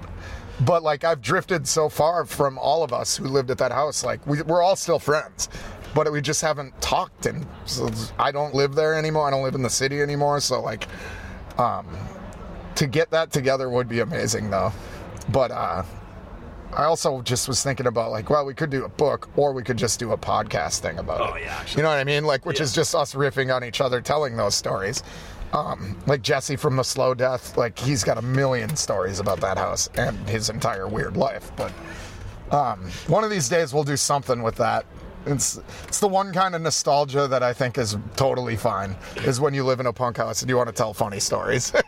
But 0.61 0.83
like 0.83 1.03
I've 1.03 1.21
drifted 1.21 1.67
so 1.67 1.89
far 1.89 2.25
from 2.25 2.59
all 2.59 2.83
of 2.83 2.93
us 2.93 3.17
who 3.17 3.25
lived 3.25 3.49
at 3.49 3.57
that 3.59 3.71
house. 3.71 4.03
Like 4.03 4.25
we, 4.27 4.41
we're 4.41 4.61
all 4.61 4.75
still 4.75 4.99
friends, 4.99 5.49
but 5.93 6.11
we 6.11 6.21
just 6.21 6.41
haven't 6.41 6.79
talked. 6.81 7.25
And 7.25 7.45
so 7.65 7.89
I 8.17 8.31
don't 8.31 8.53
live 8.53 8.75
there 8.75 8.95
anymore. 8.95 9.27
I 9.27 9.31
don't 9.31 9.43
live 9.43 9.55
in 9.55 9.61
the 9.61 9.69
city 9.69 10.01
anymore. 10.01 10.39
So 10.39 10.61
like, 10.61 10.87
um, 11.57 11.87
to 12.75 12.87
get 12.87 13.11
that 13.11 13.31
together 13.31 13.69
would 13.69 13.89
be 13.89 13.99
amazing 13.99 14.49
though. 14.49 14.71
But 15.29 15.51
uh, 15.51 15.83
I 16.73 16.83
also 16.83 17.21
just 17.21 17.47
was 17.47 17.63
thinking 17.63 17.87
about 17.87 18.11
like, 18.11 18.29
well, 18.29 18.45
we 18.45 18.53
could 18.53 18.69
do 18.69 18.85
a 18.85 18.89
book 18.89 19.29
or 19.35 19.53
we 19.53 19.63
could 19.63 19.77
just 19.77 19.99
do 19.99 20.11
a 20.11 20.17
podcast 20.17 20.79
thing 20.79 20.97
about 20.99 21.21
it. 21.21 21.29
Oh, 21.33 21.37
yeah, 21.37 21.63
You 21.75 21.83
know 21.83 21.89
what 21.89 21.97
I 21.97 22.03
mean? 22.03 22.25
Like, 22.25 22.45
which 22.45 22.61
is 22.61 22.73
just 22.73 22.93
us 22.95 23.13
riffing 23.13 23.53
on 23.53 23.63
each 23.63 23.81
other, 23.81 24.01
telling 24.01 24.37
those 24.37 24.55
stories. 24.55 25.03
Um, 25.51 25.97
like 26.05 26.21
Jesse 26.21 26.55
from 26.55 26.75
the 26.75 26.83
Slow 26.83 27.15
Death, 27.15 27.57
like 27.57 27.77
he's 27.79 28.03
got 28.03 28.19
a 28.19 28.21
million 28.21 28.75
stories 28.75 29.19
about 29.19 29.41
that 29.41 29.57
house 29.57 29.89
and 29.95 30.15
his 30.29 30.49
entire 30.49 30.87
weird 30.87 31.17
life. 31.17 31.51
But 31.55 31.73
um, 32.51 32.81
one 33.07 33.23
of 33.23 33.31
these 33.31 33.49
days 33.49 33.73
we'll 33.73 33.83
do 33.83 33.97
something 33.97 34.43
with 34.43 34.55
that. 34.57 34.85
It's 35.29 35.59
it's 35.87 35.99
the 35.99 36.07
one 36.07 36.33
kind 36.33 36.55
of 36.55 36.61
nostalgia 36.61 37.27
that 37.27 37.43
I 37.43 37.53
think 37.53 37.77
is 37.77 37.97
totally 38.15 38.55
fine. 38.55 38.95
Is 39.17 39.39
when 39.39 39.53
you 39.53 39.63
live 39.63 39.79
in 39.79 39.85
a 39.85 39.93
punk 39.93 40.17
house 40.17 40.41
and 40.41 40.49
you 40.49 40.57
want 40.57 40.69
to 40.69 40.75
tell 40.75 40.93
funny 40.93 41.19
stories. 41.19 41.71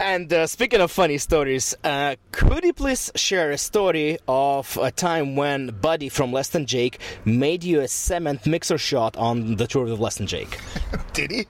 And 0.00 0.32
uh, 0.32 0.46
speaking 0.46 0.80
of 0.80 0.90
funny 0.90 1.18
stories, 1.18 1.74
uh, 1.84 2.16
could 2.32 2.64
you 2.64 2.72
please 2.72 3.12
share 3.16 3.50
a 3.50 3.58
story 3.58 4.16
of 4.26 4.78
a 4.80 4.90
time 4.90 5.36
when 5.36 5.66
Buddy 5.68 6.08
from 6.08 6.32
Less 6.32 6.48
Than 6.48 6.64
Jake 6.64 6.98
made 7.26 7.62
you 7.62 7.80
a 7.80 7.86
cement 7.86 8.46
mixer 8.46 8.78
shot 8.78 9.14
on 9.18 9.56
the 9.56 9.66
tour 9.66 9.84
with 9.84 10.00
Less 10.00 10.16
Than 10.16 10.26
Jake? 10.26 10.58
Did 11.12 11.30
he? 11.30 11.46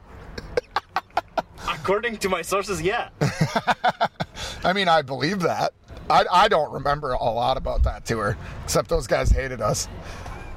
According 1.69 2.17
to 2.19 2.29
my 2.29 2.43
sources, 2.43 2.83
yeah. 2.83 3.11
I 4.65 4.73
mean, 4.73 4.89
I 4.89 5.03
believe 5.03 5.41
that. 5.41 5.73
I, 6.11 6.25
I 6.31 6.49
don't 6.49 6.73
remember 6.73 7.13
a 7.13 7.23
lot 7.23 7.57
about 7.57 7.85
that 7.85 8.05
tour, 8.05 8.37
except 8.65 8.89
those 8.89 9.07
guys 9.07 9.31
hated 9.31 9.61
us 9.61 9.89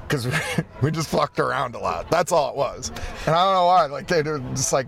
because 0.06 0.26
we, 0.26 0.32
we 0.82 0.90
just 0.90 1.08
fucked 1.08 1.38
around 1.38 1.74
a 1.74 1.78
lot. 1.78 2.10
That's 2.10 2.32
all 2.32 2.50
it 2.50 2.56
was. 2.56 2.90
And 3.26 3.34
I 3.34 3.44
don't 3.44 3.54
know 3.54 3.66
why. 3.66 3.86
Like, 3.86 4.08
they 4.08 4.22
just 4.22 4.72
like, 4.72 4.86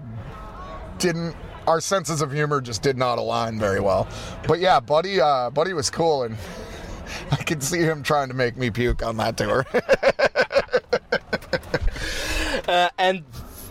didn't, 0.98 1.36
our 1.66 1.80
senses 1.80 2.20
of 2.20 2.32
humor 2.32 2.60
just 2.60 2.82
did 2.82 2.98
not 2.98 3.18
align 3.18 3.58
very 3.58 3.80
well. 3.80 4.08
But 4.46 4.60
yeah, 4.60 4.80
Buddy, 4.80 5.20
uh, 5.20 5.50
Buddy 5.50 5.72
was 5.72 5.88
cool. 5.90 6.24
And 6.24 6.36
I 7.30 7.36
could 7.36 7.62
see 7.62 7.80
him 7.80 8.02
trying 8.02 8.28
to 8.28 8.34
make 8.34 8.56
me 8.56 8.70
puke 8.70 9.04
on 9.04 9.16
that 9.18 9.36
tour. 9.36 9.66
Uh, 12.68 12.88
and 12.98 13.22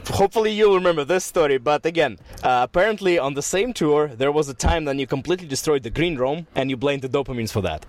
hopefully 0.07 0.51
you'll 0.51 0.75
remember 0.75 1.03
this 1.03 1.23
story. 1.23 1.57
But 1.57 1.85
again, 1.85 2.17
uh, 2.43 2.61
apparently 2.63 3.17
on 3.17 3.33
the 3.33 3.41
same 3.41 3.73
tour, 3.73 4.07
there 4.07 4.31
was 4.31 4.49
a 4.49 4.53
time 4.53 4.85
when 4.85 4.99
you 4.99 5.07
completely 5.07 5.47
destroyed 5.47 5.83
the 5.83 5.89
green 5.89 6.17
room 6.17 6.47
and 6.55 6.69
you 6.69 6.77
blamed 6.77 7.01
the 7.01 7.09
dopamines 7.09 7.51
for 7.51 7.61
that. 7.61 7.85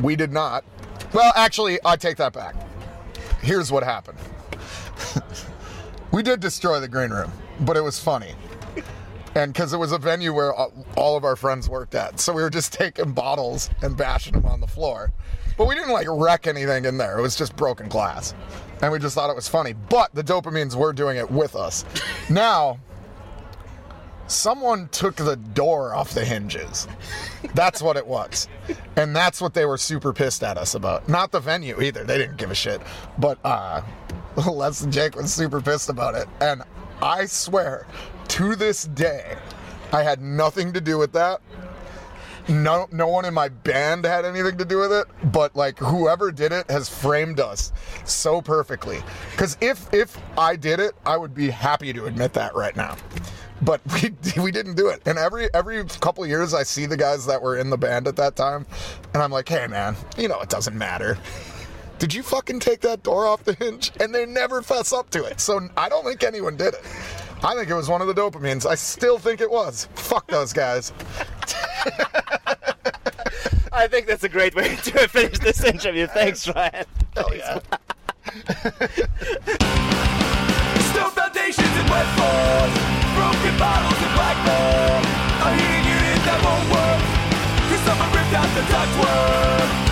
We 0.00 0.16
did 0.16 0.32
not. 0.32 0.64
Well, 1.12 1.32
actually, 1.36 1.78
I 1.84 1.96
take 1.96 2.16
that 2.16 2.32
back. 2.32 2.54
Here's 3.42 3.70
what 3.70 3.82
happened. 3.82 4.18
we 6.12 6.22
did 6.22 6.40
destroy 6.40 6.80
the 6.80 6.88
green 6.88 7.10
room, 7.10 7.30
but 7.60 7.76
it 7.76 7.82
was 7.82 7.98
funny. 7.98 8.34
And 9.34 9.52
because 9.52 9.72
it 9.72 9.78
was 9.78 9.92
a 9.92 9.98
venue 9.98 10.32
where 10.32 10.52
all 10.54 11.16
of 11.16 11.24
our 11.24 11.36
friends 11.36 11.68
worked 11.68 11.94
at. 11.94 12.20
So 12.20 12.32
we 12.32 12.42
were 12.42 12.50
just 12.50 12.72
taking 12.82 13.12
bottles 13.12 13.70
and 13.82 13.96
bashing 13.96 14.34
them 14.34 14.46
on 14.46 14.60
the 14.60 14.66
floor. 14.66 15.12
But 15.56 15.66
we 15.66 15.74
didn't 15.74 15.92
like 15.92 16.06
wreck 16.08 16.46
anything 16.46 16.84
in 16.84 16.98
there. 16.98 17.18
It 17.18 17.22
was 17.22 17.36
just 17.36 17.56
broken 17.56 17.88
glass. 17.88 18.34
And 18.82 18.92
we 18.92 18.98
just 18.98 19.14
thought 19.14 19.30
it 19.30 19.36
was 19.36 19.48
funny. 19.48 19.72
But 19.72 20.14
the 20.14 20.22
dopamines 20.24 20.74
were 20.74 20.92
doing 20.92 21.16
it 21.16 21.30
with 21.30 21.56
us. 21.56 21.84
Now, 22.30 22.78
someone 24.26 24.88
took 24.88 25.16
the 25.16 25.36
door 25.36 25.94
off 25.94 26.14
the 26.14 26.24
hinges. 26.24 26.88
That's 27.54 27.82
what 27.82 27.96
it 27.96 28.06
was. 28.06 28.48
And 28.96 29.14
that's 29.14 29.40
what 29.40 29.52
they 29.52 29.66
were 29.66 29.76
super 29.76 30.12
pissed 30.12 30.42
at 30.42 30.56
us 30.56 30.74
about. 30.74 31.08
Not 31.08 31.30
the 31.30 31.40
venue 31.40 31.80
either. 31.80 32.04
They 32.04 32.16
didn't 32.16 32.38
give 32.38 32.50
a 32.50 32.54
shit. 32.54 32.80
But 33.18 33.38
uh 33.44 33.82
Less 34.50 34.80
Than 34.80 34.90
Jake 34.90 35.14
was 35.16 35.32
super 35.32 35.60
pissed 35.60 35.90
about 35.90 36.14
it. 36.14 36.26
And 36.40 36.62
I 37.02 37.26
swear, 37.26 37.86
to 38.28 38.56
this 38.56 38.84
day, 38.84 39.36
I 39.92 40.02
had 40.02 40.22
nothing 40.22 40.72
to 40.72 40.80
do 40.80 40.96
with 40.96 41.12
that. 41.12 41.42
No, 42.48 42.88
no 42.90 43.06
one 43.06 43.24
in 43.24 43.34
my 43.34 43.48
band 43.48 44.04
had 44.04 44.24
anything 44.24 44.58
to 44.58 44.64
do 44.64 44.78
with 44.78 44.92
it, 44.92 45.06
but 45.32 45.54
like 45.54 45.78
whoever 45.78 46.32
did 46.32 46.52
it 46.52 46.68
has 46.70 46.88
framed 46.88 47.38
us 47.38 47.72
so 48.04 48.42
perfectly. 48.42 49.00
Because 49.30 49.56
if 49.60 49.92
if 49.94 50.18
I 50.36 50.56
did 50.56 50.80
it, 50.80 50.92
I 51.06 51.16
would 51.16 51.34
be 51.34 51.50
happy 51.50 51.92
to 51.92 52.06
admit 52.06 52.32
that 52.34 52.54
right 52.54 52.74
now. 52.74 52.96
But 53.62 53.80
we 54.02 54.12
we 54.42 54.50
didn't 54.50 54.74
do 54.74 54.88
it. 54.88 55.02
And 55.06 55.18
every 55.18 55.48
every 55.54 55.84
couple 55.84 56.26
years, 56.26 56.52
I 56.52 56.64
see 56.64 56.86
the 56.86 56.96
guys 56.96 57.26
that 57.26 57.40
were 57.40 57.56
in 57.56 57.70
the 57.70 57.78
band 57.78 58.08
at 58.08 58.16
that 58.16 58.34
time, 58.34 58.66
and 59.14 59.22
I'm 59.22 59.30
like, 59.30 59.48
hey 59.48 59.66
man, 59.68 59.96
you 60.18 60.26
know 60.26 60.40
it 60.40 60.48
doesn't 60.48 60.76
matter. 60.76 61.18
Did 62.00 62.12
you 62.12 62.24
fucking 62.24 62.58
take 62.58 62.80
that 62.80 63.04
door 63.04 63.26
off 63.26 63.44
the 63.44 63.54
hinge? 63.54 63.92
And 64.00 64.12
they 64.12 64.26
never 64.26 64.60
fess 64.60 64.92
up 64.92 65.10
to 65.10 65.22
it. 65.22 65.40
So 65.40 65.68
I 65.76 65.88
don't 65.88 66.04
think 66.04 66.24
anyone 66.24 66.56
did 66.56 66.74
it. 66.74 66.84
I 67.44 67.54
think 67.54 67.70
it 67.70 67.74
was 67.74 67.88
one 67.88 68.00
of 68.00 68.08
the 68.08 68.14
dopamines. 68.14 68.66
I 68.66 68.74
still 68.74 69.18
think 69.18 69.40
it 69.40 69.50
was. 69.50 69.86
Fuck 69.94 70.26
those 70.26 70.52
guys. 70.52 70.92
I 73.72 73.88
think 73.88 74.06
that's 74.06 74.22
a 74.24 74.28
great 74.28 74.54
way 74.54 74.76
to 74.76 75.08
finish 75.08 75.38
this 75.38 75.64
interview. 75.64 76.06
Thanks, 76.06 76.46
Ryan. 76.48 76.84
Hell 77.16 77.34
yeah. 77.34 77.58
Stone 80.92 81.10
foundations 81.12 81.74
and 81.74 81.90
wet 81.90 82.06
floors 82.14 82.72
Broken 83.18 83.58
bottles 83.58 83.98
and 83.98 84.14
black 84.14 84.38
mold 84.46 85.04
A 85.42 85.48
heating 85.58 85.84
unit 85.90 86.22
that 86.24 86.38
won't 86.44 86.66
work 86.70 87.02
Cause 87.68 87.82
someone 87.84 88.10
ripped 88.14 88.32
out 88.32 88.48
the 88.54 88.62
ductwork 88.72 89.91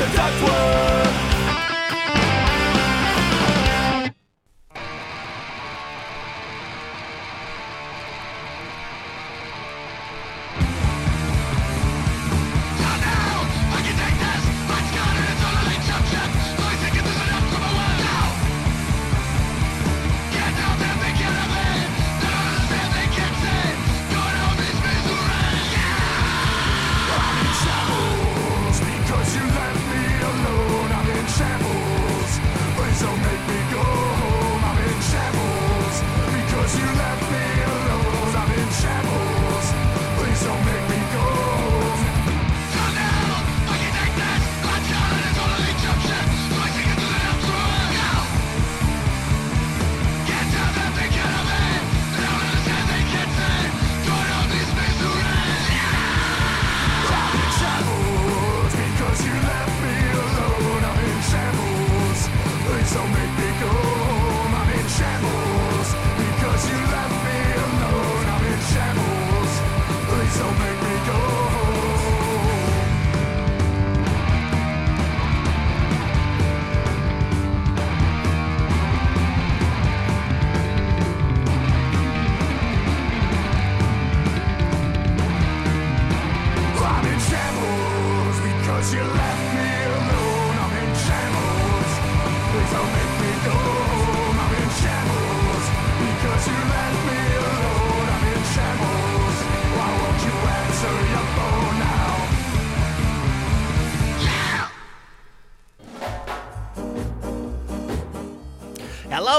the 0.00 0.06
ductwork. 0.16 1.09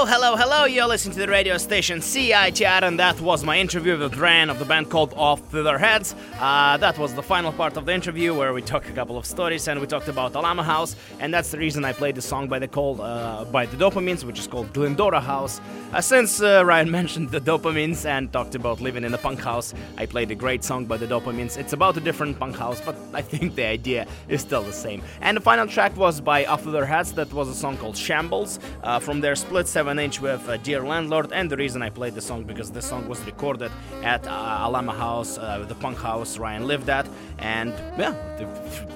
Hello, 0.04 0.34
hello. 0.34 0.64
You're 0.64 0.88
listening 0.88 1.14
to 1.14 1.20
the 1.20 1.28
radio 1.28 1.56
station 1.58 2.00
CITR, 2.00 2.82
and 2.82 2.98
that 2.98 3.20
was 3.20 3.44
my 3.44 3.60
interview 3.60 3.96
with 3.96 4.12
Dran 4.12 4.50
of 4.50 4.58
the 4.58 4.64
band 4.64 4.90
called 4.90 5.14
Off 5.14 5.48
to 5.52 5.62
Their 5.62 5.78
Heads. 5.78 6.16
Uh, 6.42 6.76
that 6.76 6.98
was 6.98 7.14
the 7.14 7.22
final 7.22 7.52
part 7.52 7.76
of 7.76 7.86
the 7.86 7.94
interview 7.94 8.34
where 8.34 8.52
we 8.52 8.60
talked 8.60 8.88
a 8.88 8.92
couple 8.92 9.16
of 9.16 9.24
stories 9.24 9.68
and 9.68 9.80
we 9.80 9.86
talked 9.86 10.08
about 10.08 10.34
Alama 10.34 10.64
House, 10.64 10.96
and 11.20 11.32
that's 11.32 11.52
the 11.52 11.58
reason 11.58 11.84
I 11.84 11.92
played 11.92 12.16
the 12.16 12.20
song 12.20 12.48
by 12.48 12.58
the 12.58 12.66
called 12.66 13.00
uh, 13.00 13.44
by 13.52 13.64
the 13.64 13.76
Dopamines, 13.76 14.24
which 14.24 14.40
is 14.40 14.48
called 14.48 14.72
Glendora 14.72 15.20
House. 15.20 15.60
Uh, 15.92 16.00
since 16.00 16.42
uh, 16.42 16.64
Ryan 16.64 16.90
mentioned 16.98 17.30
the 17.30 17.40
Dopamines 17.40 18.04
and 18.06 18.32
talked 18.32 18.56
about 18.56 18.80
living 18.80 19.04
in 19.04 19.14
a 19.14 19.18
punk 19.18 19.38
house, 19.38 19.72
I 19.96 20.04
played 20.04 20.32
a 20.32 20.34
great 20.34 20.64
song 20.64 20.84
by 20.84 20.96
the 20.96 21.06
Dopamines. 21.06 21.56
It's 21.56 21.74
about 21.74 21.96
a 21.96 22.00
different 22.00 22.40
punk 22.40 22.56
house, 22.56 22.80
but 22.80 22.96
I 23.14 23.22
think 23.22 23.54
the 23.54 23.66
idea 23.66 24.08
is 24.28 24.40
still 24.40 24.64
the 24.64 24.72
same. 24.72 25.00
And 25.20 25.36
the 25.36 25.40
final 25.40 25.68
track 25.68 25.96
was 25.96 26.20
by 26.20 26.44
Off 26.46 26.64
Their 26.64 26.86
Heads. 26.86 27.12
That 27.12 27.32
was 27.32 27.50
a 27.50 27.54
song 27.54 27.76
called 27.76 27.96
Shambles 27.96 28.58
uh, 28.82 28.98
from 28.98 29.20
their 29.20 29.36
split 29.36 29.68
7 29.68 29.96
inch 29.96 30.20
with 30.20 30.48
uh, 30.48 30.56
Dear 30.56 30.82
Landlord. 30.82 31.30
And 31.32 31.48
the 31.48 31.56
reason 31.56 31.82
I 31.82 31.90
played 31.90 32.16
the 32.16 32.20
song 32.20 32.42
because 32.42 32.72
this 32.72 32.88
song 32.88 33.08
was 33.08 33.20
recorded 33.26 33.70
at 34.02 34.26
Alama 34.26 34.92
House, 34.92 35.36
the 35.36 35.76
punk 35.78 35.98
house 35.98 36.31
Ryan 36.38 36.66
lived 36.66 36.88
at. 36.88 37.06
And 37.38 37.72
yeah, 37.98 38.14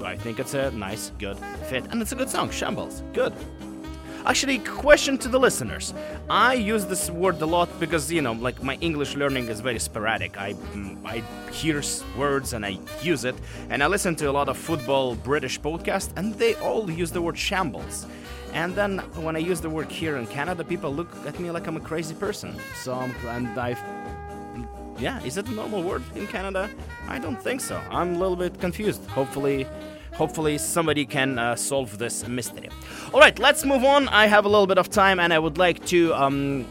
I 0.02 0.16
think 0.16 0.38
it's 0.38 0.54
a 0.54 0.70
nice, 0.70 1.12
good 1.18 1.38
fit. 1.68 1.84
And 1.90 2.00
it's 2.02 2.12
a 2.12 2.16
good 2.16 2.30
song, 2.30 2.50
Shambles. 2.50 3.02
Good. 3.12 3.32
Actually, 4.26 4.58
question 4.58 5.16
to 5.18 5.28
the 5.28 5.38
listeners. 5.38 5.94
I 6.28 6.54
use 6.54 6.84
this 6.84 7.08
word 7.10 7.40
a 7.42 7.46
lot 7.46 7.68
because 7.78 8.10
you 8.10 8.22
know, 8.22 8.32
like 8.32 8.60
my 8.60 8.74
English 8.80 9.14
learning 9.14 9.46
is 9.46 9.60
very 9.60 9.78
sporadic. 9.78 10.36
I 10.36 10.54
mm, 10.54 10.98
I 11.06 11.22
hear 11.52 11.80
words 12.18 12.52
and 12.52 12.66
I 12.66 12.80
use 13.02 13.24
it, 13.24 13.36
and 13.70 13.84
I 13.84 13.86
listen 13.86 14.16
to 14.16 14.28
a 14.28 14.32
lot 14.32 14.48
of 14.48 14.56
football 14.58 15.14
British 15.14 15.60
podcasts, 15.60 16.10
and 16.16 16.34
they 16.34 16.54
all 16.56 16.90
use 16.90 17.12
the 17.12 17.22
word 17.22 17.38
shambles. 17.38 18.06
And 18.52 18.74
then 18.74 18.98
when 19.22 19.36
I 19.36 19.38
use 19.38 19.60
the 19.60 19.70
word 19.70 19.92
here 19.92 20.16
in 20.16 20.26
Canada, 20.26 20.64
people 20.64 20.92
look 20.92 21.14
at 21.24 21.38
me 21.38 21.52
like 21.52 21.68
I'm 21.68 21.76
a 21.76 21.80
crazy 21.80 22.14
person. 22.14 22.56
So 22.74 22.94
I'm, 22.94 23.14
and 23.28 23.56
I 23.58 23.74
yeah, 24.98 25.22
is 25.22 25.36
it 25.36 25.46
a 25.48 25.52
normal 25.52 25.82
word 25.82 26.02
in 26.14 26.26
Canada? 26.26 26.70
I 27.08 27.18
don't 27.18 27.40
think 27.40 27.60
so. 27.60 27.80
I'm 27.90 28.14
a 28.14 28.18
little 28.18 28.36
bit 28.36 28.60
confused. 28.60 29.04
Hopefully, 29.06 29.66
hopefully 30.14 30.58
somebody 30.58 31.04
can 31.04 31.38
uh, 31.38 31.56
solve 31.56 31.98
this 31.98 32.26
mystery. 32.26 32.70
All 33.12 33.20
right, 33.20 33.38
let's 33.38 33.64
move 33.64 33.84
on. 33.84 34.08
I 34.08 34.26
have 34.26 34.44
a 34.44 34.48
little 34.48 34.66
bit 34.66 34.78
of 34.78 34.88
time, 34.90 35.20
and 35.20 35.32
I 35.32 35.38
would 35.38 35.58
like 35.58 35.84
to. 35.86 36.14
Um, 36.14 36.66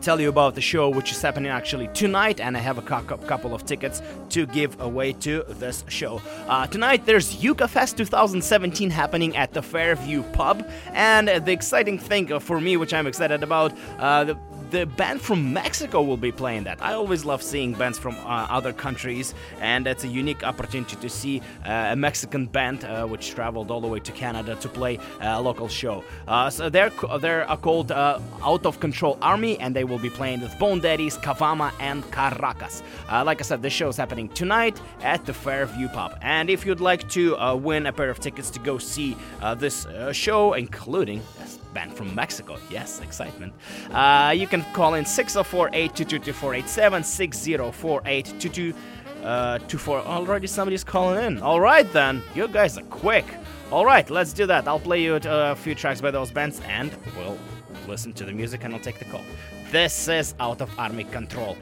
Tell 0.00 0.18
you 0.18 0.30
about 0.30 0.54
the 0.54 0.62
show, 0.62 0.88
which 0.88 1.12
is 1.12 1.20
happening 1.20 1.50
actually 1.50 1.88
tonight, 1.88 2.40
and 2.40 2.56
I 2.56 2.60
have 2.60 2.78
a 2.78 2.82
couple 2.82 3.54
of 3.54 3.66
tickets 3.66 4.00
to 4.30 4.46
give 4.46 4.80
away 4.80 5.12
to 5.12 5.44
this 5.46 5.84
show. 5.88 6.22
Uh, 6.48 6.66
tonight, 6.66 7.04
there's 7.04 7.36
Yuka 7.36 7.68
Fest 7.68 7.98
2017 7.98 8.88
happening 8.88 9.36
at 9.36 9.52
the 9.52 9.60
Fairview 9.60 10.22
Pub, 10.32 10.66
and 10.94 11.28
the 11.28 11.52
exciting 11.52 11.98
thing 11.98 12.38
for 12.38 12.62
me, 12.62 12.78
which 12.78 12.94
I'm 12.94 13.06
excited 13.06 13.42
about, 13.42 13.76
uh, 13.98 14.24
the 14.24 14.38
the 14.70 14.86
band 14.86 15.20
from 15.20 15.52
Mexico 15.52 16.02
will 16.02 16.16
be 16.16 16.32
playing 16.32 16.64
that. 16.64 16.80
I 16.80 16.94
always 16.94 17.24
love 17.24 17.42
seeing 17.42 17.72
bands 17.72 17.98
from 17.98 18.14
uh, 18.18 18.46
other 18.48 18.72
countries, 18.72 19.34
and 19.60 19.86
it's 19.86 20.04
a 20.04 20.08
unique 20.08 20.44
opportunity 20.44 20.96
to 20.96 21.08
see 21.08 21.40
uh, 21.66 21.88
a 21.90 21.96
Mexican 21.96 22.46
band 22.46 22.84
uh, 22.84 23.06
which 23.06 23.34
traveled 23.34 23.70
all 23.70 23.80
the 23.80 23.88
way 23.88 24.00
to 24.00 24.12
Canada 24.12 24.54
to 24.56 24.68
play 24.68 24.98
a 25.20 25.40
local 25.40 25.68
show. 25.68 26.04
Uh, 26.28 26.50
so 26.50 26.68
they're 26.68 26.92
they're 27.20 27.50
uh, 27.50 27.56
called 27.56 27.90
uh, 27.92 28.20
Out 28.42 28.64
of 28.66 28.80
Control 28.80 29.18
Army, 29.20 29.58
and 29.58 29.74
they 29.74 29.84
will 29.84 29.98
be 29.98 30.10
playing 30.10 30.40
with 30.40 30.56
Bone 30.58 30.80
Daddies, 30.80 31.16
Cawama, 31.18 31.72
and 31.80 32.08
Caracas. 32.12 32.82
Uh, 33.08 33.24
like 33.24 33.40
I 33.40 33.44
said, 33.44 33.62
this 33.62 33.72
show 33.72 33.88
is 33.88 33.96
happening 33.96 34.28
tonight 34.28 34.80
at 35.02 35.24
the 35.26 35.32
Fairview 35.32 35.88
Pub. 35.88 36.16
And 36.22 36.48
if 36.48 36.64
you'd 36.64 36.80
like 36.80 37.08
to 37.10 37.36
uh, 37.36 37.54
win 37.56 37.86
a 37.86 37.92
pair 37.92 38.10
of 38.10 38.20
tickets 38.20 38.50
to 38.50 38.60
go 38.60 38.78
see 38.78 39.16
uh, 39.40 39.54
this 39.54 39.86
uh, 39.86 40.12
show, 40.12 40.52
including 40.54 41.22
this 41.38 41.58
band 41.74 41.92
from 41.94 42.14
Mexico. 42.14 42.56
Yes, 42.70 43.00
excitement. 43.00 43.52
Uh, 43.92 44.34
you 44.36 44.46
can 44.46 44.59
call 44.72 44.94
in 44.94 45.04
604 45.04 45.68
822 45.72 46.18
2487 46.18 47.04
604 47.04 48.02
822 48.04 48.74
24. 49.22 49.98
Already 50.00 50.46
somebody's 50.46 50.84
calling 50.84 51.24
in. 51.24 51.42
All 51.42 51.60
right, 51.60 51.90
then. 51.92 52.22
You 52.34 52.48
guys 52.48 52.78
are 52.78 52.84
quick. 52.84 53.26
All 53.70 53.84
right, 53.84 54.08
let's 54.10 54.32
do 54.32 54.46
that. 54.46 54.66
I'll 54.66 54.80
play 54.80 55.02
you 55.02 55.14
uh, 55.14 55.52
a 55.52 55.56
few 55.56 55.74
tracks 55.74 56.00
by 56.00 56.10
those 56.10 56.30
bands 56.30 56.60
and 56.66 56.90
we'll 57.16 57.38
listen 57.86 58.12
to 58.14 58.24
the 58.24 58.32
music 58.32 58.64
and 58.64 58.74
I'll 58.74 58.80
take 58.80 58.98
the 58.98 59.04
call. 59.04 59.22
This 59.70 60.08
is 60.08 60.34
Out 60.40 60.60
of 60.60 60.76
Army 60.78 61.04
Control. 61.04 61.56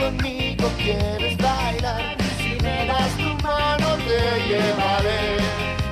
Conmigo 0.00 0.68
quieres 0.78 1.36
bailar. 1.36 2.16
Si 2.38 2.56
me 2.62 2.86
das 2.86 3.12
tu 3.16 3.30
mano 3.44 3.88
te 4.08 4.20
llevaré 4.48 5.36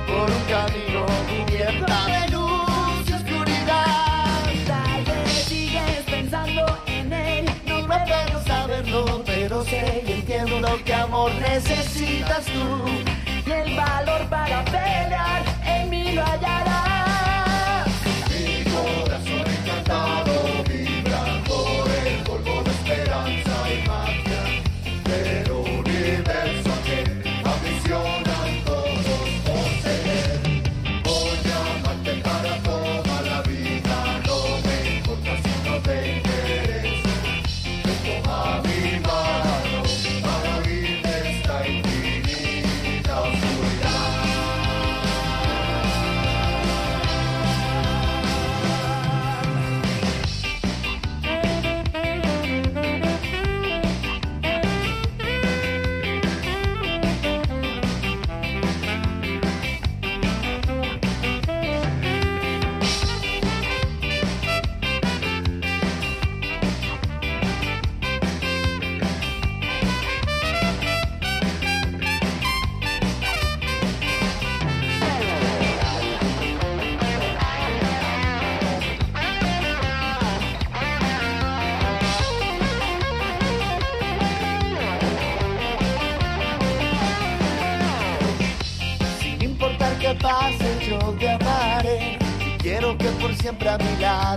por 0.07 0.27
un 0.37 0.43
camino 0.55 1.05
cubierto 1.29 1.93
de 2.07 2.21
luz 2.33 3.09
y 3.09 3.13
oscuridad. 3.13 4.43
Tal 4.67 5.03
vez 5.05 5.31
sigues 5.47 6.03
pensando 6.09 6.65
en 6.87 7.13
él, 7.13 7.45
no 7.67 7.81
No 7.81 7.87
puedo 7.87 8.43
saberlo, 8.45 9.23
pero 9.25 9.63
sé 9.63 10.03
y 10.07 10.11
entiendo 10.13 10.79
que 10.83 10.93
amor 10.93 11.31
necesitas 11.35 12.45
tú. 12.45 12.65
y 13.45 13.51
el 13.51 13.75
valor 13.75 14.21
para 14.29 14.65
pelear 14.65 15.43
en 15.65 15.89
mí 15.89 16.11
lo 16.13 16.23
hallarás. 16.23 16.88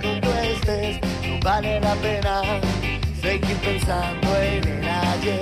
Estés. 0.01 1.01
No 1.26 1.38
vale 1.43 1.80
la 1.80 1.95
pena 1.97 2.43
seguir 3.20 3.57
pensando 3.59 4.28
en 4.40 4.68
el 4.68 4.88
ayer. 4.88 5.40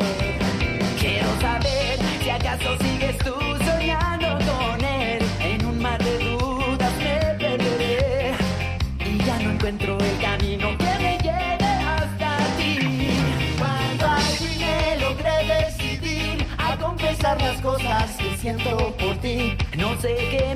Quiero 0.98 1.28
saber 1.40 1.98
si 2.22 2.30
acaso 2.30 2.76
sigues 2.78 3.16
tú 3.18 3.34
soñando 3.64 4.38
con 4.38 4.84
él. 4.84 5.22
En 5.40 5.64
un 5.66 5.80
mar 5.80 6.02
de 6.02 6.18
dudas 6.18 6.92
me 6.98 7.34
perderé 7.38 8.34
y 9.04 9.18
ya 9.24 9.38
no 9.38 9.50
encuentro 9.52 9.98
el 9.98 10.18
camino 10.18 10.76
que 10.78 10.98
me 10.98 11.18
lleve 11.18 11.70
hasta 11.86 12.36
ti. 12.56 13.10
Cuando 13.58 14.06
al 14.06 14.22
me 14.58 14.96
logré 15.00 15.64
decidir 15.64 16.46
a 16.58 16.76
confesar 16.76 17.40
las 17.40 17.60
cosas 17.60 18.10
que 18.16 18.36
siento 18.36 18.94
por 18.96 19.16
ti, 19.18 19.56
no 19.76 19.98
sé 20.00 20.16
qué 20.30 20.49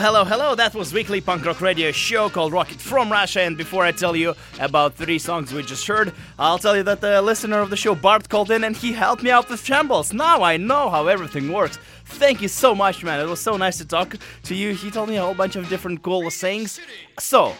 Hello, 0.00 0.24
hello. 0.24 0.54
That 0.54 0.74
was 0.74 0.94
weekly 0.94 1.20
punk 1.20 1.44
rock 1.44 1.60
radio 1.60 1.92
show 1.92 2.30
called 2.30 2.54
Rocket 2.54 2.80
from 2.80 3.12
Russia. 3.12 3.42
And 3.42 3.54
before 3.54 3.84
I 3.84 3.92
tell 3.92 4.16
you 4.16 4.34
about 4.58 4.94
three 4.94 5.18
songs 5.18 5.52
we 5.52 5.62
just 5.62 5.86
heard, 5.86 6.14
I'll 6.38 6.56
tell 6.56 6.74
you 6.74 6.82
that 6.84 7.02
the 7.02 7.20
listener 7.20 7.60
of 7.60 7.68
the 7.68 7.76
show, 7.76 7.94
Bart, 7.94 8.26
called 8.30 8.50
in 8.50 8.64
and 8.64 8.74
he 8.74 8.92
helped 8.94 9.22
me 9.22 9.30
out 9.30 9.50
with 9.50 9.62
shambles. 9.62 10.14
Now 10.14 10.42
I 10.42 10.56
know 10.56 10.88
how 10.88 11.06
everything 11.06 11.52
works. 11.52 11.78
Thank 12.06 12.40
you 12.40 12.48
so 12.48 12.74
much, 12.74 13.04
man. 13.04 13.20
It 13.20 13.28
was 13.28 13.42
so 13.42 13.58
nice 13.58 13.76
to 13.76 13.84
talk 13.84 14.16
to 14.44 14.54
you. 14.54 14.72
He 14.72 14.90
told 14.90 15.10
me 15.10 15.18
a 15.18 15.22
whole 15.22 15.34
bunch 15.34 15.54
of 15.54 15.68
different 15.68 16.02
cool 16.02 16.30
sayings. 16.30 16.80
So, 17.18 17.52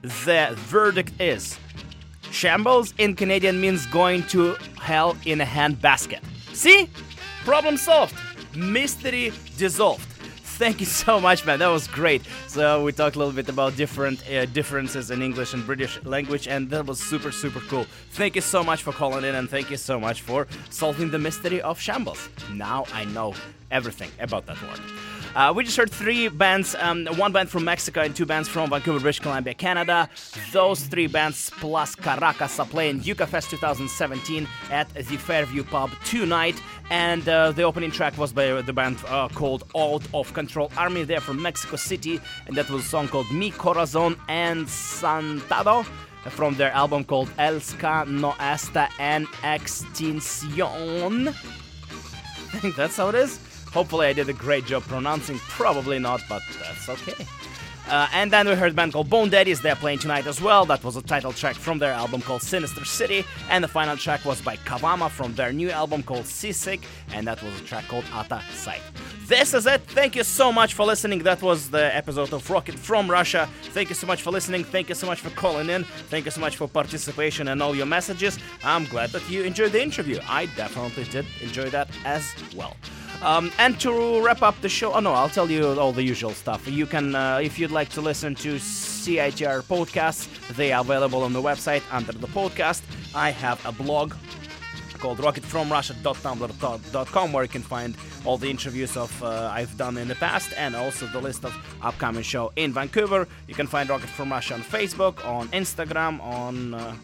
the 0.00 0.54
verdict 0.70 1.20
is 1.20 1.58
Shambles 2.30 2.94
in 2.96 3.14
Canadian 3.14 3.60
means 3.60 3.84
going 3.84 4.22
to 4.28 4.56
hell 4.80 5.18
in 5.26 5.42
a 5.42 5.44
handbasket. 5.44 6.20
See? 6.54 6.88
Problem 7.44 7.76
solved. 7.76 8.14
Mystery 8.56 9.34
dissolved. 9.58 10.07
Thank 10.58 10.80
you 10.80 10.86
so 10.86 11.20
much, 11.20 11.46
man. 11.46 11.60
That 11.60 11.68
was 11.68 11.86
great. 11.86 12.22
So 12.48 12.82
we 12.82 12.90
talked 12.90 13.14
a 13.14 13.18
little 13.20 13.32
bit 13.32 13.48
about 13.48 13.76
different 13.76 14.28
uh, 14.28 14.44
differences 14.46 15.12
in 15.12 15.22
English 15.22 15.54
and 15.54 15.64
British 15.64 16.02
language, 16.02 16.48
and 16.48 16.68
that 16.70 16.84
was 16.84 16.98
super, 16.98 17.30
super 17.30 17.60
cool. 17.60 17.86
Thank 18.10 18.34
you 18.34 18.40
so 18.40 18.64
much 18.64 18.82
for 18.82 18.92
calling 18.92 19.24
in, 19.24 19.36
and 19.36 19.48
thank 19.48 19.70
you 19.70 19.76
so 19.76 20.00
much 20.00 20.22
for 20.22 20.48
solving 20.68 21.12
the 21.12 21.18
mystery 21.18 21.60
of 21.60 21.78
shambles. 21.78 22.28
Now 22.52 22.86
I 22.92 23.04
know 23.04 23.34
everything 23.70 24.10
about 24.18 24.46
that 24.46 24.60
word. 24.62 24.80
Uh, 25.34 25.52
we 25.54 25.62
just 25.62 25.76
heard 25.76 25.90
three 25.90 26.28
bands, 26.28 26.74
um, 26.80 27.06
one 27.16 27.32
band 27.32 27.48
from 27.48 27.64
Mexico 27.64 28.00
and 28.00 28.14
two 28.14 28.26
bands 28.26 28.48
from 28.48 28.70
Vancouver, 28.70 28.98
British 29.00 29.20
Columbia, 29.20 29.54
Canada. 29.54 30.08
Those 30.52 30.82
three 30.84 31.06
bands 31.06 31.50
plus 31.58 31.94
Caracas 31.94 32.58
are 32.58 32.66
playing 32.66 33.02
Yucca 33.02 33.26
Fest 33.26 33.50
2017 33.50 34.48
at 34.70 34.92
the 34.94 35.16
Fairview 35.16 35.64
Pub 35.64 35.90
tonight. 36.04 36.60
And 36.90 37.28
uh, 37.28 37.52
the 37.52 37.62
opening 37.62 37.90
track 37.90 38.16
was 38.16 38.32
by 38.32 38.62
the 38.62 38.72
band 38.72 38.98
uh, 39.06 39.28
called 39.28 39.64
Out 39.76 40.02
of 40.14 40.32
Control 40.32 40.72
Army. 40.76 41.04
They're 41.04 41.20
from 41.20 41.40
Mexico 41.40 41.76
City, 41.76 42.20
and 42.46 42.56
that 42.56 42.68
was 42.70 42.84
a 42.84 42.88
song 42.88 43.08
called 43.08 43.30
Mi 43.30 43.50
Corazon 43.50 44.14
encantado 44.28 45.84
from 46.30 46.54
their 46.56 46.72
album 46.72 47.04
called 47.04 47.30
El 47.38 47.60
Ska 47.60 48.04
No 48.06 48.34
Esta 48.40 48.88
en 48.98 49.26
Extinción. 49.42 51.28
I 51.28 51.32
think 52.60 52.76
that's 52.76 52.96
how 52.96 53.10
it 53.10 53.14
is. 53.14 53.38
Hopefully, 53.72 54.06
I 54.06 54.12
did 54.12 54.28
a 54.28 54.32
great 54.32 54.66
job 54.66 54.82
pronouncing. 54.84 55.38
Probably 55.38 55.98
not, 55.98 56.22
but 56.28 56.42
that's 56.60 56.88
okay. 56.88 57.26
Uh, 57.88 58.06
and 58.12 58.30
then 58.30 58.46
we 58.46 58.54
heard 58.54 58.72
a 58.72 58.74
band 58.74 58.92
called 58.92 59.08
Bone 59.08 59.30
Daddies. 59.30 59.62
They're 59.62 59.74
playing 59.74 59.98
tonight 59.98 60.26
as 60.26 60.42
well. 60.42 60.66
That 60.66 60.84
was 60.84 60.96
a 60.96 61.02
title 61.02 61.32
track 61.32 61.56
from 61.56 61.78
their 61.78 61.92
album 61.92 62.20
called 62.20 62.42
Sinister 62.42 62.84
City. 62.84 63.24
And 63.48 63.64
the 63.64 63.68
final 63.68 63.96
track 63.96 64.26
was 64.26 64.42
by 64.42 64.56
Cawama 64.56 65.08
from 65.08 65.34
their 65.34 65.52
new 65.52 65.70
album 65.70 66.02
called 66.02 66.26
Seasick. 66.26 66.82
And 67.14 67.26
that 67.26 67.42
was 67.42 67.58
a 67.58 67.64
track 67.64 67.88
called 67.88 68.04
Outta 68.12 68.42
Sight. 68.52 68.82
This 69.26 69.54
is 69.54 69.66
it. 69.66 69.80
Thank 69.82 70.16
you 70.16 70.24
so 70.24 70.52
much 70.52 70.74
for 70.74 70.84
listening. 70.84 71.22
That 71.22 71.40
was 71.40 71.70
the 71.70 71.94
episode 71.96 72.32
of 72.34 72.48
Rocket 72.50 72.74
from 72.74 73.10
Russia. 73.10 73.48
Thank 73.72 73.88
you 73.88 73.94
so 73.94 74.06
much 74.06 74.20
for 74.20 74.32
listening. 74.32 74.64
Thank 74.64 74.90
you 74.90 74.94
so 74.94 75.06
much 75.06 75.20
for 75.20 75.30
calling 75.30 75.70
in. 75.70 75.84
Thank 76.10 76.26
you 76.26 76.30
so 76.30 76.42
much 76.42 76.56
for 76.56 76.68
participation 76.68 77.48
and 77.48 77.62
all 77.62 77.74
your 77.74 77.86
messages. 77.86 78.38
I'm 78.62 78.84
glad 78.84 79.10
that 79.10 79.28
you 79.30 79.44
enjoyed 79.44 79.72
the 79.72 79.82
interview. 79.82 80.20
I 80.28 80.44
definitely 80.56 81.04
did 81.04 81.24
enjoy 81.40 81.70
that 81.70 81.88
as 82.04 82.34
well. 82.54 82.76
Um, 83.22 83.50
and 83.58 83.78
to 83.80 84.22
wrap 84.22 84.42
up 84.42 84.60
the 84.60 84.68
show, 84.68 84.92
oh 84.92 85.00
no, 85.00 85.12
I'll 85.12 85.28
tell 85.28 85.50
you 85.50 85.78
all 85.78 85.92
the 85.92 86.02
usual 86.02 86.30
stuff. 86.30 86.68
You 86.68 86.86
can, 86.86 87.14
uh, 87.14 87.40
if 87.42 87.58
you'd 87.58 87.72
like 87.72 87.88
to 87.90 88.00
listen 88.00 88.34
to 88.36 88.56
CITR 88.56 89.62
podcasts, 89.62 90.28
they 90.54 90.72
are 90.72 90.82
available 90.82 91.24
on 91.24 91.32
the 91.32 91.42
website 91.42 91.82
under 91.90 92.12
the 92.12 92.28
podcast. 92.28 92.82
I 93.14 93.30
have 93.30 93.64
a 93.66 93.72
blog 93.72 94.14
called 94.98 95.18
rocketfromrussia.tumblr.com 95.18 97.32
where 97.32 97.44
you 97.44 97.48
can 97.48 97.62
find 97.62 97.96
all 98.24 98.36
the 98.36 98.50
interviews 98.50 98.96
of 98.96 99.22
uh, 99.22 99.50
I've 99.52 99.76
done 99.76 99.96
in 99.96 100.08
the 100.08 100.16
past 100.16 100.52
and 100.56 100.74
also 100.74 101.06
the 101.06 101.20
list 101.20 101.44
of 101.44 101.54
upcoming 101.82 102.22
show 102.22 102.52
in 102.56 102.72
Vancouver. 102.72 103.28
You 103.46 103.54
can 103.54 103.66
find 103.66 103.88
Rocket 103.88 104.10
from 104.10 104.32
Russia 104.32 104.54
on 104.54 104.62
Facebook, 104.62 105.24
on 105.24 105.48
Instagram, 105.48 106.20
on 106.20 106.74
uh, 106.74 106.94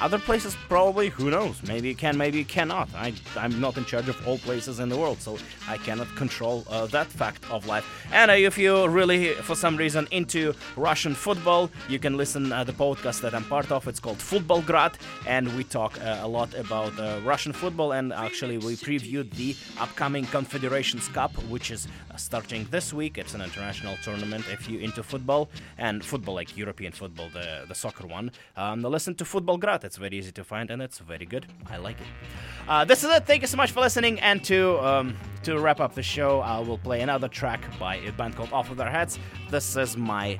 other 0.00 0.18
places 0.18 0.56
probably 0.68 1.08
who 1.08 1.30
knows? 1.30 1.62
Maybe 1.62 1.88
you 1.88 1.94
can 1.94 2.16
maybe 2.16 2.38
you 2.38 2.44
cannot. 2.44 2.88
I, 2.94 3.12
i'm 3.36 3.60
not 3.60 3.76
in 3.76 3.84
charge 3.84 4.08
of 4.08 4.16
all 4.26 4.38
places 4.38 4.78
in 4.80 4.88
the 4.88 4.96
world 4.96 5.20
so 5.20 5.38
i 5.68 5.76
cannot 5.78 6.08
control 6.16 6.64
uh, 6.68 6.86
that 6.86 7.06
fact 7.06 7.42
of 7.50 7.66
life. 7.66 7.86
And 8.12 8.30
uh, 8.30 8.34
if 8.34 8.58
you're 8.58 8.88
really 8.88 9.34
for 9.48 9.54
some 9.54 9.76
reason 9.76 10.06
into 10.10 10.54
russian 10.76 11.14
football 11.14 11.70
you 11.88 11.98
can 11.98 12.16
listen 12.16 12.52
uh, 12.52 12.64
the 12.64 12.72
podcast 12.72 13.20
that 13.22 13.34
i'm 13.34 13.44
part 13.44 13.70
of. 13.70 13.86
It's 13.88 14.00
called 14.00 14.18
Futbolgrad 14.18 14.94
and 15.26 15.54
we 15.56 15.64
talk 15.64 16.00
uh, 16.00 16.18
a 16.22 16.28
lot 16.28 16.54
about 16.54 16.98
uh, 16.98 17.20
russian 17.24 17.52
football 17.52 17.92
and 17.92 18.12
actually 18.12 18.58
we 18.58 18.76
previewed 18.76 19.30
the 19.32 19.56
upcoming 19.80 20.24
confederations 20.26 21.08
cup 21.08 21.32
which 21.48 21.70
is 21.70 21.88
starting 22.16 22.66
this 22.70 22.92
week 22.92 23.18
it's 23.18 23.34
an 23.34 23.40
international 23.40 23.96
tournament 24.02 24.44
if 24.50 24.68
you're 24.68 24.82
into 24.82 25.02
football 25.02 25.48
and 25.78 26.04
football 26.04 26.34
like 26.34 26.56
european 26.56 26.92
football 26.92 27.28
the, 27.32 27.64
the 27.68 27.74
soccer 27.74 28.06
one 28.06 28.30
um, 28.56 28.82
listen 28.82 29.14
to 29.14 29.24
Futbolgrad 29.24 29.84
it's 29.84 29.96
very 29.96 30.16
easy 30.16 30.32
to 30.32 30.44
find 30.44 30.70
and 30.70 30.82
it's 30.82 30.98
very 30.98 31.24
good. 31.24 31.46
I 31.70 31.76
like 31.78 31.96
it. 32.00 32.06
Uh, 32.68 32.84
this 32.84 33.04
is 33.04 33.10
it. 33.10 33.26
Thank 33.26 33.42
you 33.42 33.48
so 33.48 33.56
much 33.56 33.70
for 33.72 33.80
listening. 33.80 34.20
And 34.20 34.44
to 34.44 34.78
um, 34.84 35.16
to 35.44 35.58
wrap 35.58 35.80
up 35.80 35.94
the 35.94 36.02
show, 36.02 36.40
I 36.40 36.58
will 36.60 36.78
play 36.78 37.00
another 37.00 37.28
track 37.28 37.60
by 37.78 37.96
a 37.96 38.12
band 38.12 38.36
called 38.36 38.52
Off 38.52 38.70
of 38.70 38.76
Their 38.76 38.90
Heads. 38.90 39.18
This 39.50 39.76
is 39.76 39.96
my 39.96 40.38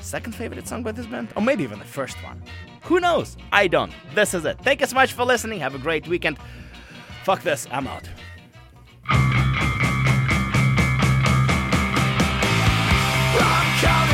second 0.00 0.34
favorite 0.34 0.66
song 0.66 0.82
by 0.82 0.92
this 0.92 1.06
band, 1.06 1.28
or 1.36 1.42
maybe 1.42 1.62
even 1.62 1.78
the 1.78 1.84
first 1.84 2.16
one. 2.24 2.42
Who 2.82 2.98
knows? 2.98 3.36
I 3.52 3.68
don't. 3.68 3.92
This 4.14 4.34
is 4.34 4.44
it. 4.44 4.58
Thank 4.62 4.80
you 4.80 4.86
so 4.86 4.94
much 4.94 5.12
for 5.12 5.24
listening. 5.24 5.60
Have 5.60 5.74
a 5.74 5.78
great 5.78 6.08
weekend. 6.08 6.38
Fuck 7.24 7.42
this. 7.42 7.68
I'm 7.70 7.86
out. 7.86 8.08
Come 13.82 14.11